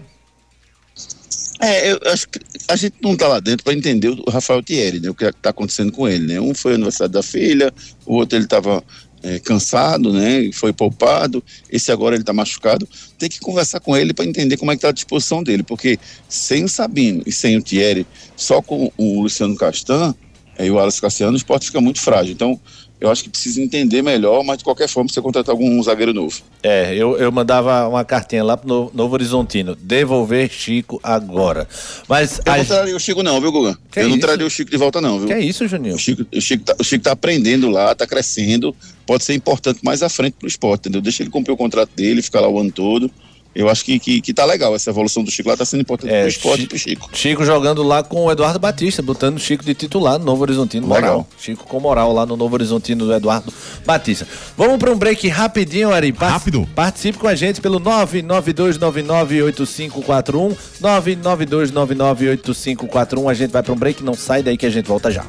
É, 1.61 1.93
eu 1.93 2.01
acho 2.07 2.29
que 2.29 2.41
a 2.69 2.77
gente 2.77 2.97
não 3.01 3.17
tá 3.17 3.29
lá 3.29 3.41
dentro 3.41 3.65
para 3.65 3.73
entender 3.73 4.09
o 4.09 4.31
Rafael 4.31 4.63
Thierry, 4.63 5.01
né? 5.01 5.09
O 5.09 5.15
que 5.15 5.31
tá 5.33 5.51
acontecendo 5.51 5.93
com 5.93 6.09
ele, 6.09 6.27
né? 6.27 6.41
Um 6.41 6.55
foi 6.55 6.73
o 6.73 6.75
aniversário 6.75 7.13
da 7.13 7.23
filha, 7.23 7.73
o 8.05 8.17
outro 8.17 8.37
ele 8.37 8.47
tava 8.47 8.83
é, 9.25 9.39
cansado, 9.39 10.13
né? 10.13 10.51
Foi 10.53 10.73
poupado. 10.73 11.43
Esse 11.71 11.91
agora 11.91 12.15
ele 12.15 12.23
tá 12.23 12.33
machucado. 12.33 12.87
Tem 13.19 13.29
que 13.29 13.41
conversar 13.41 13.81
com 13.81 13.97
ele 13.97 14.13
para 14.13 14.27
entender 14.27 14.59
como 14.59 14.71
é 14.71 14.77
que 14.77 14.83
tá 14.83 14.91
a 14.91 14.93
disposição 14.93 15.43
dele, 15.43 15.63
porque 15.63 15.99
sem 16.29 16.65
o 16.65 16.69
Sabino 16.69 17.23
e 17.27 17.33
sem 17.33 17.57
o 17.57 17.63
Thierry, 17.63 18.07
só 18.37 18.61
com 18.61 18.93
o 18.99 19.23
Luciano 19.23 19.57
Castan 19.57 20.15
é, 20.59 20.67
e 20.67 20.71
o 20.71 20.79
Alisson 20.79 21.01
Cassiano, 21.01 21.33
o 21.33 21.37
esporte 21.37 21.67
fica 21.67 21.81
muito 21.81 22.01
frágil. 22.01 22.35
Então, 22.35 22.61
eu 23.05 23.11
acho 23.11 23.23
que 23.23 23.29
precisa 23.29 23.61
entender 23.61 24.01
melhor, 24.03 24.43
mas 24.43 24.59
de 24.59 24.65
qualquer 24.65 24.89
forma, 24.89 25.09
você 25.11 25.21
contratar 25.21 25.53
algum 25.53 25.83
zagueiro 25.83 26.15
novo. 26.15 26.41
É, 26.63 26.95
eu, 26.95 27.17
eu 27.19 27.31
mandava 27.31 27.87
uma 27.89 28.05
cartinha 28.05 28.43
lá 28.43 28.57
pro 28.57 28.67
Novo, 28.67 28.91
Novo 28.95 29.15
Horizontino. 29.15 29.77
Devolver 29.79 30.51
Chico 30.51 30.99
agora. 31.03 31.69
Mas. 32.09 32.41
Eu 32.45 32.53
a- 32.53 32.57
não 32.57 32.65
traria 32.65 32.97
o 32.97 33.01
Chico, 33.01 33.23
não, 33.23 33.41
viu, 33.41 33.53
Guga? 33.53 33.79
Que 33.93 34.01
eu 34.01 34.05
não 34.09 34.17
isso? 34.17 34.27
traria 34.27 34.47
o 34.47 34.51
Chico 34.51 34.71
de 34.71 34.77
volta, 34.77 35.01
não, 35.01 35.19
viu? 35.19 35.27
Que 35.29 35.35
é 35.35 35.41
isso, 35.41 35.69
Juninho? 35.69 35.97
O 35.97 35.99
Chico, 35.99 36.25
o, 36.35 36.41
Chico 36.41 36.65
tá, 36.65 36.75
o 36.81 36.85
Chico 36.85 37.05
tá 37.05 37.13
aprendendo 37.13 37.69
lá, 37.69 37.95
tá 37.95 38.07
crescendo, 38.07 38.75
pode 39.07 39.23
ser 39.25 39.35
importante 39.35 39.81
mais 39.83 40.03
à 40.03 40.09
frente 40.09 40.35
pro 40.39 40.49
esporte, 40.49 40.81
entendeu? 40.81 41.03
Deixa 41.03 41.23
ele 41.23 41.31
cumprir 41.31 41.53
o 41.53 41.57
contrato 41.57 41.91
dele, 41.95 42.23
ficar 42.23 42.41
lá 42.41 42.49
o 42.49 42.59
ano 42.59 42.73
todo. 42.73 43.11
Eu 43.55 43.69
acho 43.69 43.85
que, 43.85 43.99
que, 44.01 44.21
que 44.21 44.35
tá 44.35 44.45
legal, 44.45 44.75
essa 44.75 44.91
evolução 44.91 45.23
do 45.23 45.31
Chico 45.31 45.49
lá 45.49 45.57
tá 45.57 45.65
sendo 45.65 45.81
importante 45.83 46.13
É, 46.13 46.21
pro 46.23 46.29
esporte 46.29 46.59
Chi- 46.59 46.65
e 46.65 46.69
pro 46.69 46.79
Chico. 46.79 47.09
Chico 47.13 47.45
jogando 47.45 47.83
lá 47.83 48.03
com 48.03 48.25
o 48.25 48.33
Eduardo 48.33 48.59
Batista, 48.59 49.01
botando 49.03 49.37
o 49.37 49.41
Chico 49.41 49.65
de 49.65 49.75
titular 49.75 50.19
no 50.19 50.25
Novo 50.25 50.43
Horizontino. 50.43 50.87
Moral. 50.87 51.03
Legal. 51.03 51.29
Chico 51.39 51.65
com 51.67 51.79
moral 51.81 52.13
lá 52.13 52.27
no 52.27 52.37
Novo 52.37 52.55
Horizontino 52.55 53.07
do 53.07 53.15
Eduardo 53.15 53.53
Batista. 53.87 54.27
Vamos 54.57 54.79
para 54.79 54.91
um 54.91 54.97
break 54.97 55.29
rapidinho, 55.29 55.93
Ari. 55.93 56.13
Par- 56.13 56.31
Rápido. 56.33 56.67
Participe 56.75 57.19
com 57.19 57.29
a 57.29 57.35
gente 57.35 57.61
pelo 57.61 57.79
992998541. 57.81 60.57
992998541. 60.83 63.29
A 63.31 63.35
gente 63.35 63.51
vai 63.53 63.63
para 63.63 63.73
um 63.73 63.77
break, 63.77 64.03
não 64.03 64.15
sai 64.15 64.43
daí 64.43 64.57
que 64.57 64.67
a 64.67 64.71
gente 64.71 64.87
volta 64.87 65.11
já. 65.11 65.25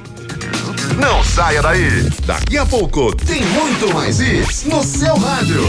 Não 0.99 1.23
saia 1.23 1.61
daí. 1.61 2.09
Daqui 2.25 2.57
a 2.57 2.65
pouco 2.65 3.15
tem 3.15 3.41
muito 3.45 3.93
mais 3.93 4.19
isso 4.19 4.67
no 4.69 4.83
seu 4.83 5.15
rádio. 5.15 5.61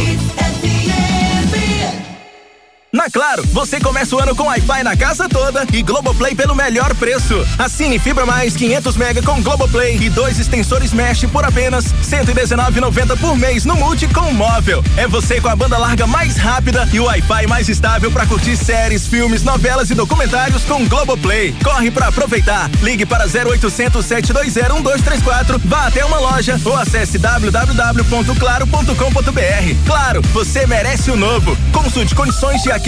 Na 2.97 3.11
Claro, 3.17 3.43
você 3.47 3.81
começa 3.81 4.15
o 4.15 4.19
ano 4.19 4.37
com 4.37 4.43
Wi-Fi 4.45 4.83
na 4.83 4.95
casa 4.95 5.27
toda 5.29 5.67
e 5.73 5.83
Globoplay 5.83 6.35
pelo 6.35 6.55
melhor 6.55 6.95
preço. 6.95 7.47
Assine 7.59 7.99
Fibra 7.99 8.27
Mais 8.27 8.55
500 8.55 8.95
mega 8.97 9.23
com 9.23 9.43
Globoplay 9.43 9.97
e 9.97 10.11
dois 10.11 10.39
extensores 10.39 10.93
Mesh 10.93 11.25
por 11.25 11.43
apenas 11.43 11.87
R$ 11.87 11.93
119,90 12.03 13.19
por 13.19 13.35
mês 13.37 13.65
no 13.65 13.75
Multi 13.75 14.07
com 14.09 14.31
móvel. 14.33 14.85
É 14.99 15.09
você 15.09 15.41
com 15.41 15.49
a 15.49 15.57
banda 15.57 15.79
larga 15.79 16.07
mais 16.07 16.37
rápida 16.37 16.87
e 16.93 17.01
o 17.01 17.05
Wi-Fi 17.05 17.47
mais 17.47 17.71
estável 17.71 18.13
para 18.13 18.27
curtir 18.27 18.55
séries, 18.55 19.07
filmes, 19.07 19.43
novelas 19.43 19.89
e 19.91 19.95
documentários 19.95 20.63
com 20.65 20.87
Globoplay. 20.87 21.57
Corre 21.65 21.91
para 21.91 22.09
aproveitar. 22.09 22.71
Ligue 22.83 23.07
para 23.07 23.25
0800 23.25 24.05
720 24.05 24.75
1234, 24.75 25.59
vá 25.65 25.87
até 25.87 26.05
uma 26.05 26.19
loja 26.19 26.61
ou 26.65 26.77
acesse 26.77 27.17
www.claro.com.br. 27.19 29.87
Claro, 29.87 30.21
você 30.33 30.67
merece 30.67 31.11
o 31.11 31.17
novo. 31.17 31.57
Consulte 31.73 32.15
condições 32.15 32.63
de 32.63 32.71
aquisição. 32.71 32.86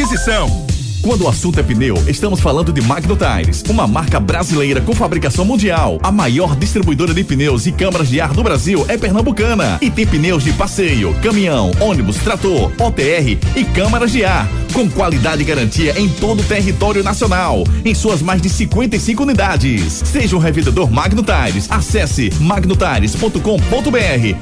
Quando 1.03 1.25
o 1.25 1.29
assunto 1.29 1.59
é 1.59 1.63
pneu, 1.63 1.97
estamos 2.07 2.39
falando 2.39 2.73
de 2.73 2.81
Magno 2.81 3.17
Tires, 3.17 3.65
uma 3.69 3.85
marca 3.85 4.21
brasileira 4.21 4.81
com 4.81 4.95
fabricação 4.95 5.45
mundial. 5.45 5.99
A 6.05 6.13
maior 6.13 6.55
distribuidora 6.55 7.13
de 7.13 7.25
pneus 7.25 7.67
e 7.67 7.73
câmaras 7.73 8.09
de 8.09 8.21
ar 8.21 8.33
do 8.33 8.45
Brasil 8.45 8.85
é 8.89 8.97
pernambucana. 8.97 9.79
E 9.81 9.91
tem 9.91 10.07
pneus 10.07 10.45
de 10.45 10.53
passeio, 10.53 11.13
caminhão, 11.21 11.73
ônibus, 11.81 12.19
trator, 12.19 12.71
OTR 12.79 13.39
e 13.57 13.65
câmaras 13.65 14.13
de 14.13 14.25
ar, 14.25 14.49
com 14.73 14.89
qualidade 14.89 15.43
e 15.43 15.45
garantia 15.45 15.99
em 15.99 16.09
todo 16.09 16.41
o 16.41 16.45
território 16.45 17.03
nacional, 17.03 17.65
em 17.85 17.95
suas 17.95 18.23
mais 18.23 18.41
de 18.41 18.49
55 18.49 19.23
unidades. 19.23 20.03
Seja 20.05 20.37
um 20.37 20.39
revendedor 20.39 20.91
Magno 20.91 21.23
Tires, 21.23 21.71
acesse 21.71 22.31
magnotires.com.br 22.41 23.39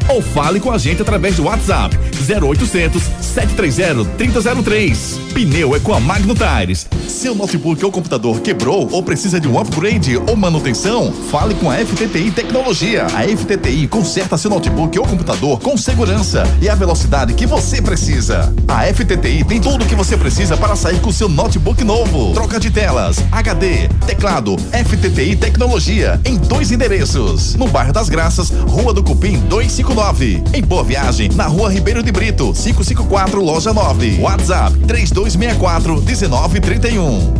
ou 0.09 0.23
fale 0.23 0.61
com 0.61 0.71
a 0.71 0.79
gente 0.79 1.03
através 1.03 1.37
do 1.37 1.45
WhatsApp 1.45 1.97
0800 2.29 3.03
730 3.21 4.05
3003. 4.17 5.21
Pneu 5.35 5.75
é 5.75 5.81
com 5.81 5.95
a 5.95 6.01
Magno 6.01 6.35
Tires. 6.35 6.87
Seu 7.09 7.35
notebook 7.35 7.85
ou 7.85 7.93
computador 7.93 8.41
quebrou 8.41 8.89
ou 8.91 9.03
precisa 9.03 9.39
de 9.39 9.49
um 9.49 9.59
upgrade 9.59 10.17
ou 10.17 10.37
manutenção? 10.37 11.12
Fale 11.31 11.55
com 11.55 11.71
a 11.71 11.77
FTTI 11.77 12.31
Tecnologia. 12.31 13.07
A 13.07 13.23
FTTI 13.23 13.87
conserta 13.87 14.37
seu 14.37 14.51
notebook 14.51 14.99
ou 14.99 15.07
computador 15.07 15.61
com 15.61 15.77
segurança 15.77 16.43
e 16.61 16.69
a 16.69 16.75
velocidade 16.75 17.35
que 17.35 17.47
você 17.47 17.81
precisa. 17.81 18.53
A 18.69 18.93
FTTI 18.93 19.45
tem 19.45 19.61
tudo 19.61 19.85
o 19.85 19.89
que 19.89 19.95
você 19.95 20.15
precisa 20.16 20.57
para 20.57 20.76
sair 20.76 21.00
com 21.00 21.12
seu 21.12 21.29
notebook 21.29 21.83
novo. 21.85 22.33
Troca 22.35 22.59
de 22.59 22.70
telas, 22.70 23.22
HD, 23.31 23.88
teclado, 24.07 24.57
FTTI 24.72 25.37
Tecnologia 25.37 26.20
em 26.24 26.37
dois 26.37 26.70
endereços. 26.70 27.55
No 27.55 27.68
bairro 27.68 27.92
das 27.92 28.09
Graças, 28.09 28.50
Rua 28.50 28.92
do 28.92 29.02
Cupim 29.02 29.38
259. 29.40 30.42
Em 30.52 30.62
Boa 30.62 30.85
Viagem, 30.85 31.31
na 31.35 31.46
Rua 31.46 31.72
Ribeiro 31.72 32.02
de 32.02 32.11
Brito, 32.11 32.52
554, 32.52 33.42
Loja 33.42 33.72
9. 33.72 34.18
WhatsApp 34.20 34.79
3264 34.87 36.02
1931. 36.02 37.35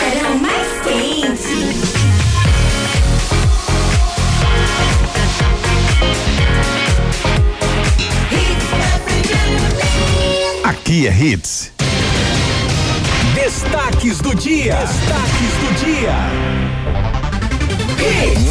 Verão 0.00 0.38
mais 0.38 0.68
quente. 0.82 1.93
É 10.94 11.10
Hits. 11.10 11.72
Destaques 13.34 14.18
do 14.18 14.32
dia. 14.32 14.76
Destaques 14.76 15.52
do 15.58 15.84
dia. 15.84 17.23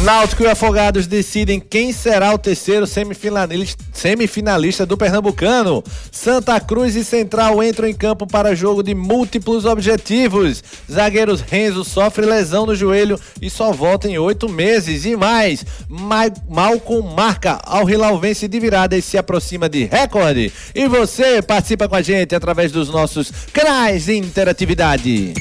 Náutico 0.04 0.42
e 0.42 0.46
Afogados 0.46 1.06
decidem 1.06 1.58
quem 1.58 1.90
será 1.90 2.34
o 2.34 2.38
terceiro 2.38 2.86
semifinalista, 2.86 4.84
do 4.84 4.98
Pernambucano. 4.98 5.82
Santa 6.12 6.60
Cruz 6.60 6.94
e 6.94 7.02
Central 7.02 7.62
entram 7.62 7.88
em 7.88 7.94
campo 7.94 8.26
para 8.26 8.54
jogo 8.54 8.82
de 8.82 8.94
múltiplos 8.94 9.64
objetivos. 9.64 10.62
Zagueiros 10.92 11.40
Renzo 11.40 11.84
sofre 11.84 12.26
lesão 12.26 12.66
no 12.66 12.74
joelho 12.74 13.18
e 13.40 13.48
só 13.48 13.72
volta 13.72 14.06
em 14.06 14.18
oito 14.18 14.46
meses. 14.46 15.06
E 15.06 15.16
mais, 15.16 15.64
Ma 15.88 16.24
Malcolm 16.50 17.14
marca 17.14 17.58
ao 17.64 17.88
Hilal 17.88 18.18
vence 18.20 18.46
de 18.46 18.60
virada 18.60 18.96
e 18.96 19.00
se 19.00 19.16
aproxima 19.16 19.70
de 19.70 19.84
recorde. 19.84 20.52
E 20.74 20.86
você 20.86 21.40
participa 21.40 21.88
com 21.88 21.96
a 21.96 22.02
gente 22.02 22.34
através 22.34 22.70
dos 22.70 22.90
nossos 22.90 23.32
canais 23.52 24.04
de 24.04 24.16
interatividade. 24.16 25.32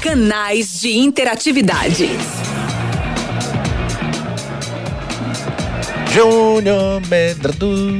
Canais 0.00 0.80
de 0.80 0.96
interatividade. 0.98 2.10
Júnior 6.12 7.00
Medrado. 7.08 7.96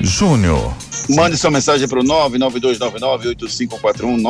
Júnior. 0.00 0.74
Mande 1.08 1.36
sua 1.36 1.52
mensagem 1.52 1.86
para 1.86 2.00
o 2.00 2.02
99299-8541, 2.02 4.20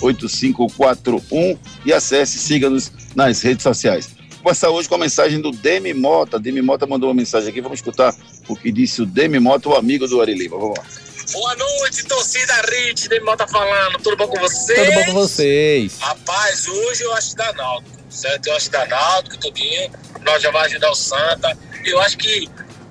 99299-8541 0.00 1.56
e 1.86 1.92
acesse, 1.92 2.36
siga-nos 2.38 2.90
nas 3.14 3.40
redes 3.42 3.62
sociais. 3.62 4.10
Vou 4.32 4.42
começar 4.42 4.70
hoje 4.70 4.88
com 4.88 4.96
a 4.96 4.98
mensagem 4.98 5.40
do 5.40 5.52
Demi 5.52 5.94
Mota. 5.94 6.40
Demi 6.40 6.60
Mota 6.60 6.84
mandou 6.84 7.10
uma 7.10 7.14
mensagem 7.14 7.50
aqui, 7.50 7.60
vamos 7.60 7.78
escutar 7.78 8.12
o 8.48 8.56
que 8.56 8.72
disse 8.72 9.02
o 9.02 9.06
Demi 9.06 9.38
Mota, 9.38 9.68
o 9.68 9.76
amigo 9.76 10.08
do 10.08 10.20
Ari 10.20 10.34
Lima. 10.34 10.58
Vamos 10.58 10.78
lá. 10.78 10.84
Boa 11.32 11.54
noite, 11.54 12.04
torcida 12.06 12.54
Rit, 12.68 13.08
Demol 13.08 13.36
tá 13.36 13.46
falando. 13.46 13.98
Tudo 14.02 14.16
bom 14.16 14.26
com 14.26 14.40
vocês? 14.40 14.80
Tudo 14.80 14.94
bom 14.94 15.04
com 15.04 15.12
vocês? 15.12 16.00
Rapaz, 16.00 16.66
hoje 16.66 17.04
eu 17.04 17.14
acho 17.14 17.30
que 17.30 17.36
dá 17.36 17.52
Náutico, 17.52 18.01
certo? 18.12 18.46
Eu 18.46 18.56
acho 18.56 18.66
que 18.66 18.72
dá 18.72 18.86
Náutico, 18.86 19.36
tudinho. 19.38 19.90
Nós 20.20 20.42
já 20.42 20.50
vai 20.50 20.66
ajudar 20.66 20.90
o 20.90 20.94
Santa. 20.94 21.56
Eu 21.84 22.00
acho 22.00 22.16
que 22.18 22.48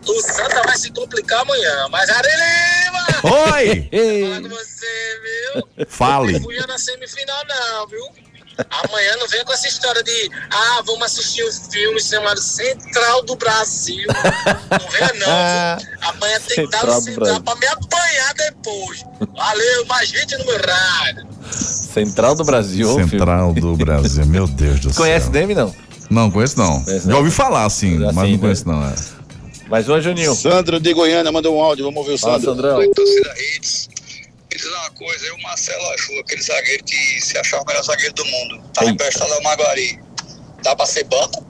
o 0.07 0.21
Santa 0.21 0.61
vai 0.63 0.77
se 0.77 0.91
complicar 0.91 1.41
amanhã. 1.41 1.87
Mas 1.89 2.09
Arelima! 2.09 3.05
Oi! 3.53 3.89
Falar 4.23 4.41
com 4.41 4.49
você, 4.49 5.21
viu? 5.21 5.87
Fale. 5.87 6.33
Não 6.33 6.41
fui 6.41 6.57
na 6.67 6.77
semifinal, 6.77 7.43
não, 7.47 7.87
viu? 7.87 8.20
Amanhã 8.69 9.15
não 9.17 9.27
vem 9.27 9.43
com 9.45 9.53
essa 9.53 9.67
história 9.67 10.03
de 10.03 10.31
ah, 10.51 10.81
vamos 10.85 11.03
assistir 11.03 11.43
um 11.45 11.51
filme 11.51 11.99
chamado 12.01 12.39
Central 12.41 13.23
do 13.23 13.35
Brasil. 13.35 14.05
Não 14.07 14.89
venha 14.89 15.13
não. 15.15 15.77
Amanhã 16.09 16.39
tem 16.47 16.65
que 16.65 16.71
dar 16.71 16.79
Central 16.79 16.97
o 16.97 16.99
do 16.99 17.03
Central 17.03 17.41
pra 17.41 17.55
me 17.55 17.67
apanhar 17.67 18.33
depois. 18.35 19.05
Valeu, 19.35 19.85
mais 19.85 20.09
gente 20.09 20.37
no 20.37 20.45
meu 20.45 20.57
rádio. 20.57 21.27
Central 21.51 22.35
do 22.35 22.43
Brasil. 22.43 22.89
ô, 22.89 22.95
filho. 22.95 23.09
Central 23.09 23.53
do 23.53 23.75
Brasil, 23.77 24.25
meu 24.25 24.47
Deus 24.47 24.79
do 24.79 24.89
céu. 24.93 25.03
Conhece 25.03 25.29
Demi, 25.29 25.53
não? 25.55 25.73
Não, 26.09 26.29
conheço 26.29 26.57
não. 26.57 26.83
Conhece 26.83 27.07
Já 27.07 27.17
ouvi 27.17 27.31
falar, 27.31 27.69
sim, 27.69 27.97
mas 27.97 28.09
sim, 28.09 28.15
não 28.15 28.23
né? 28.23 28.37
conheço 28.37 28.67
não. 28.67 28.83
É. 28.83 28.93
Mais 29.69 29.87
uma, 29.87 30.01
Juninho. 30.01 30.35
Sandro 30.35 30.79
de 30.81 30.93
Goiânia 30.93 31.31
mandou 31.31 31.55
um 31.57 31.61
áudio, 31.61 31.85
vamos 31.85 31.99
ouvir 31.99 32.15
o 32.15 32.17
Fala, 32.17 32.33
Sandro. 32.39 32.53
Sandrão. 32.55 32.91
torcida 32.93 33.33
Hits. 33.55 33.89
Me 34.61 34.67
diz 34.67 34.77
uma 34.77 34.91
coisa, 34.91 35.25
eu, 35.25 35.37
Marcelo 35.39 35.83
Achu, 35.89 36.19
aquele 36.19 36.41
zagueiro 36.43 36.83
que 36.83 37.19
se 37.19 37.35
achava 37.35 37.63
o 37.63 37.65
melhor 37.65 37.83
zagueiro 37.83 38.13
do 38.13 38.23
mundo, 38.23 38.61
tá 38.71 38.85
emprestado 38.85 39.33
ao 39.33 39.41
Maguari. 39.41 39.99
Dá 40.61 40.75
pra 40.75 40.85
ser 40.85 41.03
banco? 41.05 41.43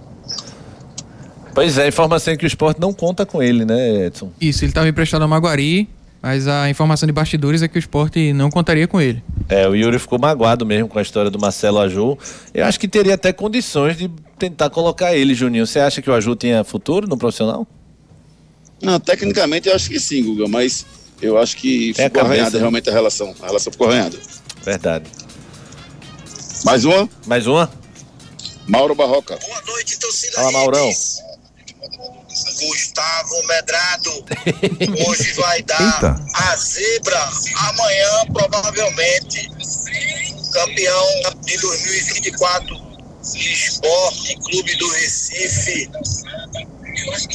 Pois 1.54 1.78
é, 1.78 1.90
informação 1.90 2.34
é 2.34 2.38
que 2.38 2.46
o 2.46 2.48
esporte 2.48 2.80
não 2.80 2.94
conta 2.94 3.26
com 3.26 3.44
ele, 3.44 3.66
né, 3.66 4.06
Edson? 4.06 4.32
Isso, 4.40 4.64
ele 4.64 4.72
estava 4.72 4.88
emprestado 4.88 5.24
ao 5.24 5.28
Maguari, 5.28 5.90
mas 6.22 6.48
a 6.48 6.70
informação 6.70 7.06
de 7.06 7.12
bastidores 7.12 7.62
é 7.62 7.68
que 7.68 7.78
o 7.78 7.80
esporte 7.80 8.32
não 8.32 8.50
contaria 8.50 8.88
com 8.88 9.02
ele. 9.02 9.22
É, 9.50 9.68
o 9.68 9.76
Yuri 9.76 10.00
ficou 10.00 10.18
magoado 10.18 10.66
mesmo 10.66 10.88
com 10.88 10.98
a 10.98 11.02
história 11.02 11.30
do 11.30 11.38
Marcelo 11.38 11.80
Aju. 11.80 12.18
Eu 12.54 12.66
acho 12.66 12.80
que 12.80 12.88
teria 12.88 13.16
até 13.16 13.34
condições 13.34 13.98
de 13.98 14.10
tentar 14.40 14.70
colocar 14.70 15.14
ele, 15.14 15.36
Juninho. 15.36 15.68
Você 15.68 15.80
acha 15.80 16.02
que 16.02 16.10
o 16.10 16.14
Aju 16.14 16.34
tinha 16.38 16.64
futuro 16.64 17.10
no 17.10 17.18
profissional? 17.18 17.68
Não, 18.82 19.02
tecnicamente 19.02 19.68
eu 19.68 19.76
acho 19.76 19.90
que 19.90 20.00
sim, 20.00 20.24
Guga, 20.24 20.48
mas 20.48 20.86
eu 21.22 21.38
acho 21.38 21.58
que 21.58 21.92
a 21.92 21.94
ficou 21.94 22.10
cabeça, 22.10 22.26
arranhada 22.26 22.52
né? 22.52 22.60
realmente 22.60 22.90
a 22.90 22.94
relação. 22.94 23.36
A 23.42 23.46
relação 23.48 23.72
ficou 23.72 23.88
arranhada. 23.88 24.18
Verdade. 24.64 25.06
Mais 26.64 26.86
uma? 26.86 27.10
Mais 27.26 27.48
uma? 27.48 27.72
Mauro 28.68 28.96
Barroca. 28.96 29.38
Boa 29.38 29.62
noite, 29.64 30.00
torcida 30.00 30.34
Fala, 30.34 30.52
Maurão. 30.52 30.92
Gustavo 32.60 33.48
Medrado. 33.48 34.26
Hoje 35.08 35.34
vai 35.34 35.62
dar 35.64 35.82
Eita. 35.82 36.26
a 36.34 36.56
zebra. 36.56 37.30
Amanhã, 37.70 38.10
provavelmente, 38.34 39.50
campeão 40.54 41.06
de 41.42 41.58
2024, 41.58 42.76
Esporte 43.36 44.36
Clube 44.38 44.76
do 44.78 44.88
Recife. 44.92 45.90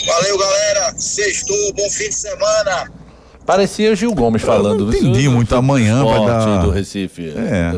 Valeu, 0.06 0.38
galera. 0.38 0.94
Sextou, 0.98 1.72
bom 1.74 1.90
fim 1.90 2.08
de 2.08 2.14
semana. 2.14 2.95
Parecia 3.46 3.92
o 3.92 3.94
Gil 3.94 4.12
Gomes 4.14 4.42
falando. 4.42 4.86
não 4.86 4.92
entendi 4.92 5.28
muito. 5.28 5.54
Amanhã 5.54 6.04
vai 6.04 6.26
dar- 6.26 6.62
do 6.62 6.70
Recife. 6.70 7.32
É. 7.36 7.72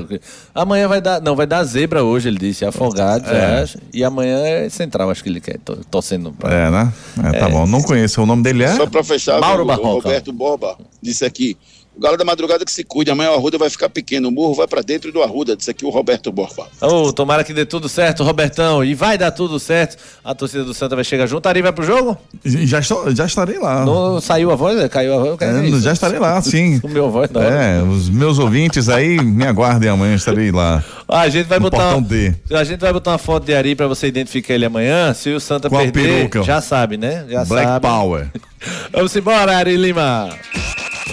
Amanhã 0.55 0.89
vai 0.89 1.01
dar. 1.01 1.21
Não, 1.21 1.37
vai 1.37 1.47
dar 1.47 1.63
zebra 1.65 2.03
hoje, 2.03 2.29
ele 2.29 2.39
disse. 2.39 2.65
Afogados, 2.65 3.29
É. 3.31 3.59
eu 3.59 3.63
acho. 3.63 3.79
E 3.93 4.03
amanhã 4.03 4.39
é 4.45 4.69
central, 4.69 5.11
acho 5.11 5.23
que 5.23 5.29
ele 5.29 5.41
quer. 5.41 5.59
Tô, 5.65 5.77
torcendo 5.91 6.33
pra. 6.33 6.53
É, 6.53 6.71
né? 6.71 6.93
É, 7.23 7.39
tá 7.39 7.49
bom. 7.49 7.67
Não 7.67 7.83
conheço. 7.83 8.23
O 8.23 8.27
nome 8.27 8.43
dele 8.43 8.65
é? 8.65 8.75
Só 8.75 8.87
pra 8.87 9.05
fechar, 9.05 9.41
Mauro 9.41 9.63
o 9.63 9.67
Barroca. 9.67 10.09
Roberto 10.09 10.33
Borba 10.33 10.77
disse 11.03 11.25
aqui. 11.25 11.57
O 11.99 12.01
Galo 12.01 12.17
da 12.17 12.25
Madrugada 12.25 12.65
que 12.65 12.71
se 12.71 12.85
cuide, 12.85 13.11
amanhã 13.11 13.33
o 13.33 13.35
Arruda 13.35 13.59
vai 13.59 13.69
ficar 13.69 13.89
pequeno, 13.89 14.29
o 14.29 14.31
murro 14.31 14.55
vai 14.55 14.69
pra 14.69 14.83
dentro 14.83 15.11
do 15.11 15.21
Arruda, 15.21 15.57
disse 15.57 15.69
aqui 15.73 15.85
o 15.85 15.91
Roberto 15.91 16.31
Borba. 16.31 16.69
Ô, 16.81 17.13
tomara 17.13 17.43
que 17.43 17.53
dê 17.53 17.67
tudo 17.67 17.89
certo, 17.89 18.23
Robertão. 18.23 18.85
E 18.85 18.95
vai 18.95 19.19
dar 19.19 19.33
tudo 19.33 19.59
certo. 19.59 19.97
A 20.23 20.33
torcida 20.33 20.63
do 20.63 20.73
Santa 20.73 20.95
vai 20.95 21.03
chegar 21.03 21.27
junto. 21.27 21.49
Ari 21.49 21.61
vai 21.61 21.73
pro 21.73 21.85
jogo? 21.85 22.17
Já, 22.45 22.79
estou, 22.79 23.13
já 23.13 23.27
estarei 23.27 23.59
lá. 23.59 23.85
Não 23.85 24.21
saiu 24.21 24.53
a 24.53 24.55
voz? 24.55 24.89
Caiu 24.89 25.13
a 25.15 25.19
voz? 25.19 25.39
É, 25.41 25.81
já 25.81 25.93
estarei 25.93 26.21
lá, 26.21 26.41
sim. 26.41 26.81
O 26.85 26.89
meu 26.89 27.11
voz 27.11 27.29
não. 27.31 27.43
É, 27.43 27.83
os 27.83 28.09
meus 28.09 28.39
ouvintes 28.39 28.89
aí, 28.89 29.21
me 29.21 29.45
aguardem 29.45 29.91
amanhã, 29.91 30.15
estarei 30.15 30.53
lá. 30.53 30.85
Ah, 31.09 31.23
a 31.23 31.29
gente 31.29 31.47
vai 31.47 31.59
botar. 31.59 31.99
D. 32.01 32.33
A 32.53 32.63
gente 32.63 32.79
vai 32.79 32.93
botar 32.93 33.11
uma 33.11 33.19
foto 33.19 33.45
de 33.45 33.55
Ari 33.55 33.75
pra 33.75 33.89
você 33.89 34.07
identificar 34.07 34.55
ele 34.55 34.65
amanhã. 34.65 35.13
Se 35.15 35.31
o 35.31 35.41
Santa 35.41 35.69
Com 35.69 35.77
a 35.77 35.81
perder, 35.81 36.29
peruca. 36.29 36.45
já 36.45 36.61
sabe, 36.61 36.97
né? 36.97 37.27
Já 37.29 37.45
Black 37.45 37.67
sabe. 37.67 37.87
Power. 37.89 38.29
Vamos 38.93 39.17
embora, 39.17 39.57
Ari 39.57 39.77
Lima. 39.77 40.29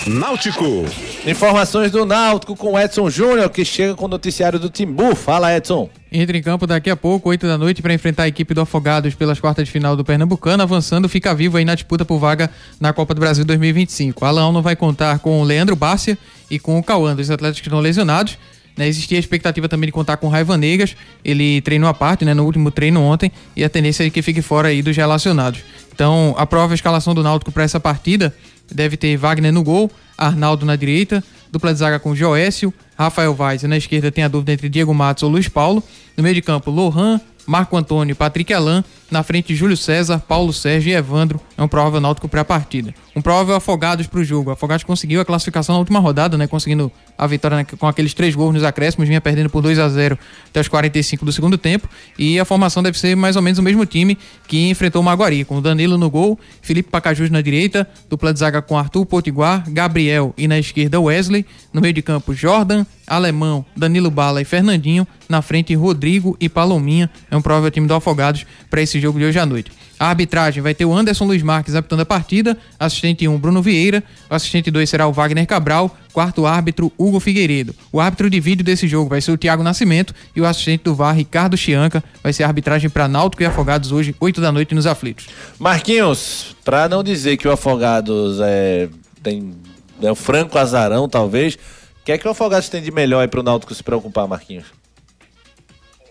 Náutico. 0.07 0.85
Informações 1.25 1.89
do 1.91 2.05
Náutico 2.05 2.55
com 2.55 2.79
Edson 2.79 3.09
Júnior, 3.09 3.49
que 3.49 3.65
chega 3.65 3.95
com 3.95 4.05
o 4.05 4.07
noticiário 4.07 4.59
do 4.59 4.69
Timbu. 4.69 5.15
Fala, 5.15 5.55
Edson. 5.55 5.89
Entra 6.11 6.37
em 6.37 6.43
campo 6.43 6.67
daqui 6.67 6.91
a 6.91 6.95
pouco, 6.95 7.29
8 7.29 7.47
da 7.47 7.57
noite, 7.57 7.81
para 7.81 7.91
enfrentar 7.91 8.23
a 8.23 8.27
equipe 8.27 8.53
do 8.53 8.61
Afogados 8.61 9.15
pelas 9.15 9.39
quartas 9.39 9.65
de 9.65 9.71
final 9.71 9.95
do 9.95 10.05
Pernambucano, 10.05 10.61
avançando, 10.61 11.09
fica 11.09 11.33
vivo 11.33 11.57
aí 11.57 11.65
na 11.65 11.73
disputa 11.73 12.05
por 12.05 12.19
vaga 12.19 12.51
na 12.79 12.93
Copa 12.93 13.15
do 13.15 13.19
Brasil 13.19 13.43
2025. 13.43 14.23
A 14.23 14.29
Leão 14.29 14.51
não 14.51 14.61
vai 14.61 14.75
contar 14.75 15.17
com 15.19 15.41
o 15.41 15.43
Leandro 15.43 15.75
Bárcia 15.75 16.15
e 16.51 16.59
com 16.59 16.77
o 16.77 16.83
Cauã, 16.83 17.15
dois 17.15 17.31
atletas 17.31 17.59
que 17.59 17.67
estão 17.67 17.79
lesionados. 17.79 18.37
Né, 18.77 18.87
existia 18.87 19.17
a 19.17 19.19
expectativa 19.19 19.69
também 19.69 19.87
de 19.87 19.93
contar 19.93 20.17
com 20.17 20.27
o 20.27 20.29
Raiva 20.29 20.57
Negas, 20.57 20.97
ele 21.23 21.61
treinou 21.61 21.87
a 21.89 21.93
parte 21.93 22.25
né, 22.25 22.33
no 22.33 22.43
último 22.43 22.69
treino 22.69 23.01
ontem, 23.01 23.31
e 23.55 23.63
a 23.63 23.69
tendência 23.69 24.05
é 24.05 24.09
que 24.09 24.21
fique 24.21 24.41
fora 24.41 24.67
aí 24.67 24.81
dos 24.81 24.97
relacionados. 24.97 25.61
Então, 25.93 26.35
a 26.37 26.45
prova 26.45 26.73
a 26.73 26.75
escalação 26.75 27.15
do 27.15 27.23
Náutico 27.23 27.53
para 27.53 27.63
essa 27.63 27.79
partida 27.79 28.35
deve 28.71 28.97
ter 28.97 29.17
Wagner 29.17 29.51
no 29.51 29.63
gol, 29.63 29.91
Arnaldo 30.17 30.65
na 30.65 30.75
direita, 30.75 31.23
dupla 31.51 31.73
de 31.73 31.79
zaga 31.79 31.99
com 31.99 32.15
Joécio, 32.15 32.73
Rafael 32.97 33.33
Vaz 33.33 33.63
e 33.63 33.67
na 33.67 33.77
esquerda 33.77 34.11
tem 34.11 34.23
a 34.23 34.27
dúvida 34.27 34.53
entre 34.53 34.69
Diego 34.69 34.93
Matos 34.93 35.23
ou 35.23 35.29
Luiz 35.29 35.47
Paulo. 35.47 35.83
No 36.15 36.23
meio 36.23 36.35
de 36.35 36.41
campo, 36.41 36.71
Lohan, 36.71 37.19
Marco 37.45 37.77
Antônio 37.77 38.15
Patrick 38.15 38.53
Alain. 38.53 38.83
Na 39.15 39.23
frente, 39.23 39.55
Júlio 39.55 39.77
César, 39.77 40.19
Paulo 40.19 40.51
Sérgio 40.51 40.91
e 40.91 40.93
Evandro. 40.93 41.39
É 41.57 41.63
um 41.63 41.69
provável 41.69 42.01
náutico 42.01 42.27
para 42.27 42.41
a 42.41 42.43
partida. 42.43 42.93
Um 43.15 43.21
provável 43.21 43.55
Afogados 43.55 44.07
para 44.07 44.19
o 44.19 44.23
jogo. 44.25 44.51
Afogados 44.51 44.83
conseguiu 44.83 45.21
a 45.21 45.25
classificação 45.25 45.73
na 45.73 45.79
última 45.79 45.99
rodada, 45.99 46.37
né? 46.37 46.47
Conseguindo 46.47 46.91
a 47.17 47.25
vitória 47.25 47.55
né, 47.55 47.63
com 47.63 47.87
aqueles 47.87 48.13
três 48.13 48.35
gols 48.35 48.53
nos 48.53 48.63
acréscimos. 48.65 49.07
Vinha 49.07 49.21
perdendo 49.21 49.49
por 49.49 49.61
2 49.61 49.79
a 49.79 49.87
0 49.87 50.19
até 50.49 50.59
os 50.59 50.67
45 50.67 51.23
do 51.23 51.31
segundo 51.31 51.57
tempo. 51.57 51.87
E 52.19 52.37
a 52.37 52.43
formação 52.43 52.83
deve 52.83 52.99
ser 52.99 53.15
mais 53.15 53.37
ou 53.37 53.41
menos 53.41 53.57
o 53.57 53.63
mesmo 53.63 53.85
time 53.85 54.17
que 54.49 54.69
enfrentou 54.69 55.01
o 55.01 55.05
Maguari. 55.05 55.45
Com 55.45 55.59
o 55.59 55.61
Danilo 55.61 55.97
no 55.97 56.09
gol, 56.09 56.37
Felipe 56.61 56.89
Pacajus 56.89 57.29
na 57.29 57.39
direita, 57.39 57.87
dupla 58.09 58.33
de 58.33 58.39
zaga 58.39 58.61
com 58.61 58.77
Arthur 58.77 59.05
Potiguar, 59.05 59.63
Gabriel 59.69 60.33
e 60.37 60.45
na 60.45 60.59
esquerda 60.59 60.99
Wesley. 60.99 61.45
No 61.71 61.79
meio 61.79 61.93
de 61.93 62.01
campo, 62.01 62.33
Jordan, 62.33 62.85
Alemão, 63.07 63.65
Danilo 63.77 64.11
Bala 64.11 64.41
e 64.41 64.45
Fernandinho. 64.45 65.07
Na 65.29 65.41
frente, 65.41 65.73
Rodrigo 65.73 66.35
e 66.37 66.49
Palominha. 66.49 67.09
É 67.31 67.37
um 67.37 67.41
provável 67.41 67.71
time 67.71 67.87
do 67.87 67.93
Afogados 67.93 68.45
para 68.69 68.81
esse 68.81 68.99
jogo 68.99 69.04
de 69.13 69.25
hoje 69.25 69.39
à 69.39 69.45
noite. 69.45 69.71
A 69.99 70.09
arbitragem 70.09 70.61
vai 70.61 70.73
ter 70.73 70.83
o 70.85 70.93
Anderson 70.93 71.25
Luiz 71.25 71.41
Marques 71.41 71.73
apitando 71.73 72.01
a 72.01 72.05
partida, 72.05 72.57
assistente 72.77 73.27
1 73.27 73.37
Bruno 73.37 73.61
Vieira, 73.61 74.03
o 74.29 74.35
assistente 74.35 74.69
2 74.69 74.89
será 74.89 75.07
o 75.07 75.13
Wagner 75.13 75.47
Cabral, 75.47 75.95
quarto 76.11 76.45
árbitro 76.45 76.91
Hugo 76.97 77.19
Figueiredo. 77.19 77.73
O 77.91 77.99
árbitro 78.01 78.29
de 78.29 78.39
vídeo 78.39 78.63
desse 78.63 78.87
jogo 78.87 79.09
vai 79.09 79.21
ser 79.21 79.31
o 79.31 79.37
Thiago 79.37 79.63
Nascimento 79.63 80.13
e 80.35 80.41
o 80.41 80.45
assistente 80.45 80.83
do 80.83 80.93
VAR 80.93 81.15
Ricardo 81.15 81.55
Chianca 81.55 82.03
vai 82.21 82.33
ser 82.33 82.43
a 82.43 82.47
arbitragem 82.47 82.89
para 82.89 83.07
Náutico 83.07 83.41
e 83.41 83.45
Afogados 83.45 83.91
hoje, 83.91 84.13
8 84.19 84.41
da 84.41 84.51
noite 84.51 84.75
nos 84.75 84.85
aflitos. 84.85 85.27
Marquinhos, 85.57 86.55
pra 86.65 86.89
não 86.89 87.01
dizer 87.01 87.37
que 87.37 87.47
o 87.47 87.51
Afogados 87.51 88.39
é, 88.41 88.89
tem 89.23 89.53
é 90.01 90.11
o 90.11 90.15
franco 90.15 90.57
azarão, 90.57 91.07
talvez, 91.07 91.55
o 91.55 91.59
que 92.03 92.11
é 92.11 92.17
que 92.17 92.27
o 92.27 92.31
Afogados 92.31 92.67
tem 92.67 92.81
de 92.81 92.91
melhor 92.91 93.21
aí 93.21 93.27
pro 93.29 93.41
Náutico 93.41 93.73
se 93.73 93.81
preocupar, 93.81 94.27
Marquinhos? 94.27 94.65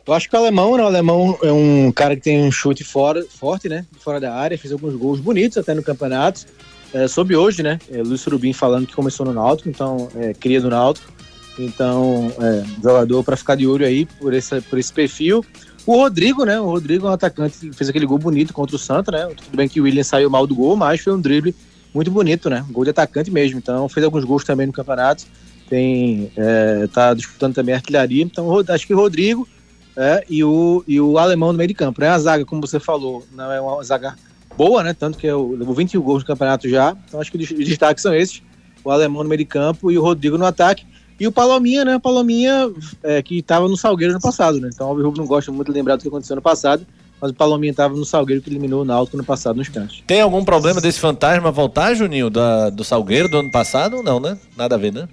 Eu 0.07 0.13
acho 0.13 0.29
que 0.29 0.37
o 0.37 0.39
alemão, 0.39 0.77
né? 0.77 0.83
O 0.83 0.87
alemão 0.87 1.39
é 1.43 1.51
um 1.51 1.91
cara 1.91 2.15
que 2.15 2.23
tem 2.23 2.45
um 2.45 2.53
chute 2.53 2.85
fora, 2.85 3.25
forte, 3.29 3.69
né? 3.69 3.87
Fora 3.99 4.21
da 4.21 4.35
área, 4.35 4.59
fez 4.59 4.71
alguns 4.71 4.95
gols 4.95 5.19
bonitos 5.19 5.57
até 5.57 5.73
no 5.73 5.83
campeonato. 5.83 6.45
É, 6.93 7.09
soube 7.09 7.35
hoje, 7.35 7.63
né? 7.63 7.79
É, 7.91 8.03
Luiz 8.03 8.21
Surubim 8.21 8.53
falando 8.53 8.87
que 8.87 8.95
começou 8.95 9.25
no 9.25 9.33
Náutico, 9.33 9.69
então 9.69 10.09
é 10.15 10.35
cria 10.35 10.61
do 10.61 10.69
Náutico. 10.69 11.11
Então, 11.59 12.31
é, 12.39 12.65
jogador 12.83 13.25
para 13.25 13.37
ficar 13.37 13.55
de 13.55 13.67
olho 13.67 13.87
aí 13.87 14.05
por 14.05 14.35
esse, 14.35 14.61
por 14.61 14.79
esse 14.79 14.93
perfil. 14.93 15.45
O 15.87 15.97
Rodrigo, 15.97 16.45
né? 16.45 16.61
O 16.61 16.67
Rodrigo 16.67 17.07
é 17.07 17.11
um 17.11 17.13
atacante 17.15 17.59
que 17.59 17.73
fez 17.73 17.89
aquele 17.89 18.07
gol 18.07 18.19
bonito 18.19 18.53
contra 18.53 18.77
o 18.77 18.79
Santa, 18.79 19.11
né? 19.11 19.27
Tudo 19.27 19.57
bem 19.57 19.69
que 19.69 19.81
o 19.81 19.85
William 19.85 20.05
saiu 20.05 20.29
mal 20.29 20.47
do 20.47 20.55
gol, 20.55 20.77
mas 20.77 21.01
foi 21.01 21.15
um 21.15 21.21
drible 21.21 21.55
muito 21.95 22.11
bonito, 22.11 22.51
né? 22.51 22.65
Gol 22.71 22.85
de 22.85 22.91
atacante 22.91 23.31
mesmo. 23.31 23.59
Então, 23.59 23.89
fez 23.89 24.05
alguns 24.05 24.25
gols 24.25 24.45
também 24.45 24.67
no 24.67 24.73
campeonato. 24.73 25.25
Tem, 25.69 26.31
é, 26.37 26.87
tá 26.93 27.15
disputando 27.15 27.55
também 27.55 27.75
artilharia. 27.75 28.23
Então, 28.23 28.51
acho 28.69 28.87
que 28.87 28.93
o 28.93 28.97
Rodrigo 28.97 29.49
é, 29.97 30.25
e, 30.29 30.43
o, 30.43 30.85
e 30.87 31.01
o 31.01 31.19
alemão 31.19 31.53
no 31.53 31.59
meio 31.59 31.69
de 31.69 31.75
campo. 31.75 32.03
É 32.03 32.09
a 32.09 32.19
zaga, 32.19 32.45
como 32.45 32.61
você 32.61 32.81
falou, 32.81 33.25
não 33.33 33.51
é 33.51 33.61
uma 33.61 33.83
zaga 33.83 34.17
boa, 34.57 34.83
né? 34.83 34.95
Tanto 34.95 35.19
que 35.19 35.27
eu 35.27 35.55
levou 35.59 35.75
21 35.75 36.01
gols 36.01 36.23
no 36.23 36.27
campeonato 36.27 36.69
já. 36.69 36.97
Então, 37.07 37.21
acho 37.21 37.31
que 37.31 37.39
os 37.39 37.49
destaques 37.49 38.03
são 38.03 38.15
esses: 38.15 38.43
o 38.85 38.91
alemão 38.91 39.23
no 39.23 39.29
meio 39.29 39.39
de 39.39 39.45
campo 39.45 39.91
e 39.91 39.99
o 39.99 40.03
Rodrigo 40.03 40.39
no 40.39 40.47
ataque. 40.47 40.87
E 41.19 41.27
o 41.29 41.33
Palominha, 41.33 41.85
né? 41.85 41.99
Palominha 41.99 42.71
é, 43.03 43.23
que 43.23 43.39
estava 43.39 43.69
no 43.69 43.77
Salgueiro 43.77 44.13
no 44.13 44.21
passado, 44.21 44.61
né? 44.61 44.69
Então 44.73 44.91
o 44.91 45.03
Rubro 45.03 45.21
não 45.21 45.27
gosta 45.27 45.53
muito 45.53 45.71
de 45.71 45.79
lembrar 45.79 45.97
do 45.97 46.03
que 46.03 46.09
aconteceu 46.09 46.35
no 46.35 46.43
passado, 46.43 46.85
mas 47.21 47.31
o 47.31 47.35
Palominha 47.35 47.71
estava 47.71 47.95
no 47.95 48.05
Salgueiro 48.05 48.43
que 48.43 48.51
eliminou 48.51 48.83
o 48.83 48.85
Náutico 48.85 49.17
no 49.17 49.23
passado 49.23 49.57
nos 49.57 49.69
cantos. 49.69 50.03
Tem 50.09 50.21
algum 50.21 50.45
problema 50.45 50.81
desse 50.81 50.99
fantasma 50.99 51.53
voltar, 51.53 51.95
Juninho, 51.95 52.29
da, 52.31 52.69
do 52.69 52.83
Salgueiro 52.83 53.29
do 53.29 53.39
ano 53.39 53.51
passado? 53.51 54.03
Não, 54.03 54.19
né? 54.19 54.37
Nada 54.57 54.75
a 54.75 54.79
ver, 54.79 54.93
né? 54.93 55.09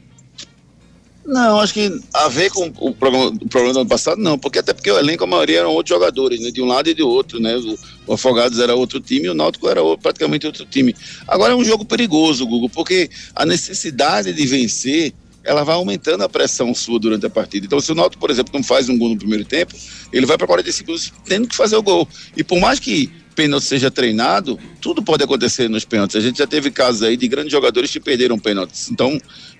Não, 1.26 1.60
acho 1.60 1.74
que 1.74 2.00
a 2.14 2.28
ver 2.28 2.50
com 2.50 2.72
o 2.80 2.94
problema, 2.94 3.32
do 3.32 3.80
ano 3.80 3.86
passado, 3.88 4.20
não, 4.20 4.40
porque 4.40 4.60
até 4.60 4.74
porque 4.74 4.92
o 4.92 4.98
elenco, 4.98 5.24
a 5.24 5.28
maioria 5.28 5.60
eram 5.60 5.72
outros 5.72 5.96
jogadores, 5.96 6.40
né, 6.40 6.50
de 6.50 6.62
um 6.62 6.66
lado 6.66 6.90
e 6.90 6.94
de 6.96 7.04
outro, 7.04 7.40
né, 7.40 7.56
o, 8.08 8.14
Afogados 8.14 8.60
era 8.60 8.76
outro 8.76 9.00
time 9.00 9.30
o 9.30 9.34
Náutico 9.34 9.70
era 9.70 9.82
outro- 9.82 10.02
praticamente 10.02 10.46
outro 10.46 10.66
time. 10.66 10.96
Agora 11.28 11.54
é 11.54 11.56
um 11.56 11.64
jogo 11.64 11.86
perigoso, 11.86 12.46
Google, 12.46 12.70
porque 12.70 13.10
a 13.36 13.46
necessidade 13.46 14.34
de 14.34 14.46
vencer, 14.48 15.14
ela 15.44 15.64
vai 15.64 15.76
aumentando 15.76 16.24
a 16.24 16.30
pressão 16.30 16.74
sua 16.74 17.00
durante 17.00 17.26
a 17.26 17.30
partida. 17.30 17.66
Então, 17.66 17.80
se 17.80 17.92
o 17.92 17.96
Náutico, 17.96 18.20
por 18.20 18.30
exemplo, 18.30 18.52
não 18.54 18.64
faz 18.64 18.90
um 18.90 18.98
gol 18.98 19.10
no 19.10 19.18
primeiro 19.18 19.46
tempo, 19.46 19.74
ele 20.12 20.26
vai 20.26 20.38
para 20.38 20.48
45 20.48 20.88
minutos 20.92 21.14
tendo 21.26 21.48
que 21.48 21.56
fazer 21.56 21.76
o 21.76 21.82
gol. 21.84 22.08
E 22.36 22.44
por 22.44 22.60
mais 22.60 22.80
que 22.80 23.10
pênalti 23.34 23.66
seja 23.66 23.90
treinado, 23.90 24.60
tudo 24.82 25.02
pode 25.02 25.24
acontecer 25.24 25.70
nos 25.70 25.86
pênaltis. 25.86 26.16
A 26.16 26.20
gente 26.20 26.38
já 26.38 26.48
teve 26.48 26.70
casos 26.70 27.02
aí 27.02 27.16
de 27.16 27.28
grandes 27.28 27.52
jogadores 27.52 27.90
que 27.90 28.00
perderam 28.00 28.38
pênaltis. 28.38 28.92
Então, 28.92 29.18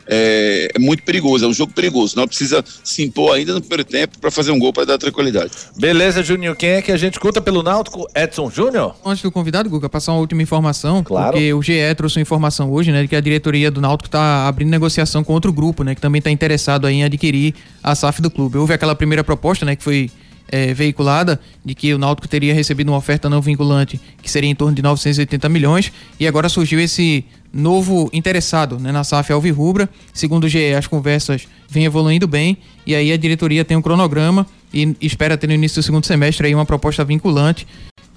é, 0.08 0.70
é 0.76 0.80
muito 0.80 1.04
perigoso, 1.04 1.46
é 1.46 1.48
um 1.48 1.54
jogo 1.54 1.74
perigoso. 1.74 2.16
Não 2.16 2.28
precisa 2.28 2.64
se 2.84 3.04
impor 3.04 3.36
ainda 3.36 3.54
no 3.54 3.62
primeiro 3.62 3.84
tempo 3.84 4.20
para 4.20 4.32
fazer 4.32 4.52
um 4.52 4.60
gol 4.60 4.74
para 4.74 4.86
dar 4.86 4.98
tranquilidade. 4.98 5.52
Beleza, 5.78 6.24
Juninho. 6.24 6.56
Quem 6.56 6.72
é 6.72 6.82
que 6.82 6.92
a 6.92 6.98
gente 6.98 7.14
escuta 7.14 7.42
pelo 7.42 7.64
Náutico? 7.64 8.08
Edson 8.16 8.50
Júnior? 8.50 8.96
Antes 9.06 9.24
do 9.24 9.32
convidado, 9.32 9.70
Guga, 9.70 9.90
passar 9.90 10.14
uma 10.14 10.20
última 10.20 10.42
informação. 10.42 11.04
Claro. 11.04 11.32
Porque 11.32 11.54
o 11.54 11.62
GE 11.62 11.74
trouxe 11.96 12.18
uma 12.18 12.22
informação 12.22 12.72
hoje, 12.72 12.92
né, 12.92 13.02
de 13.02 13.08
que 13.08 13.16
a 13.16 13.22
diretoria 13.22 13.72
do 13.72 13.82
Náutico 13.82 14.08
está 14.08 14.48
abrindo 14.48 14.70
negociação 14.70 15.24
com 15.24 15.34
outro 15.34 15.52
grupo, 15.52 15.84
né, 15.84 15.96
que 15.96 16.02
também 16.02 16.20
está 16.20 16.32
interessado 16.32 16.88
aí 16.88 16.96
em 16.96 17.04
adquirir 17.04 17.54
a 17.84 17.96
SAF 17.96 18.22
do 18.22 18.30
clube. 18.30 18.58
Houve 18.58 18.74
aquela 18.74 18.96
primeira 18.96 19.24
proposta, 19.24 19.66
né, 19.66 19.76
que 19.76 19.84
foi 19.84 20.10
é, 20.52 20.74
veiculada, 20.74 21.40
de 21.64 21.74
que 21.74 21.94
o 21.94 21.98
Náutico 21.98 22.28
teria 22.28 22.54
recebido 22.54 22.90
uma 22.90 22.98
oferta 22.98 23.30
não 23.30 23.42
vinculante, 23.42 24.00
que 24.22 24.30
seria 24.30 24.50
em 24.50 24.56
torno 24.56 24.76
de 24.76 24.82
980 24.82 25.50
milhões, 25.50 25.92
e 26.20 26.28
agora 26.28 26.50
surgiu 26.50 26.80
esse 26.80 27.26
novo 27.54 28.10
interessado, 28.14 28.80
né, 28.80 28.92
na 28.92 29.04
SAF 29.04 29.32
Alvirrubra. 29.32 29.90
Segundo 30.14 30.46
o 30.46 30.50
GE, 30.50 30.74
as 30.74 30.88
conversas 30.88 31.48
vêm 31.70 31.86
evoluindo 31.86 32.28
bem, 32.28 32.58
e 32.86 32.94
aí 32.94 33.12
a 33.12 33.18
diretoria 33.18 33.64
tem 33.64 33.78
um 33.78 33.82
cronograma 33.82 34.46
e 34.74 34.96
espera 35.02 35.38
ter 35.38 35.48
no 35.48 35.54
início 35.54 35.82
do 35.82 35.86
segundo 35.86 36.06
semestre 36.06 36.48
aí 36.48 36.56
uma 36.56 36.66
proposta 36.66 37.04
vinculante 37.04 37.68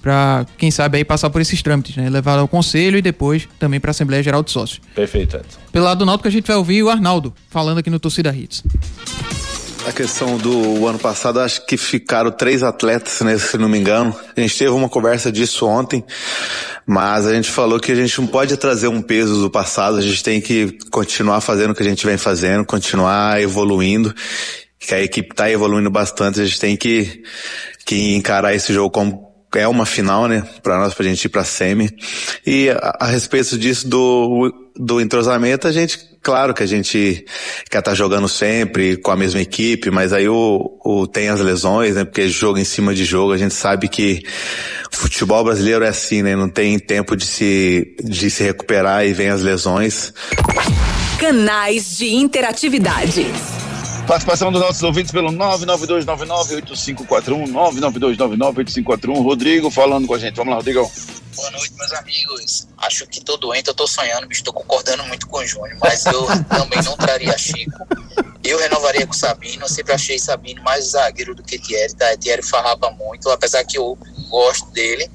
para 0.01 0.45
quem 0.57 0.69
sabe 0.69 0.99
aí 0.99 1.03
passar 1.03 1.31
por 1.31 1.41
esses 1.41 1.63
trâmites, 1.63 1.95
né? 1.97 2.09
Levar 2.11 2.37
ao 2.37 2.47
conselho 2.47 2.95
e 2.95 3.01
depois 3.01 3.49
também 3.57 3.79
para 3.79 3.89
a 3.89 3.91
Assembleia 3.91 4.21
Geral 4.21 4.43
de 4.43 4.51
Sócios. 4.51 4.79
Perfeito. 4.93 5.39
Pelo 5.71 5.85
lado 5.85 5.97
do 5.97 6.05
Náutico 6.05 6.27
a 6.27 6.31
gente 6.31 6.45
vai 6.45 6.55
ouvir 6.55 6.83
o 6.83 6.89
Arnaldo 6.89 7.33
falando 7.49 7.79
aqui 7.79 7.89
no 7.89 7.99
Torcida 7.99 8.33
Hits. 8.33 8.63
A 9.87 9.91
questão 9.91 10.37
do 10.37 10.87
ano 10.87 10.97
passado, 10.97 11.39
acho 11.39 11.63
que 11.65 11.77
ficaram 11.77 12.31
três 12.31 12.63
atletas, 12.63 13.21
né, 13.21 13.37
se 13.37 13.55
não 13.55 13.69
me 13.69 13.77
engano. 13.77 14.15
A 14.35 14.41
gente 14.41 14.57
teve 14.57 14.71
uma 14.71 14.89
conversa 14.89 15.31
disso 15.31 15.67
ontem, 15.67 16.03
mas 16.87 17.27
a 17.27 17.33
gente 17.33 17.51
falou 17.51 17.79
que 17.79 17.91
a 17.91 17.95
gente 17.95 18.19
não 18.19 18.27
pode 18.27 18.57
trazer 18.57 18.87
um 18.87 19.01
peso 19.01 19.39
do 19.39 19.49
passado, 19.49 19.97
a 19.97 20.01
gente 20.01 20.23
tem 20.23 20.41
que 20.41 20.77
continuar 20.89 21.39
fazendo 21.39 21.71
o 21.71 21.75
que 21.75 21.83
a 21.83 21.85
gente 21.85 22.03
vem 22.03 22.17
fazendo, 22.17 22.65
continuar 22.65 23.39
evoluindo, 23.39 24.13
que 24.79 24.93
a 24.95 25.01
equipe 25.01 25.31
está 25.31 25.49
evoluindo 25.51 25.91
bastante, 25.91 26.41
a 26.41 26.45
gente 26.45 26.59
tem 26.59 26.75
que, 26.75 27.23
que 27.85 28.15
encarar 28.15 28.55
esse 28.55 28.73
jogo 28.73 28.89
como 28.89 29.35
é 29.53 29.67
uma 29.67 29.85
final, 29.85 30.27
né, 30.27 30.43
para 30.63 30.79
nós, 30.79 30.93
pra 30.93 31.05
gente 31.05 31.25
ir 31.25 31.29
pra 31.29 31.43
semi. 31.43 31.89
E 32.45 32.69
a, 32.69 32.97
a 33.01 33.05
respeito 33.05 33.57
disso 33.57 33.87
do, 33.87 34.51
do 34.75 34.99
entrosamento, 34.99 35.67
a 35.67 35.71
gente, 35.71 35.99
claro 36.25 36.55
que 36.55 36.63
a 36.63 36.65
gente 36.65 37.23
quer 37.69 37.77
estar 37.77 37.93
jogando 37.93 38.27
sempre 38.27 38.97
com 38.97 39.11
a 39.11 39.15
mesma 39.15 39.39
equipe, 39.39 39.91
mas 39.91 40.11
aí 40.11 40.27
o, 40.27 40.75
o 40.83 41.05
tem 41.05 41.29
as 41.29 41.39
lesões, 41.39 41.93
né, 41.93 42.03
porque 42.03 42.27
jogo 42.27 42.57
em 42.57 42.63
cima 42.63 42.95
de 42.95 43.05
jogo, 43.05 43.31
a 43.31 43.37
gente 43.37 43.53
sabe 43.53 43.87
que 43.87 44.23
futebol 44.91 45.43
brasileiro 45.43 45.85
é 45.85 45.89
assim, 45.89 46.23
né, 46.23 46.35
não 46.35 46.49
tem 46.49 46.79
tempo 46.79 47.15
de 47.15 47.27
se, 47.27 47.95
de 48.03 48.31
se 48.31 48.43
recuperar 48.43 49.05
e 49.05 49.13
vem 49.13 49.29
as 49.29 49.43
lesões. 49.43 50.11
Canais 51.19 51.95
de 51.95 52.15
interatividade. 52.15 53.27
Participação 54.07 54.51
dos 54.51 54.61
nossos 54.61 54.83
ouvintes 54.83 55.11
pelo 55.11 55.31
992998541, 55.31 57.51
992998541. 57.51 59.23
Rodrigo 59.23 59.71
falando 59.71 60.07
com 60.07 60.13
a 60.13 60.19
gente. 60.19 60.35
Vamos 60.35 60.51
lá, 60.51 60.57
Rodrigão. 60.57 60.91
Boa 61.35 61.49
noite, 61.51 61.73
meus 61.75 61.91
amigos. 61.93 62.67
Acho 62.77 63.07
que 63.07 63.19
tô 63.19 63.35
doente, 63.35 63.67
eu 63.67 63.73
tô 63.73 63.87
sonhando, 63.87 64.27
tô 64.43 64.53
concordando 64.53 65.03
muito 65.05 65.27
com 65.27 65.39
o 65.39 65.45
Júnior, 65.45 65.75
mas 65.81 66.05
eu 66.05 66.23
também 66.47 66.79
não 66.83 66.95
traria 66.95 67.35
Chico. 67.35 67.71
Eu 68.43 68.59
renovaria 68.59 69.07
com 69.07 69.13
o 69.13 69.17
Sabino, 69.17 69.63
eu 69.63 69.69
sempre 69.69 69.93
achei 69.93 70.19
Sabino 70.19 70.61
mais 70.61 70.91
zagueiro 70.91 71.33
do 71.33 71.41
que 71.41 71.57
Thierry, 71.57 71.95
tá? 71.95 72.15
Thierry 72.15 72.43
farrapa 72.43 72.91
muito, 72.91 73.27
apesar 73.31 73.65
que 73.65 73.77
eu 73.77 73.97
gosto 74.29 74.69
dele. 74.71 75.09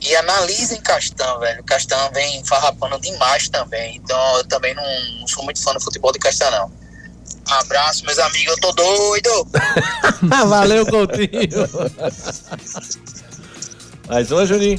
E 0.00 0.14
analisem 0.14 0.80
Castan, 0.80 1.40
velho. 1.40 1.64
Castan 1.64 2.10
vem 2.14 2.44
farrapando 2.44 3.00
demais 3.00 3.48
também, 3.48 3.96
então 3.96 4.36
eu 4.36 4.44
também 4.44 4.72
não, 4.72 4.84
não 5.18 5.26
sou 5.26 5.42
muito 5.42 5.60
fã 5.60 5.72
do 5.72 5.80
futebol 5.80 6.12
de 6.12 6.20
Castan, 6.20 6.48
não. 6.50 6.85
Abraço, 7.48 8.04
meus 8.04 8.18
amigos, 8.18 8.54
eu 8.54 8.60
tô 8.60 8.72
doido! 8.72 9.48
Valeu, 10.48 10.84
Coutinho. 10.86 11.68
Mais 14.08 14.30
uma, 14.30 14.46
Juninho. 14.46 14.78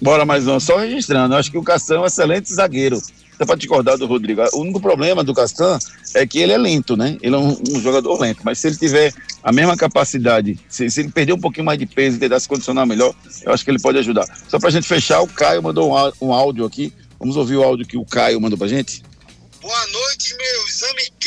Bora 0.00 0.24
mais 0.24 0.46
uma, 0.46 0.60
só 0.60 0.76
registrando. 0.76 1.34
Eu 1.34 1.38
acho 1.38 1.50
que 1.50 1.58
o 1.58 1.62
Castan 1.62 1.96
é 1.96 1.98
um 2.00 2.06
excelente 2.06 2.52
zagueiro. 2.52 3.00
Até 3.34 3.46
pra 3.46 3.54
discordar 3.54 3.96
do 3.96 4.06
Rodrigo. 4.06 4.42
O 4.52 4.60
único 4.60 4.80
problema 4.80 5.24
do 5.24 5.32
Castan 5.32 5.78
é 6.14 6.26
que 6.26 6.38
ele 6.38 6.52
é 6.52 6.58
lento, 6.58 6.96
né? 6.96 7.16
Ele 7.22 7.34
é 7.34 7.38
um, 7.38 7.56
um 7.70 7.80
jogador 7.80 8.20
lento. 8.20 8.40
Mas 8.44 8.58
se 8.58 8.66
ele 8.66 8.76
tiver 8.76 9.14
a 9.42 9.50
mesma 9.50 9.76
capacidade, 9.76 10.58
se, 10.68 10.90
se 10.90 11.00
ele 11.00 11.10
perder 11.10 11.32
um 11.32 11.40
pouquinho 11.40 11.64
mais 11.64 11.78
de 11.78 11.86
peso 11.86 12.16
e 12.16 12.20
tentar 12.20 12.38
se 12.38 12.48
condicionar 12.48 12.86
melhor, 12.86 13.14
eu 13.42 13.52
acho 13.52 13.64
que 13.64 13.70
ele 13.70 13.80
pode 13.80 13.98
ajudar. 13.98 14.26
Só 14.48 14.58
pra 14.58 14.70
gente 14.70 14.86
fechar, 14.86 15.22
o 15.22 15.26
Caio 15.26 15.62
mandou 15.62 15.90
um, 15.90 16.12
um 16.20 16.32
áudio 16.34 16.66
aqui. 16.66 16.92
Vamos 17.18 17.36
ouvir 17.36 17.56
o 17.56 17.62
áudio 17.62 17.86
que 17.86 17.96
o 17.96 18.04
Caio 18.04 18.40
mandou 18.40 18.58
pra 18.58 18.68
gente? 18.68 19.02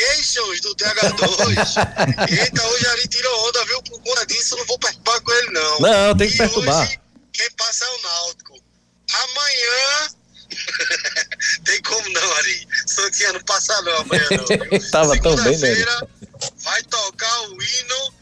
Amigations 0.04 0.62
do 0.62 0.76
TH2. 0.76 2.28
Eita, 2.40 2.68
hoje 2.68 2.88
ali 2.88 3.08
tirou 3.08 3.48
onda, 3.48 3.66
viu? 3.66 3.82
Por 3.84 4.02
conta 4.02 4.26
disso, 4.26 4.56
eu 4.56 4.60
não 4.60 4.66
vou 4.66 4.80
participar 4.80 5.20
com 5.22 5.32
ele, 5.32 5.50
não. 5.52 5.80
Não, 5.80 6.18
tem 6.18 6.28
que 6.28 6.36
E 6.36 6.38
perturbar. 6.38 6.84
hoje, 6.84 7.00
quem 7.32 7.52
passa 7.52 7.86
é 7.86 7.90
o 7.90 8.02
Náutico. 8.02 8.64
Amanhã. 9.14 10.10
tem 11.66 11.82
como 11.82 12.10
não, 12.10 12.34
Ari. 12.36 12.68
Santinha 12.86 13.34
não 13.34 13.44
passa 13.44 13.82
não 13.82 13.98
amanhã, 13.98 14.28
não. 14.32 14.80
Tava 14.92 15.20
tão 15.22 15.36
bem, 15.36 15.58
né? 15.58 15.86
Vai 16.58 16.84
tocar 16.84 17.42
o 17.50 17.62
hino 17.62 18.14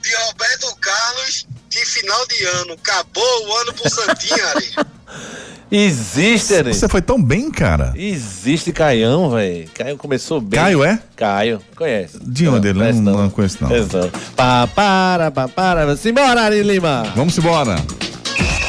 de 0.00 0.14
Roberto 0.14 0.76
Carlos 0.76 1.46
de 1.74 1.84
final 1.86 2.26
de 2.28 2.44
ano. 2.44 2.72
Acabou 2.74 3.48
o 3.48 3.56
ano 3.58 3.72
pro 3.74 3.90
Santinha, 3.90 4.46
Ari. 4.54 4.74
Existe, 5.70 6.62
né? 6.62 6.72
Você 6.72 6.88
foi 6.88 7.02
tão 7.02 7.20
bem, 7.20 7.50
cara. 7.50 7.92
Existe 7.96 8.72
Caião, 8.72 9.30
velho. 9.30 9.68
Caio 9.74 9.96
começou 9.96 10.40
bem. 10.40 10.60
Caio 10.60 10.84
é? 10.84 11.00
Caio, 11.16 11.60
conhece. 11.74 12.18
De 12.22 12.46
onde 12.46 12.68
ele? 12.68 12.78
conhece 12.78 13.00
Não, 13.00 13.14
não 13.14 13.30
conheço, 13.30 13.58
não. 13.60 13.74
Exato. 13.74 14.12
Pá, 14.36 14.68
para, 14.68 15.30
pá, 15.30 15.48
para. 15.48 15.96
Simbora, 15.96 16.42
Ari 16.42 16.62
Lima. 16.62 17.02
Vamos 17.16 17.36
embora. 17.38 17.76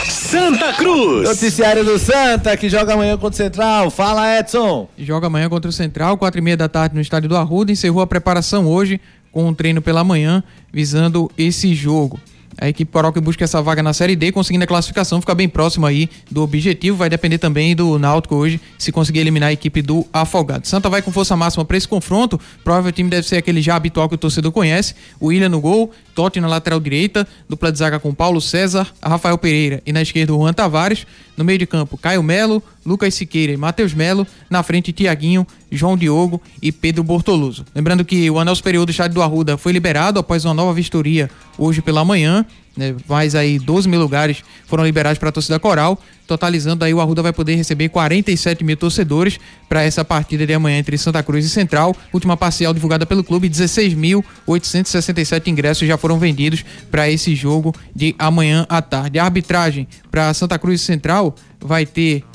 Santa 0.10 0.74
Cruz. 0.74 1.30
Noticiário 1.30 1.86
do 1.86 2.00
Santa, 2.00 2.58
que 2.58 2.70
joga 2.70 2.94
amanhã 2.94 3.16
contra 3.18 3.36
o 3.36 3.38
Central. 3.38 3.92
Fala, 3.92 4.40
Edson. 4.40 4.90
Joga 4.98 5.28
amanhã 5.28 5.48
contra 5.48 5.70
o 5.70 5.74
Central, 5.74 6.18
quatro 6.18 6.40
e 6.40 6.44
meia 6.44 6.58
da 6.58 6.68
tarde 6.68 6.96
no 6.96 7.02
estádio 7.02 7.30
do 7.30 7.38
Arruda. 7.38 7.72
Encerrou 7.72 8.02
a 8.02 8.08
preparação 8.08 8.66
hoje 8.66 9.00
com 9.32 9.46
um 9.48 9.54
treino 9.54 9.82
pela 9.82 10.04
manhã, 10.04 10.44
visando 10.74 11.30
esse 11.38 11.76
jogo. 11.76 12.20
A 12.58 12.70
equipe 12.70 12.92
Coroca 12.92 13.20
busca 13.20 13.44
essa 13.44 13.62
vaga 13.62 13.84
na 13.84 13.94
Série 13.94 14.16
D, 14.16 14.32
conseguindo 14.32 14.64
a 14.64 14.68
classificação, 14.68 15.20
fica 15.20 15.36
bem 15.36 15.50
próximo 15.50 15.86
aí 15.86 16.10
do 16.32 16.42
objetivo. 16.42 16.98
Vai 16.98 17.10
depender 17.10 17.38
também 17.38 17.76
do 17.76 18.00
Náutico 18.00 18.36
hoje, 18.36 18.62
se 18.78 18.92
conseguir 18.92 19.20
eliminar 19.20 19.50
a 19.50 19.54
equipe 19.54 19.82
do 19.82 20.06
Afogado. 20.14 20.66
Santa 20.66 20.90
vai 20.90 21.02
com 21.02 21.12
força 21.12 21.36
máxima 21.36 21.66
para 21.66 21.76
esse 21.76 21.88
confronto. 21.88 22.40
Provável 22.64 22.92
time 22.92 23.10
deve 23.10 23.28
ser 23.28 23.38
aquele 23.38 23.62
já 23.62 23.76
habitual 23.76 24.08
que 24.08 24.16
o 24.16 24.18
torcedor 24.18 24.52
conhece. 24.52 24.96
O 25.20 25.28
William 25.28 25.50
no 25.50 25.60
gol, 25.60 25.92
Totti 26.14 26.40
na 26.40 26.48
lateral 26.48 26.80
direita, 26.80 27.28
dupla 27.50 27.72
de 27.72 27.78
zaga 27.78 28.00
com 28.00 28.14
Paulo 28.14 28.40
César, 28.40 28.88
Rafael 29.04 29.38
Pereira 29.38 29.82
e 29.86 29.92
na 29.92 30.02
esquerda 30.02 30.34
o 30.34 30.38
Juan 30.38 30.54
Tavares. 30.54 31.06
No 31.36 31.44
meio 31.44 31.60
de 31.60 31.66
campo, 31.66 31.98
Caio 31.98 32.24
Melo, 32.24 32.64
Lucas 32.86 33.16
Siqueira 33.16 33.52
e 33.52 33.58
Matheus 33.58 33.94
Melo. 33.94 34.28
Na 34.50 34.62
frente, 34.62 34.94
Tiaguinho, 34.94 35.48
João 35.72 35.98
Diogo 35.98 36.42
e 36.62 36.72
Pedro 36.72 37.04
Bortoluso. 37.04 37.66
Lembrando 37.74 38.06
que 38.06 38.30
o 38.30 38.40
anel 38.40 38.56
superior 38.56 38.86
do 38.86 38.92
estádio 38.92 39.16
do 39.16 39.22
Arruda 39.22 39.58
foi 39.58 39.72
liberado 39.72 40.20
após 40.20 40.46
uma 40.46 40.54
nova 40.54 40.74
vistoria 40.74 41.30
hoje 41.58 41.82
pela 41.82 42.06
manhã. 42.06 42.46
Né, 42.78 42.94
mais 43.08 43.36
aí 43.36 43.58
12 43.58 43.88
mil 43.88 44.02
lugares 44.02 44.44
foram 44.68 44.84
liberados 44.84 45.18
para 45.18 45.30
a 45.30 45.32
torcida 45.32 45.58
coral, 45.58 45.98
totalizando 46.28 46.84
aí 46.84 46.94
o 46.94 47.00
Arruda 47.00 47.22
vai 47.22 47.32
poder 47.32 47.56
receber 47.56 47.88
47 47.88 48.66
mil 48.66 48.76
torcedores 48.76 49.40
para 49.70 49.82
essa 49.82 50.04
partida 50.04 50.46
de 50.46 50.54
amanhã 50.54 50.80
entre 50.80 50.98
Santa 50.98 51.24
Cruz 51.24 51.46
e 51.46 51.50
Central. 51.50 51.96
Última 52.12 52.36
parcial 52.36 52.74
divulgada 52.74 53.06
pelo 53.06 53.24
clube, 53.24 53.50
16.867 53.50 55.48
ingressos 55.48 55.88
já 55.88 55.98
foram 55.98 56.20
vendidos 56.20 56.66
para 56.92 57.10
esse 57.10 57.34
jogo 57.34 57.74
de 57.96 58.14
amanhã 58.20 58.66
à 58.68 58.82
tarde. 58.82 59.20
A 59.20 59.24
arbitragem 59.24 59.88
para 60.12 60.34
Santa 60.34 60.60
Cruz 60.60 60.82
e 60.82 60.84
Central 60.84 61.34
vai 61.62 61.86
ter 61.86 62.26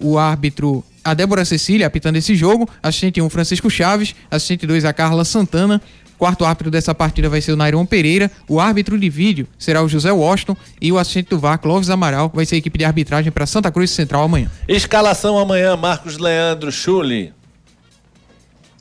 o 0.00 0.18
árbitro 0.18 0.84
a 1.04 1.12
Débora 1.12 1.44
Cecília 1.44 1.86
apitando 1.86 2.16
esse 2.16 2.34
jogo, 2.34 2.68
assistente 2.82 3.20
1 3.20 3.28
Francisco 3.28 3.68
Chaves, 3.68 4.14
assistente 4.30 4.66
2 4.66 4.84
a 4.86 4.92
Carla 4.92 5.24
Santana, 5.24 5.80
quarto 6.16 6.44
árbitro 6.44 6.70
dessa 6.70 6.94
partida 6.94 7.28
vai 7.28 7.40
ser 7.40 7.52
o 7.52 7.56
Nairon 7.56 7.84
Pereira, 7.84 8.30
o 8.48 8.58
árbitro 8.58 8.98
de 8.98 9.10
vídeo 9.10 9.46
será 9.58 9.82
o 9.82 9.88
José 9.88 10.10
Washington 10.10 10.56
e 10.80 10.90
o 10.90 10.98
assistente 10.98 11.28
do 11.28 11.38
VAR, 11.38 11.58
Clóvis 11.58 11.90
Amaral, 11.90 12.30
vai 12.32 12.46
ser 12.46 12.54
a 12.54 12.58
equipe 12.58 12.78
de 12.78 12.84
arbitragem 12.84 13.30
para 13.30 13.44
Santa 13.44 13.70
Cruz 13.70 13.90
Central 13.90 14.22
amanhã. 14.22 14.50
Escalação 14.66 15.38
amanhã, 15.38 15.76
Marcos 15.76 16.16
Leandro, 16.16 16.72
Chuli. 16.72 17.32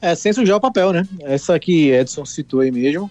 É, 0.01 0.15
sem 0.15 0.33
sujar 0.33 0.57
o 0.57 0.61
papel, 0.61 0.91
né? 0.91 1.07
Essa 1.21 1.57
que 1.57 1.89
Edson 1.89 2.25
citou 2.25 2.59
aí 2.59 2.71
mesmo. 2.71 3.09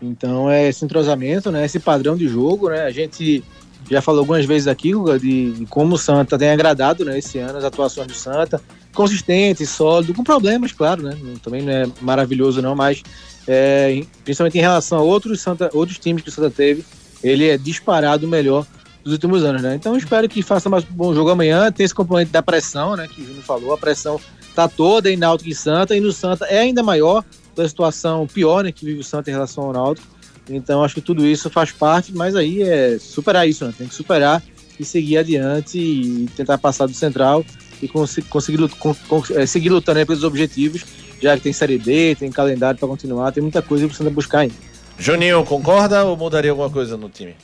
Então 0.00 0.50
é 0.50 0.68
esse 0.68 0.84
entrosamento, 0.84 1.50
né? 1.50 1.64
Esse 1.64 1.78
padrão 1.78 2.16
de 2.16 2.26
jogo, 2.26 2.70
né? 2.70 2.82
A 2.82 2.90
gente 2.90 3.44
já 3.90 4.00
falou 4.00 4.20
algumas 4.20 4.44
vezes 4.44 4.68
aqui, 4.68 4.92
Guga, 4.92 5.18
de, 5.18 5.52
de 5.52 5.66
como 5.66 5.94
o 5.94 5.98
Santa 5.98 6.38
tem 6.38 6.50
agradado, 6.50 7.04
né? 7.04 7.18
Esse 7.18 7.38
ano 7.38 7.58
as 7.58 7.64
atuações 7.64 8.06
do 8.06 8.14
Santa, 8.14 8.60
consistente, 8.94 9.66
sólido, 9.66 10.14
com 10.14 10.24
problemas, 10.24 10.72
claro, 10.72 11.02
né? 11.02 11.16
Também 11.42 11.62
não 11.62 11.72
é 11.72 11.86
maravilhoso 12.00 12.62
não, 12.62 12.74
mas 12.74 13.02
é, 13.46 14.02
principalmente 14.24 14.58
em 14.58 14.60
relação 14.60 14.98
a 14.98 15.02
outros, 15.02 15.40
Santa, 15.40 15.70
outros 15.72 15.98
times 15.98 16.22
que 16.22 16.28
o 16.28 16.32
Santa 16.32 16.50
teve, 16.50 16.84
ele 17.22 17.48
é 17.48 17.58
disparado 17.58 18.26
melhor 18.26 18.66
dos 19.02 19.12
últimos 19.12 19.44
anos, 19.44 19.62
né? 19.62 19.74
Então 19.74 19.96
espero 19.96 20.28
que 20.28 20.42
faça 20.42 20.68
mais 20.68 20.84
um 20.84 20.92
bom 20.92 21.14
jogo 21.14 21.30
amanhã. 21.30 21.70
Tem 21.72 21.84
esse 21.84 21.94
componente 21.94 22.30
da 22.30 22.42
pressão, 22.42 22.96
né? 22.96 23.08
Que 23.08 23.20
o 23.20 23.26
Júnior 23.26 23.44
falou, 23.44 23.72
a 23.72 23.78
pressão 23.78 24.20
tá 24.54 24.68
toda 24.68 25.10
em 25.10 25.16
Náutico 25.16 25.50
e 25.50 25.54
Santa, 25.54 25.96
e 25.96 26.00
no 26.00 26.12
Santa 26.12 26.44
é 26.46 26.58
ainda 26.58 26.82
maior 26.82 27.24
da 27.54 27.68
situação 27.68 28.26
pior, 28.26 28.64
né? 28.64 28.72
Que 28.72 28.84
vive 28.84 29.00
o 29.00 29.04
Santa 29.04 29.30
em 29.30 29.32
relação 29.32 29.64
ao 29.64 29.72
Náutico. 29.72 30.06
Então 30.48 30.82
acho 30.82 30.94
que 30.94 31.00
tudo 31.00 31.26
isso 31.26 31.48
faz 31.48 31.70
parte, 31.70 32.12
mas 32.14 32.34
aí 32.34 32.62
é 32.62 32.98
superar 32.98 33.48
isso, 33.48 33.64
né? 33.64 33.72
Tem 33.76 33.86
que 33.86 33.94
superar 33.94 34.42
e 34.78 34.84
seguir 34.84 35.18
adiante 35.18 35.78
e 35.78 36.28
tentar 36.36 36.58
passar 36.58 36.86
do 36.86 36.94
Central 36.94 37.44
e 37.80 37.86
consi- 37.88 38.22
conseguir 38.22 38.58
lut- 38.58 38.76
con- 38.76 38.94
con- 39.08 39.22
eh, 39.30 39.46
seguir 39.46 39.70
lutando 39.70 39.98
aí 40.00 40.06
pelos 40.06 40.24
objetivos, 40.24 40.84
já 41.20 41.36
que 41.36 41.42
tem 41.42 41.52
Série 41.52 41.78
D, 41.78 42.16
tem 42.16 42.30
calendário 42.30 42.78
para 42.78 42.88
continuar, 42.88 43.30
tem 43.32 43.42
muita 43.42 43.62
coisa 43.62 43.86
que 43.88 43.94
Santa 43.94 44.10
buscar 44.10 44.40
ainda. 44.40 44.54
Juninho, 44.98 45.44
concorda 45.44 46.04
ou 46.04 46.16
mudaria 46.16 46.50
alguma 46.50 46.70
coisa 46.70 46.96
no 46.96 47.08
time? 47.08 47.34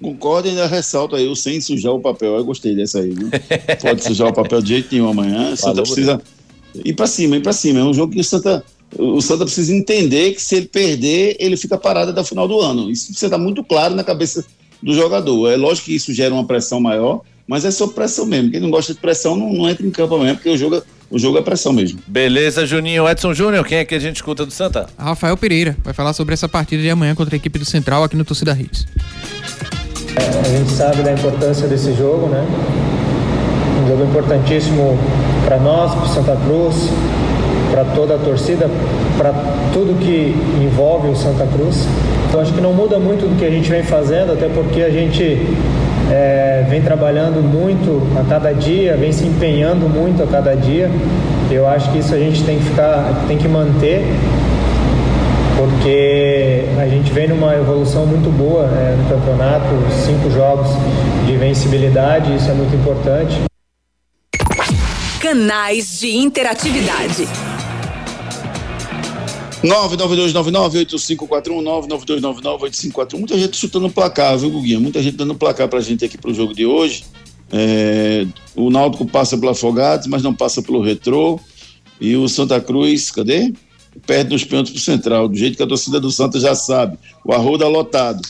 Concordo 0.00 0.48
e 0.48 0.50
ainda 0.50 0.66
ressalto 0.66 1.16
aí 1.16 1.26
o 1.26 1.34
sem 1.34 1.60
sujar 1.60 1.92
o 1.92 2.00
papel. 2.00 2.34
Eu 2.36 2.44
gostei 2.44 2.74
dessa 2.74 2.98
aí, 3.00 3.10
viu? 3.10 3.30
Pode 3.80 4.04
sujar 4.04 4.28
o 4.28 4.32
papel 4.32 4.60
de 4.60 4.68
jeito 4.68 4.88
nenhum 4.92 5.08
amanhã. 5.08 5.56
Santa 5.56 5.68
Falou, 5.68 5.82
precisa 5.84 6.20
ir 6.84 6.92
pra 6.92 7.06
cima, 7.06 7.36
ir 7.36 7.40
pra 7.42 7.52
cima. 7.52 7.80
É 7.80 7.82
um 7.84 7.94
jogo 7.94 8.12
que 8.12 8.20
o 8.20 8.24
Santa, 8.24 8.62
o 8.98 9.20
Santa 9.20 9.44
precisa 9.44 9.74
entender 9.74 10.32
que 10.32 10.42
se 10.42 10.56
ele 10.56 10.66
perder, 10.66 11.36
ele 11.38 11.56
fica 11.56 11.76
parado 11.76 12.10
até 12.10 12.20
o 12.20 12.24
final 12.24 12.48
do 12.48 12.60
ano. 12.60 12.90
Isso 12.90 13.06
precisa 13.06 13.26
estar 13.26 13.38
muito 13.38 13.62
claro 13.62 13.94
na 13.94 14.04
cabeça 14.04 14.44
do 14.82 14.94
jogador. 14.94 15.50
É 15.50 15.56
lógico 15.56 15.86
que 15.86 15.94
isso 15.94 16.12
gera 16.12 16.32
uma 16.34 16.46
pressão 16.46 16.80
maior, 16.80 17.20
mas 17.46 17.64
é 17.64 17.70
só 17.70 17.86
pressão 17.86 18.26
mesmo. 18.26 18.50
Quem 18.50 18.60
não 18.60 18.70
gosta 18.70 18.94
de 18.94 19.00
pressão 19.00 19.36
não, 19.36 19.52
não 19.52 19.68
entra 19.68 19.86
em 19.86 19.90
campo 19.90 20.14
amanhã, 20.14 20.34
porque 20.34 20.48
o 20.48 20.56
jogo, 20.56 20.82
o 21.10 21.18
jogo 21.18 21.38
é 21.38 21.42
pressão 21.42 21.72
mesmo. 21.72 22.00
Beleza, 22.06 22.66
Juninho. 22.66 23.08
Edson 23.08 23.34
Júnior, 23.34 23.64
quem 23.66 23.78
é 23.78 23.84
que 23.84 23.94
a 23.94 23.98
gente 23.98 24.16
escuta 24.16 24.44
do 24.44 24.52
Santa? 24.52 24.86
Rafael 24.98 25.36
Pereira 25.36 25.76
vai 25.84 25.94
falar 25.94 26.12
sobre 26.12 26.34
essa 26.34 26.48
partida 26.48 26.82
de 26.82 26.90
amanhã 26.90 27.14
contra 27.14 27.34
a 27.34 27.38
equipe 27.38 27.58
do 27.58 27.64
Central 27.64 28.04
aqui 28.04 28.16
no 28.16 28.24
Torcida 28.24 28.56
Hits. 28.58 28.86
A 30.16 30.48
gente 30.48 30.70
sabe 30.70 31.02
da 31.02 31.12
importância 31.12 31.68
desse 31.68 31.92
jogo, 31.94 32.28
né? 32.28 32.44
Um 33.82 33.88
jogo 33.88 34.04
importantíssimo 34.04 34.98
para 35.44 35.58
nós, 35.60 35.94
para 35.94 36.08
Santa 36.08 36.36
Cruz, 36.36 36.74
para 37.70 37.84
toda 37.84 38.14
a 38.14 38.18
torcida, 38.18 38.68
para 39.16 39.32
tudo 39.72 39.98
que 39.98 40.34
envolve 40.62 41.08
o 41.08 41.16
Santa 41.16 41.46
Cruz. 41.46 41.86
Então 42.28 42.40
acho 42.40 42.52
que 42.52 42.60
não 42.60 42.72
muda 42.72 42.98
muito 42.98 43.28
do 43.28 43.38
que 43.38 43.44
a 43.44 43.50
gente 43.50 43.70
vem 43.70 43.82
fazendo, 43.82 44.32
até 44.32 44.48
porque 44.48 44.82
a 44.82 44.90
gente 44.90 45.46
é, 46.10 46.64
vem 46.68 46.82
trabalhando 46.82 47.42
muito 47.42 48.02
a 48.18 48.24
cada 48.24 48.52
dia, 48.52 48.96
vem 48.96 49.12
se 49.12 49.24
empenhando 49.24 49.88
muito 49.88 50.22
a 50.22 50.26
cada 50.26 50.54
dia. 50.54 50.90
Eu 51.50 51.66
acho 51.68 51.90
que 51.92 51.98
isso 51.98 52.14
a 52.14 52.18
gente 52.18 52.42
tem 52.44 52.58
que 52.58 52.64
ficar, 52.64 53.24
tem 53.28 53.38
que 53.38 53.48
manter 53.48 54.04
porque 55.56 56.64
a 56.78 56.86
gente 56.86 57.10
vem 57.12 57.28
numa 57.28 57.54
evolução 57.54 58.06
muito 58.06 58.30
boa 58.30 58.66
né, 58.66 58.96
no 59.02 59.08
campeonato, 59.08 59.66
cinco 60.04 60.30
jogos 60.30 60.68
de 61.26 61.36
vencibilidade, 61.36 62.34
isso 62.36 62.50
é 62.50 62.54
muito 62.54 62.76
importante. 62.76 63.40
Canais 65.20 65.98
de 65.98 66.14
interatividade. 66.14 67.26
992998541, 69.66 71.62
992998541. 71.88 73.18
Muita 73.18 73.38
gente 73.38 73.56
chutando 73.56 73.90
placar, 73.90 74.38
viu, 74.38 74.50
Guguinha? 74.50 74.80
Muita 74.80 75.02
gente 75.02 75.16
dando 75.16 75.34
placar 75.34 75.68
pra 75.68 75.80
gente 75.80 76.04
aqui 76.04 76.16
pro 76.16 76.32
jogo 76.34 76.54
de 76.54 76.64
hoje. 76.66 77.04
É, 77.52 78.26
o 78.54 78.70
Náutico 78.70 79.06
passa 79.06 79.36
pelo 79.38 79.52
Afogados, 79.52 80.06
mas 80.06 80.22
não 80.22 80.34
passa 80.34 80.62
pelo 80.62 80.82
Retrô. 80.82 81.38
E 82.00 82.16
o 82.16 82.28
Santa 82.28 82.60
Cruz, 82.60 83.10
cadê? 83.10 83.52
Perde 84.06 84.30
nos 84.30 84.44
pênaltis 84.44 84.72
pro 84.72 84.82
Central, 84.82 85.28
do 85.28 85.36
jeito 85.36 85.56
que 85.56 85.62
a 85.62 85.66
torcida 85.66 85.98
do 85.98 86.10
Santa 86.10 86.38
já 86.38 86.54
sabe. 86.54 86.98
O 87.24 87.32
Arruda 87.32 87.66
lotado. 87.66 88.20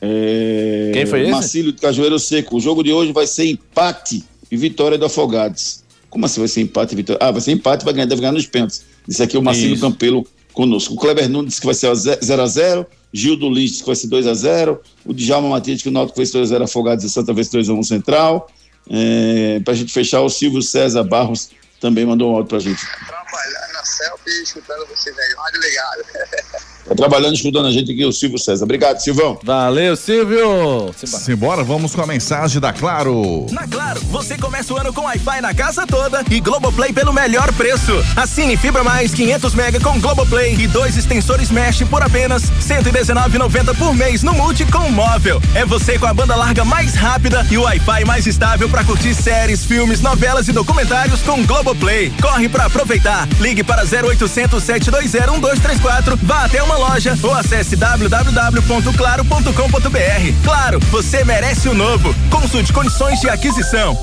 É, 0.00 0.90
Quem 0.92 1.06
foi 1.06 1.22
esse? 1.22 1.30
Marcílio 1.30 1.72
de 1.72 1.80
Cajueiro 1.80 2.18
Seco. 2.18 2.56
O 2.56 2.60
jogo 2.60 2.82
de 2.82 2.92
hoje 2.92 3.12
vai 3.12 3.26
ser 3.26 3.46
empate 3.46 4.22
e 4.50 4.56
vitória 4.56 4.96
do 4.96 5.06
Afogados. 5.06 5.84
Como 6.08 6.24
assim 6.24 6.40
vai 6.40 6.48
ser 6.48 6.60
empate 6.60 6.92
e 6.92 6.96
vitória? 6.96 7.18
Ah, 7.20 7.32
vai 7.32 7.40
ser 7.40 7.52
empate, 7.52 7.84
vai 7.84 7.92
ganhar, 7.92 8.06
deve 8.06 8.20
ganhar 8.20 8.32
nos 8.32 8.46
pênaltis. 8.46 8.84
Isso 9.08 9.22
aqui 9.22 9.36
é 9.36 9.38
o 9.38 9.42
Marcílio 9.42 9.74
Isso. 9.74 9.82
Campelo 9.82 10.26
conosco. 10.52 10.94
O 10.94 10.96
Kleber 10.96 11.28
Nunes 11.28 11.50
disse 11.50 11.60
que 11.60 11.66
vai 11.66 11.74
ser 11.74 11.90
0x0. 11.90 12.86
Gildo 13.12 13.48
Lins 13.48 13.70
disse 13.70 13.82
que 13.82 13.86
vai 13.86 13.96
ser 13.96 14.08
2x0. 14.08 14.78
O 15.04 15.14
Djalma 15.14 15.48
Matias 15.48 15.76
disse 15.76 15.82
que 15.84 15.88
o 15.88 15.92
Náutico 15.92 16.24
ser 16.24 16.38
2x0 16.38 16.62
Afogados 16.62 17.04
e 17.04 17.10
Santa 17.10 17.32
ser 17.34 17.58
2x1 17.58 17.84
Central. 17.84 18.50
É, 18.88 19.60
pra 19.64 19.74
gente 19.74 19.92
fechar, 19.92 20.20
o 20.20 20.28
Silvio 20.28 20.62
César 20.62 21.02
Barros 21.02 21.50
também 21.80 22.06
mandou 22.06 22.32
um 22.32 22.36
áudio 22.36 22.48
pra 22.48 22.58
gente. 22.58 22.80
Trabalhando 23.06 23.72
na 23.72 23.84
selfie 23.84 24.30
e 24.30 24.42
escutando 24.42 24.86
você, 24.86 25.12
velho. 25.12 25.36
Rádio 25.36 25.60
ligado. 25.60 26.66
Tá 26.88 26.94
trabalhando, 26.94 27.34
escutando 27.34 27.66
a 27.66 27.72
gente 27.72 27.92
aqui, 27.92 28.04
o 28.04 28.12
Silvio 28.12 28.38
César. 28.38 28.64
Obrigado, 28.64 28.98
Silvão. 28.98 29.38
Valeu, 29.42 29.96
Silvio. 29.96 30.94
Simbora, 30.94 31.62
vamos 31.64 31.94
com 31.94 32.02
a 32.02 32.06
mensagem 32.06 32.60
da 32.60 32.72
Claro. 32.72 33.46
Na 33.50 33.66
Claro, 33.66 34.00
você 34.10 34.38
começa 34.38 34.72
o 34.72 34.76
ano 34.76 34.92
com 34.92 35.02
Wi-Fi 35.02 35.40
na 35.40 35.52
casa 35.52 35.86
toda 35.86 36.24
e 36.30 36.40
Globoplay 36.40 36.92
pelo 36.92 37.12
melhor 37.12 37.52
preço. 37.52 37.92
Assine 38.16 38.56
Fibra 38.56 38.82
Mais 38.82 39.12
500 39.12 39.54
mega 39.54 39.80
com 39.80 40.00
Globoplay 40.00 40.54
e 40.54 40.66
dois 40.66 40.96
extensores 40.96 41.50
Mesh 41.50 41.82
por 41.90 42.02
apenas 42.02 42.44
R$ 42.44 42.82
119,90 42.82 43.76
por 43.76 43.94
mês 43.94 44.22
no 44.22 44.32
Multi 44.32 44.64
com 44.66 44.90
móvel. 44.90 45.42
É 45.54 45.64
você 45.64 45.98
com 45.98 46.06
a 46.06 46.14
banda 46.14 46.34
larga 46.36 46.64
mais 46.64 46.94
rápida 46.94 47.46
e 47.50 47.58
o 47.58 47.62
Wi-Fi 47.62 48.04
mais 48.04 48.26
estável 48.26 48.68
para 48.68 48.84
curtir 48.84 49.14
séries, 49.14 49.64
filmes, 49.64 50.00
novelas 50.00 50.48
e 50.48 50.52
documentários 50.52 51.20
com 51.22 51.44
Globoplay. 51.44 52.12
Corre 52.20 52.48
para 52.48 52.66
aproveitar. 52.66 53.28
Ligue 53.40 53.62
para 53.62 53.82
0800 53.82 54.62
720 54.62 55.30
1234, 55.30 56.18
vá 56.22 56.44
até 56.44 56.62
uma 56.62 56.75
loja 56.76 57.16
ou 57.22 57.32
acesse 57.34 57.76
www.claro.com.br. 57.76 60.44
Claro, 60.44 60.78
você 60.90 61.24
merece 61.24 61.68
o 61.68 61.74
novo. 61.74 62.14
Consulte 62.30 62.72
condições 62.72 63.20
de 63.20 63.28
aquisição. 63.28 63.96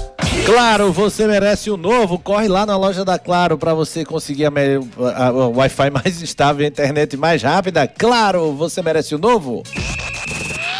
Claro, 0.46 0.92
você 0.92 1.26
merece 1.28 1.70
o 1.70 1.78
novo. 1.78 2.18
Corre 2.20 2.48
lá 2.48 2.66
na 2.66 2.76
loja 2.78 3.04
da 3.06 3.18
Claro 3.20 3.58
para 3.58 3.74
você 3.74 4.04
conseguir 4.06 4.46
a, 4.46 4.50
a- 4.50 5.28
a- 5.28 5.32
o 5.32 5.58
Wi-Fi 5.58 5.90
mais 6.04 6.22
estável 6.22 6.64
e 6.64 6.66
a 6.66 6.70
internet 6.70 7.16
mais 7.18 7.42
rápida. 7.44 7.88
Claro, 7.88 8.54
você 8.54 8.82
merece 8.82 9.16
o 9.16 9.18
novo. 9.18 9.64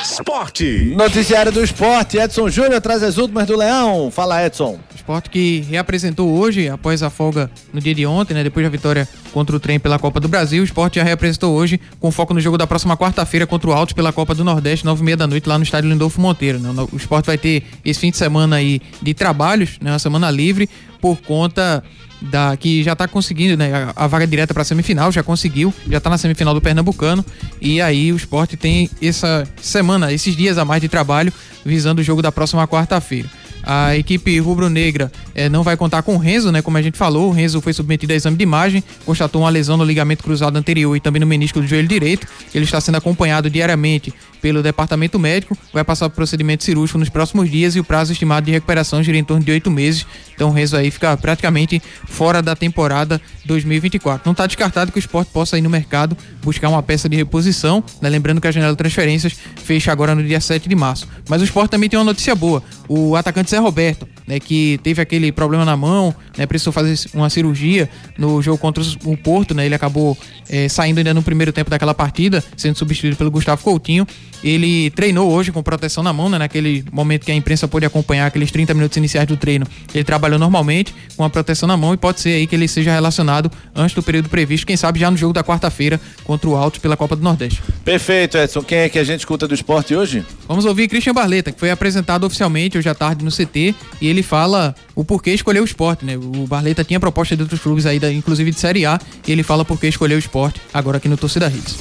Esporte. 0.02 0.94
Noticiário 0.96 1.52
do 1.52 1.64
esporte. 1.64 2.18
Edson 2.18 2.50
Júnior 2.50 2.80
traz 2.82 3.02
as 3.04 3.18
últimas 3.18 3.48
do 3.48 3.58
Leão. 3.58 4.12
Fala, 4.12 4.46
Edson. 4.46 4.78
Esporte 5.04 5.30
que 5.30 5.60
reapresentou 5.70 6.32
hoje, 6.32 6.70
após 6.70 7.04
a 7.04 7.10
folga 7.10 7.52
no 7.74 7.82
dia 7.82 7.94
de 7.94 8.06
ontem, 8.06 8.34
né? 8.34 8.42
Depois 8.42 8.66
da 8.66 8.70
vitória 8.70 9.06
contra 9.34 9.54
o 9.54 9.60
trem 9.60 9.78
pela 9.78 10.00
Copa 10.00 10.18
do 10.18 10.30
Brasil, 10.30 10.62
o 10.62 10.66
esporte 10.66 10.96
já 10.96 11.04
reapresentou 11.04 11.54
hoje, 11.54 11.78
com 12.00 12.10
foco 12.10 12.34
no 12.34 12.40
jogo 12.40 12.58
da 12.58 12.66
próxima 12.66 12.96
quarta-feira 12.96 13.46
contra 13.46 13.70
o 13.70 13.74
Altos 13.74 13.92
pela 13.92 14.14
Copa 14.14 14.34
do 14.34 14.46
Nordeste, 14.46 14.86
nove 14.86 15.02
e 15.02 15.04
meia 15.04 15.18
da 15.18 15.28
noite, 15.28 15.50
lá 15.50 15.58
no 15.58 15.64
estádio 15.66 15.90
Lindolfo 15.90 16.22
Monteiro. 16.22 16.58
Né? 16.58 16.70
O 16.90 16.96
esporte 16.96 17.26
vai 17.26 17.38
ter 17.38 17.66
esse 17.84 18.00
fim 18.00 18.12
de 18.12 18.18
semana 18.18 18.56
aí 18.56 18.82
de 19.02 19.14
trabalhos, 19.14 19.78
né? 19.82 19.92
Uma 19.92 20.00
semana 20.00 20.32
livre, 20.32 20.70
por 21.02 21.18
conta 21.18 21.84
da 22.22 22.56
que 22.56 22.82
já 22.82 22.96
tá 22.96 23.06
conseguindo, 23.06 23.58
né, 23.58 23.74
a, 23.74 24.06
a 24.06 24.08
vaga 24.08 24.26
direta 24.26 24.54
para 24.54 24.64
semifinal, 24.64 25.12
já 25.12 25.22
conseguiu, 25.22 25.74
já 25.90 26.00
tá 26.00 26.10
na 26.10 26.18
semifinal 26.18 26.54
do 26.54 26.62
Pernambucano 26.62 27.26
e 27.60 27.82
aí 27.82 28.14
o 28.14 28.16
esporte 28.16 28.56
tem 28.56 28.90
essa 29.02 29.46
semana, 29.62 30.14
esses 30.14 30.34
dias 30.34 30.58
a 30.58 30.64
mais 30.64 30.82
de 30.82 30.88
trabalho 30.88 31.34
visando 31.66 32.00
o 32.00 32.04
jogo 32.04 32.22
da 32.22 32.32
próxima 32.32 32.66
quarta-feira. 32.66 33.30
A 33.64 33.96
equipe 33.96 34.38
rubro-negra 34.40 35.12
eh, 35.34 35.48
não 35.48 35.64
vai 35.64 35.78
contar 35.78 36.04
com 36.04 36.16
o 36.16 36.18
Renzo, 36.18 36.52
né? 36.52 36.62
Como 36.62 36.78
a 36.78 36.82
gente 36.82 36.98
falou, 36.98 37.30
o 37.30 37.32
Renzo 37.32 37.62
foi 37.62 37.74
submetido 37.74 38.12
a 38.12 38.16
exame 38.16 38.36
de 38.36 38.44
imagem, 38.44 38.84
constatou 39.06 39.42
uma 39.42 39.50
lesão 39.50 39.78
no 39.78 39.86
ligamento 39.86 40.24
cruzado 40.24 40.58
anterior 40.58 40.96
e 40.96 41.00
também 41.00 41.20
no 41.20 41.26
menisco 41.26 41.62
do 41.62 41.68
joelho 41.68 41.88
direito. 41.88 42.28
Ele 42.54 42.66
está 42.66 42.82
sendo 42.82 42.96
acompanhado 42.96 43.50
diariamente 43.50 44.14
pelo 44.44 44.62
departamento 44.62 45.18
médico, 45.18 45.58
vai 45.72 45.86
passar 45.86 46.10
por 46.10 46.18
procedimento 46.18 46.66
cirúrgico 46.66 47.00
nos 47.00 47.08
próximos 47.08 47.50
dias 47.50 47.78
e 47.78 47.80
o 47.80 47.84
prazo 47.84 48.12
estimado 48.12 48.46
de 48.46 48.52
recuperação 48.52 49.02
gira 49.02 49.18
em 49.18 49.24
torno 49.24 49.42
de 49.42 49.50
oito 49.50 49.72
meses. 49.72 50.06
Então 50.36 50.50
o 50.50 50.52
Renzo 50.52 50.76
aí 50.76 50.92
fica 50.92 51.16
praticamente 51.16 51.82
fora 52.10 52.42
da 52.42 52.54
temporada 52.54 53.22
2024. 53.46 54.24
Não 54.26 54.34
está 54.34 54.46
descartado 54.46 54.92
que 54.92 54.98
o 54.98 55.00
esporte 55.00 55.32
possa 55.32 55.58
ir 55.58 55.62
no 55.62 55.70
mercado 55.70 56.18
buscar 56.44 56.68
uma 56.68 56.84
peça 56.84 57.08
de 57.08 57.16
reposição, 57.16 57.82
né? 58.02 58.10
lembrando 58.10 58.42
que 58.42 58.48
a 58.48 58.52
janela 58.52 58.74
de 58.74 58.78
transferências 58.78 59.34
fecha 59.64 59.94
agora 59.94 60.14
no 60.14 60.22
dia 60.22 60.42
7 60.42 60.68
de 60.68 60.76
março. 60.76 61.08
Mas 61.30 61.40
o 61.40 61.46
esporte 61.46 61.72
também 61.72 61.88
tem 61.88 61.98
uma 61.98 62.04
notícia 62.04 62.36
boa. 62.36 62.62
O 62.90 63.16
atacante 63.16 63.50
Zé 63.50 63.60
Roberto, 63.60 64.06
né, 64.28 64.42
que 64.42 64.78
teve 64.84 65.02
aquele 65.02 65.32
problema 65.32 65.64
na 65.64 65.78
mão, 65.78 66.14
né, 66.38 66.46
precisou 66.46 66.74
fazer 66.74 67.00
uma 67.14 67.30
cirurgia 67.30 67.90
no 68.18 68.42
jogo 68.42 68.58
contra 68.58 68.84
o 69.06 69.16
Porto, 69.16 69.54
né, 69.54 69.66
ele 69.66 69.76
acabou 69.76 70.18
eh, 70.50 70.68
saindo 70.68 70.98
ainda 70.98 71.14
no 71.14 71.24
primeiro 71.24 71.54
tempo 71.54 71.70
daquela 71.70 71.94
partida, 71.94 72.44
sendo 72.58 72.78
substituído 72.78 73.16
pelo 73.16 73.32
Gustavo 73.32 73.64
Coutinho. 73.64 74.06
Ele 74.44 74.90
treinou 74.92 75.32
hoje 75.32 75.52
com 75.52 75.64
proteção 75.64 76.04
na 76.04 76.12
mão, 76.12 76.30
né, 76.30 76.38
naquele 76.38 76.84
momento 76.92 77.26
que 77.26 77.32
a 77.32 77.36
imprensa 77.36 77.68
pôde 77.68 77.86
acompanhar 77.86 78.26
aqueles 78.28 78.52
30 78.52 78.74
minutos 78.74 78.98
iniciais 78.98 79.28
do 79.28 79.38
treino. 79.38 79.66
Ele 79.94 80.04
trabalhou 80.04 80.38
normalmente 80.38 80.94
com 81.16 81.24
a 81.24 81.30
proteção 81.30 81.68
na 81.68 81.78
mão 81.78 81.94
e 81.94 81.98
pode 81.98 82.20
ser 82.20 82.30
aí 82.34 82.48
que 82.48 82.56
ele 82.56 82.68
seja 82.68 82.92
relacionado 82.92 83.52
antes 83.76 83.96
do 83.96 84.04
período 84.04 84.28
previsto, 84.30 84.68
quem 84.68 84.76
sabe 84.76 85.00
já 85.00 85.10
no 85.10 85.16
jogo 85.18 85.34
da 85.34 85.44
quarta-feira 85.44 86.00
contra 86.24 86.50
o 86.50 86.56
Altos 86.56 86.80
pela 86.80 86.98
Copa 86.98 87.16
do 87.16 87.22
Nordeste. 87.24 87.62
Perfeito, 87.86 88.38
Edson. 88.38 88.62
Quem 88.64 88.80
é 88.80 88.90
que 88.90 89.00
a 89.00 89.04
gente 89.04 89.20
escuta 89.22 89.48
do 89.48 89.54
esporte 89.54 89.96
hoje? 89.96 90.24
Vamos 90.48 90.66
ouvir 90.66 90.88
Christian 90.88 91.14
Barleta, 91.14 91.52
que 91.52 91.60
foi 91.60 91.72
apresentado 91.72 92.26
oficialmente 92.26 92.78
hoje 92.78 92.90
à 92.90 92.94
tarde 92.96 93.24
no 93.24 93.32
CT 93.32 93.74
e 94.02 94.08
ele 94.08 94.22
fala 94.24 94.76
o 94.96 95.04
porquê 95.06 95.32
escolheu 95.32 95.64
o 95.64 95.66
esporte, 95.66 96.04
né? 96.06 96.18
O 96.18 96.46
Barleta 96.48 96.84
tinha 96.84 97.00
proposta 97.00 97.36
de 97.36 97.42
outros 97.44 97.60
clubes 97.62 97.86
aí, 97.86 98.00
da- 98.00 98.12
inclusive 98.12 98.52
de 98.52 98.60
Série 98.60 98.86
A, 98.86 99.00
e 99.28 99.32
ele 99.32 99.44
fala 99.44 99.64
por 99.64 99.80
que 99.80 99.88
escolheu 99.88 100.18
o 100.18 100.20
esporte 100.20 100.62
agora 100.74 100.98
aqui 100.98 101.08
no 101.08 101.18
Torcida 101.18 101.48
Hits. 101.48 101.76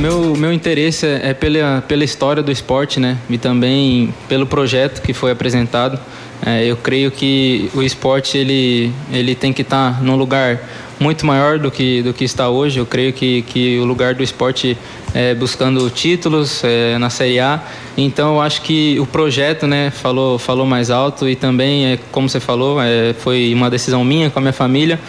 Meu, 0.00 0.34
meu 0.34 0.52
interesse 0.52 1.06
é 1.06 1.34
pela, 1.34 1.82
pela 1.86 2.04
história 2.04 2.42
do 2.42 2.50
esporte, 2.50 2.98
né? 2.98 3.18
E 3.28 3.36
também 3.36 4.14
pelo 4.28 4.46
projeto 4.46 5.02
que 5.02 5.12
foi 5.12 5.30
apresentado. 5.30 5.98
É, 6.44 6.64
eu 6.64 6.76
creio 6.76 7.10
que 7.10 7.70
o 7.74 7.82
esporte 7.82 8.38
ele, 8.38 8.90
ele 9.12 9.34
tem 9.34 9.52
que 9.52 9.60
estar 9.60 10.02
num 10.02 10.16
lugar 10.16 10.58
muito 10.98 11.24
maior 11.24 11.58
do 11.58 11.70
que, 11.70 12.02
do 12.02 12.12
que 12.12 12.24
está 12.24 12.48
hoje. 12.48 12.78
Eu 12.78 12.86
creio 12.86 13.12
que, 13.12 13.42
que 13.42 13.78
o 13.78 13.84
lugar 13.84 14.14
do 14.14 14.22
esporte 14.22 14.76
é 15.14 15.34
buscando 15.34 15.88
títulos 15.90 16.62
é, 16.64 16.96
na 16.98 17.10
Série 17.10 17.40
A. 17.40 17.60
Então, 17.96 18.34
eu 18.34 18.40
acho 18.40 18.62
que 18.62 18.98
o 19.00 19.06
projeto 19.06 19.66
né, 19.66 19.90
falou, 19.90 20.38
falou 20.38 20.66
mais 20.66 20.90
alto 20.90 21.28
e 21.28 21.34
também, 21.34 21.92
é, 21.92 21.98
como 22.12 22.28
você 22.28 22.40
falou, 22.40 22.80
é, 22.80 23.14
foi 23.14 23.52
uma 23.54 23.68
decisão 23.68 24.04
minha 24.04 24.30
com 24.30 24.38
a 24.38 24.42
minha 24.42 24.52
família. 24.52 25.00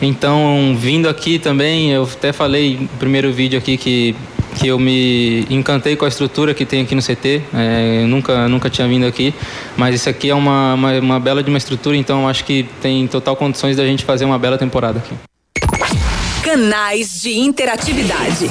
Então, 0.00 0.76
vindo 0.78 1.08
aqui 1.08 1.38
também, 1.38 1.90
eu 1.90 2.04
até 2.04 2.32
falei 2.32 2.78
no 2.80 2.88
primeiro 2.98 3.32
vídeo 3.32 3.58
aqui 3.58 3.76
que, 3.76 4.14
que 4.56 4.68
eu 4.68 4.78
me 4.78 5.44
encantei 5.50 5.96
com 5.96 6.04
a 6.04 6.08
estrutura 6.08 6.54
que 6.54 6.64
tem 6.64 6.82
aqui 6.82 6.94
no 6.94 7.02
CT. 7.02 7.42
É, 7.54 8.04
nunca, 8.06 8.48
nunca 8.48 8.70
tinha 8.70 8.86
vindo 8.86 9.06
aqui, 9.06 9.34
mas 9.76 9.94
isso 9.94 10.08
aqui 10.08 10.30
é 10.30 10.34
uma, 10.34 10.74
uma, 10.74 10.92
uma 10.98 11.20
bela 11.20 11.42
de 11.42 11.48
uma 11.48 11.58
estrutura, 11.58 11.96
então 11.96 12.28
acho 12.28 12.44
que 12.44 12.66
tem 12.80 13.06
total 13.06 13.34
condições 13.36 13.76
da 13.76 13.84
gente 13.84 14.04
fazer 14.04 14.24
uma 14.24 14.38
bela 14.38 14.56
temporada 14.56 14.98
aqui. 15.00 15.14
Canais 16.42 17.20
de 17.20 17.38
interatividade. 17.38 18.48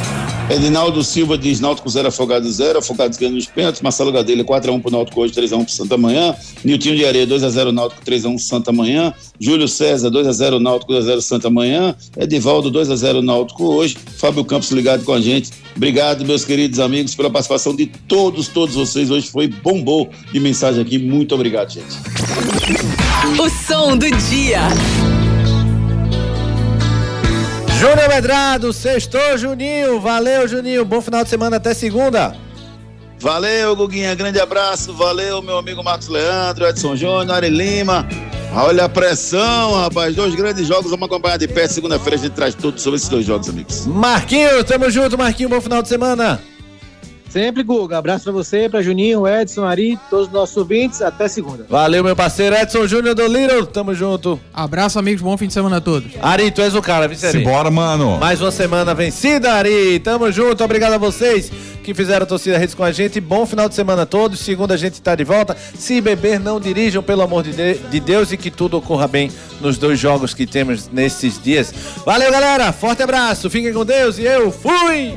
Edinaldo 0.49 1.03
Silva 1.03 1.37
diz 1.37 1.59
Náutico 1.59 1.89
0, 1.89 2.07
Afogado 2.07 2.49
0, 2.49 2.79
Afogados 2.79 3.17
ganhando 3.17 3.35
nos 3.35 3.47
pênaltis, 3.47 3.81
Marcelo 3.81 4.13
Gadelha 4.13 4.45
4x1 4.45 4.81
pro 4.81 4.91
Náutico 4.91 5.21
hoje, 5.21 5.33
3x1 5.33 5.65
pro 5.65 5.73
Santa 5.73 5.97
Manhã, 5.97 6.33
Niltinho 6.63 6.95
de 6.95 7.05
Areia 7.05 7.27
2x0 7.27 7.71
Náutico, 7.71 8.01
3x1 8.05 8.39
Santa 8.39 8.71
Manhã, 8.71 9.13
Júlio 9.39 9.67
César 9.67 10.09
2x0 10.09 10.59
Náutico, 10.59 10.93
2x0 10.93 11.21
Santa 11.21 11.49
Manhã, 11.49 11.93
Edivaldo 12.15 12.71
2x0 12.71 13.21
Náutico 13.21 13.65
hoje, 13.65 13.97
Fábio 14.17 14.45
Campos 14.45 14.71
ligado 14.71 15.03
com 15.03 15.11
a 15.11 15.19
gente. 15.19 15.51
Obrigado, 15.75 16.25
meus 16.25 16.45
queridos 16.45 16.79
amigos, 16.79 17.13
pela 17.13 17.29
participação 17.29 17.75
de 17.75 17.85
todos, 17.85 18.47
todos 18.47 18.75
vocês. 18.75 19.11
Hoje 19.11 19.27
foi 19.29 19.47
bombou 19.47 20.09
de 20.31 20.39
mensagem 20.39 20.81
aqui. 20.81 20.97
Muito 20.97 21.35
obrigado, 21.35 21.71
gente. 21.71 21.97
O 23.37 23.49
som 23.49 23.97
do 23.97 24.09
dia. 24.09 24.61
Júnior 27.79 28.09
Medrado, 28.09 28.73
sextou, 28.73 29.37
Juninho. 29.37 29.99
Valeu, 29.99 30.47
Juninho. 30.47 30.83
Bom 30.83 30.99
final 30.99 31.23
de 31.23 31.29
semana, 31.29 31.57
até 31.57 31.75
segunda. 31.75 32.35
Valeu, 33.19 33.75
Guguinha. 33.75 34.15
Grande 34.15 34.39
abraço. 34.39 34.93
Valeu, 34.93 35.43
meu 35.43 35.59
amigo 35.59 35.83
Marcos 35.83 36.07
Leandro, 36.07 36.65
Edson 36.65 36.95
Júnior, 36.95 37.31
Ari 37.31 37.49
Lima. 37.49 38.07
Olha 38.55 38.85
a 38.85 38.89
pressão, 38.89 39.75
rapaz. 39.75 40.15
Dois 40.15 40.33
grandes 40.33 40.67
jogos. 40.67 40.89
Vamos 40.89 41.05
acompanhar 41.05 41.37
de 41.37 41.47
perto. 41.47 41.73
Segunda-feira 41.73 42.15
a 42.15 42.19
gente 42.19 42.33
traz 42.33 42.55
tudo 42.55 42.79
sobre 42.79 42.97
esses 42.97 43.09
dois 43.09 43.25
jogos, 43.25 43.47
amigos. 43.47 43.85
Marquinhos, 43.85 44.63
tamo 44.63 44.89
junto, 44.89 45.15
Marquinhos. 45.15 45.51
Bom 45.51 45.61
final 45.61 45.83
de 45.83 45.87
semana. 45.87 46.41
Sempre, 47.29 47.61
Guga. 47.63 47.97
Abraço 47.97 48.23
pra 48.23 48.33
você, 48.33 48.67
pra 48.69 48.81
Juninho, 48.81 49.27
Edson, 49.27 49.63
Ari, 49.65 49.99
todos 50.09 50.27
os 50.27 50.33
nossos 50.33 50.57
ouvintes. 50.57 51.01
Até 51.01 51.27
segunda. 51.27 51.65
Valeu, 51.69 52.03
meu 52.03 52.15
parceiro 52.15 52.55
Edson 52.55 52.87
Júnior 52.87 53.13
do 53.15 53.27
Little. 53.27 53.65
Tamo 53.65 53.93
junto. 53.93 54.39
Abraço, 54.53 54.97
amigos. 54.97 55.21
Bom 55.21 55.37
fim 55.37 55.47
de 55.47 55.53
semana 55.53 55.77
a 55.77 55.81
todos. 55.81 56.11
Ari, 56.21 56.49
tu 56.51 56.61
és 56.61 56.73
o 56.75 56.81
cara, 56.81 57.07
viu, 57.07 57.17
Ari? 57.21 57.37
Simbora, 57.37 57.69
mano. 57.69 58.17
Mais 58.17 58.41
uma 58.41 58.51
semana 58.51 58.93
vencida, 58.93 59.51
Ari. 59.53 59.99
Tamo 59.99 60.31
junto. 60.31 60.63
Obrigado 60.63 60.93
a 60.93 60.97
vocês 60.97 61.51
que 61.83 61.93
fizeram 61.93 62.23
a 62.23 62.27
torcida 62.27 62.57
redes 62.57 62.73
com 62.75 62.83
a 62.83 62.91
gente. 62.91 63.19
Bom 63.21 63.45
final 63.45 63.69
de 63.69 63.75
semana 63.75 64.01
a 64.03 64.05
todos. 64.05 64.39
Segunda 64.39 64.73
a 64.73 64.77
gente 64.77 65.01
tá 65.01 65.13
de 65.15 65.23
volta. 65.23 65.55
Se 65.77 66.01
beber, 66.01 66.39
não 66.39 66.59
dirijam, 66.59 67.03
pelo 67.03 67.21
amor 67.21 67.43
de, 67.43 67.51
de- 67.53 67.75
de 67.75 67.99
Deus, 67.99 68.31
e 68.31 68.37
que 68.37 68.49
tudo 68.49 68.77
ocorra 68.77 69.07
bem 69.07 69.31
nos 69.61 69.77
dois 69.77 69.99
jogos 69.99 70.33
que 70.33 70.45
temos 70.47 70.89
nesses 70.91 71.41
dias. 71.41 71.73
Valeu, 72.05 72.31
galera. 72.31 72.71
Forte 72.71 73.03
abraço. 73.03 73.49
Fiquem 73.49 73.73
com 73.73 73.85
Deus 73.85 74.17
e 74.17 74.23
eu 74.23 74.51
fui. 74.51 75.13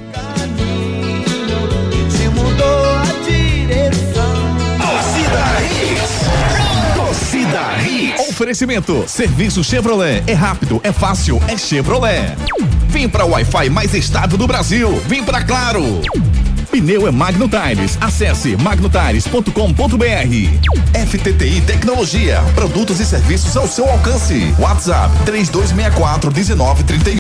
Hits. 8.01 8.29
Oferecimento. 8.29 9.05
Serviço 9.07 9.63
Chevrolet. 9.63 10.23
É 10.27 10.33
rápido, 10.33 10.81
é 10.83 10.93
fácil, 10.93 11.41
é 11.47 11.57
Chevrolet. 11.57 12.35
Vem 12.89 13.09
pra 13.09 13.25
Wi-Fi 13.25 13.69
mais 13.71 13.95
estável 13.95 14.39
do 14.39 14.47
Brasil. 14.47 15.01
Vem 15.07 15.23
pra 15.23 15.43
Claro. 15.43 16.01
Pneu 16.71 17.07
é 17.09 17.11
Magno 17.11 17.49
Tires. 17.49 17.99
Acesse 18.01 18.57
magnotires.com.br. 18.57 19.51
FTTI 21.07 21.61
Tecnologia. 21.63 22.41
Produtos 22.55 23.01
e 23.01 23.05
serviços 23.05 23.57
ao 23.57 23.67
seu 23.67 23.89
alcance. 23.89 24.55
WhatsApp 24.59 25.13
3264 25.25 26.33
1931. 26.33 27.01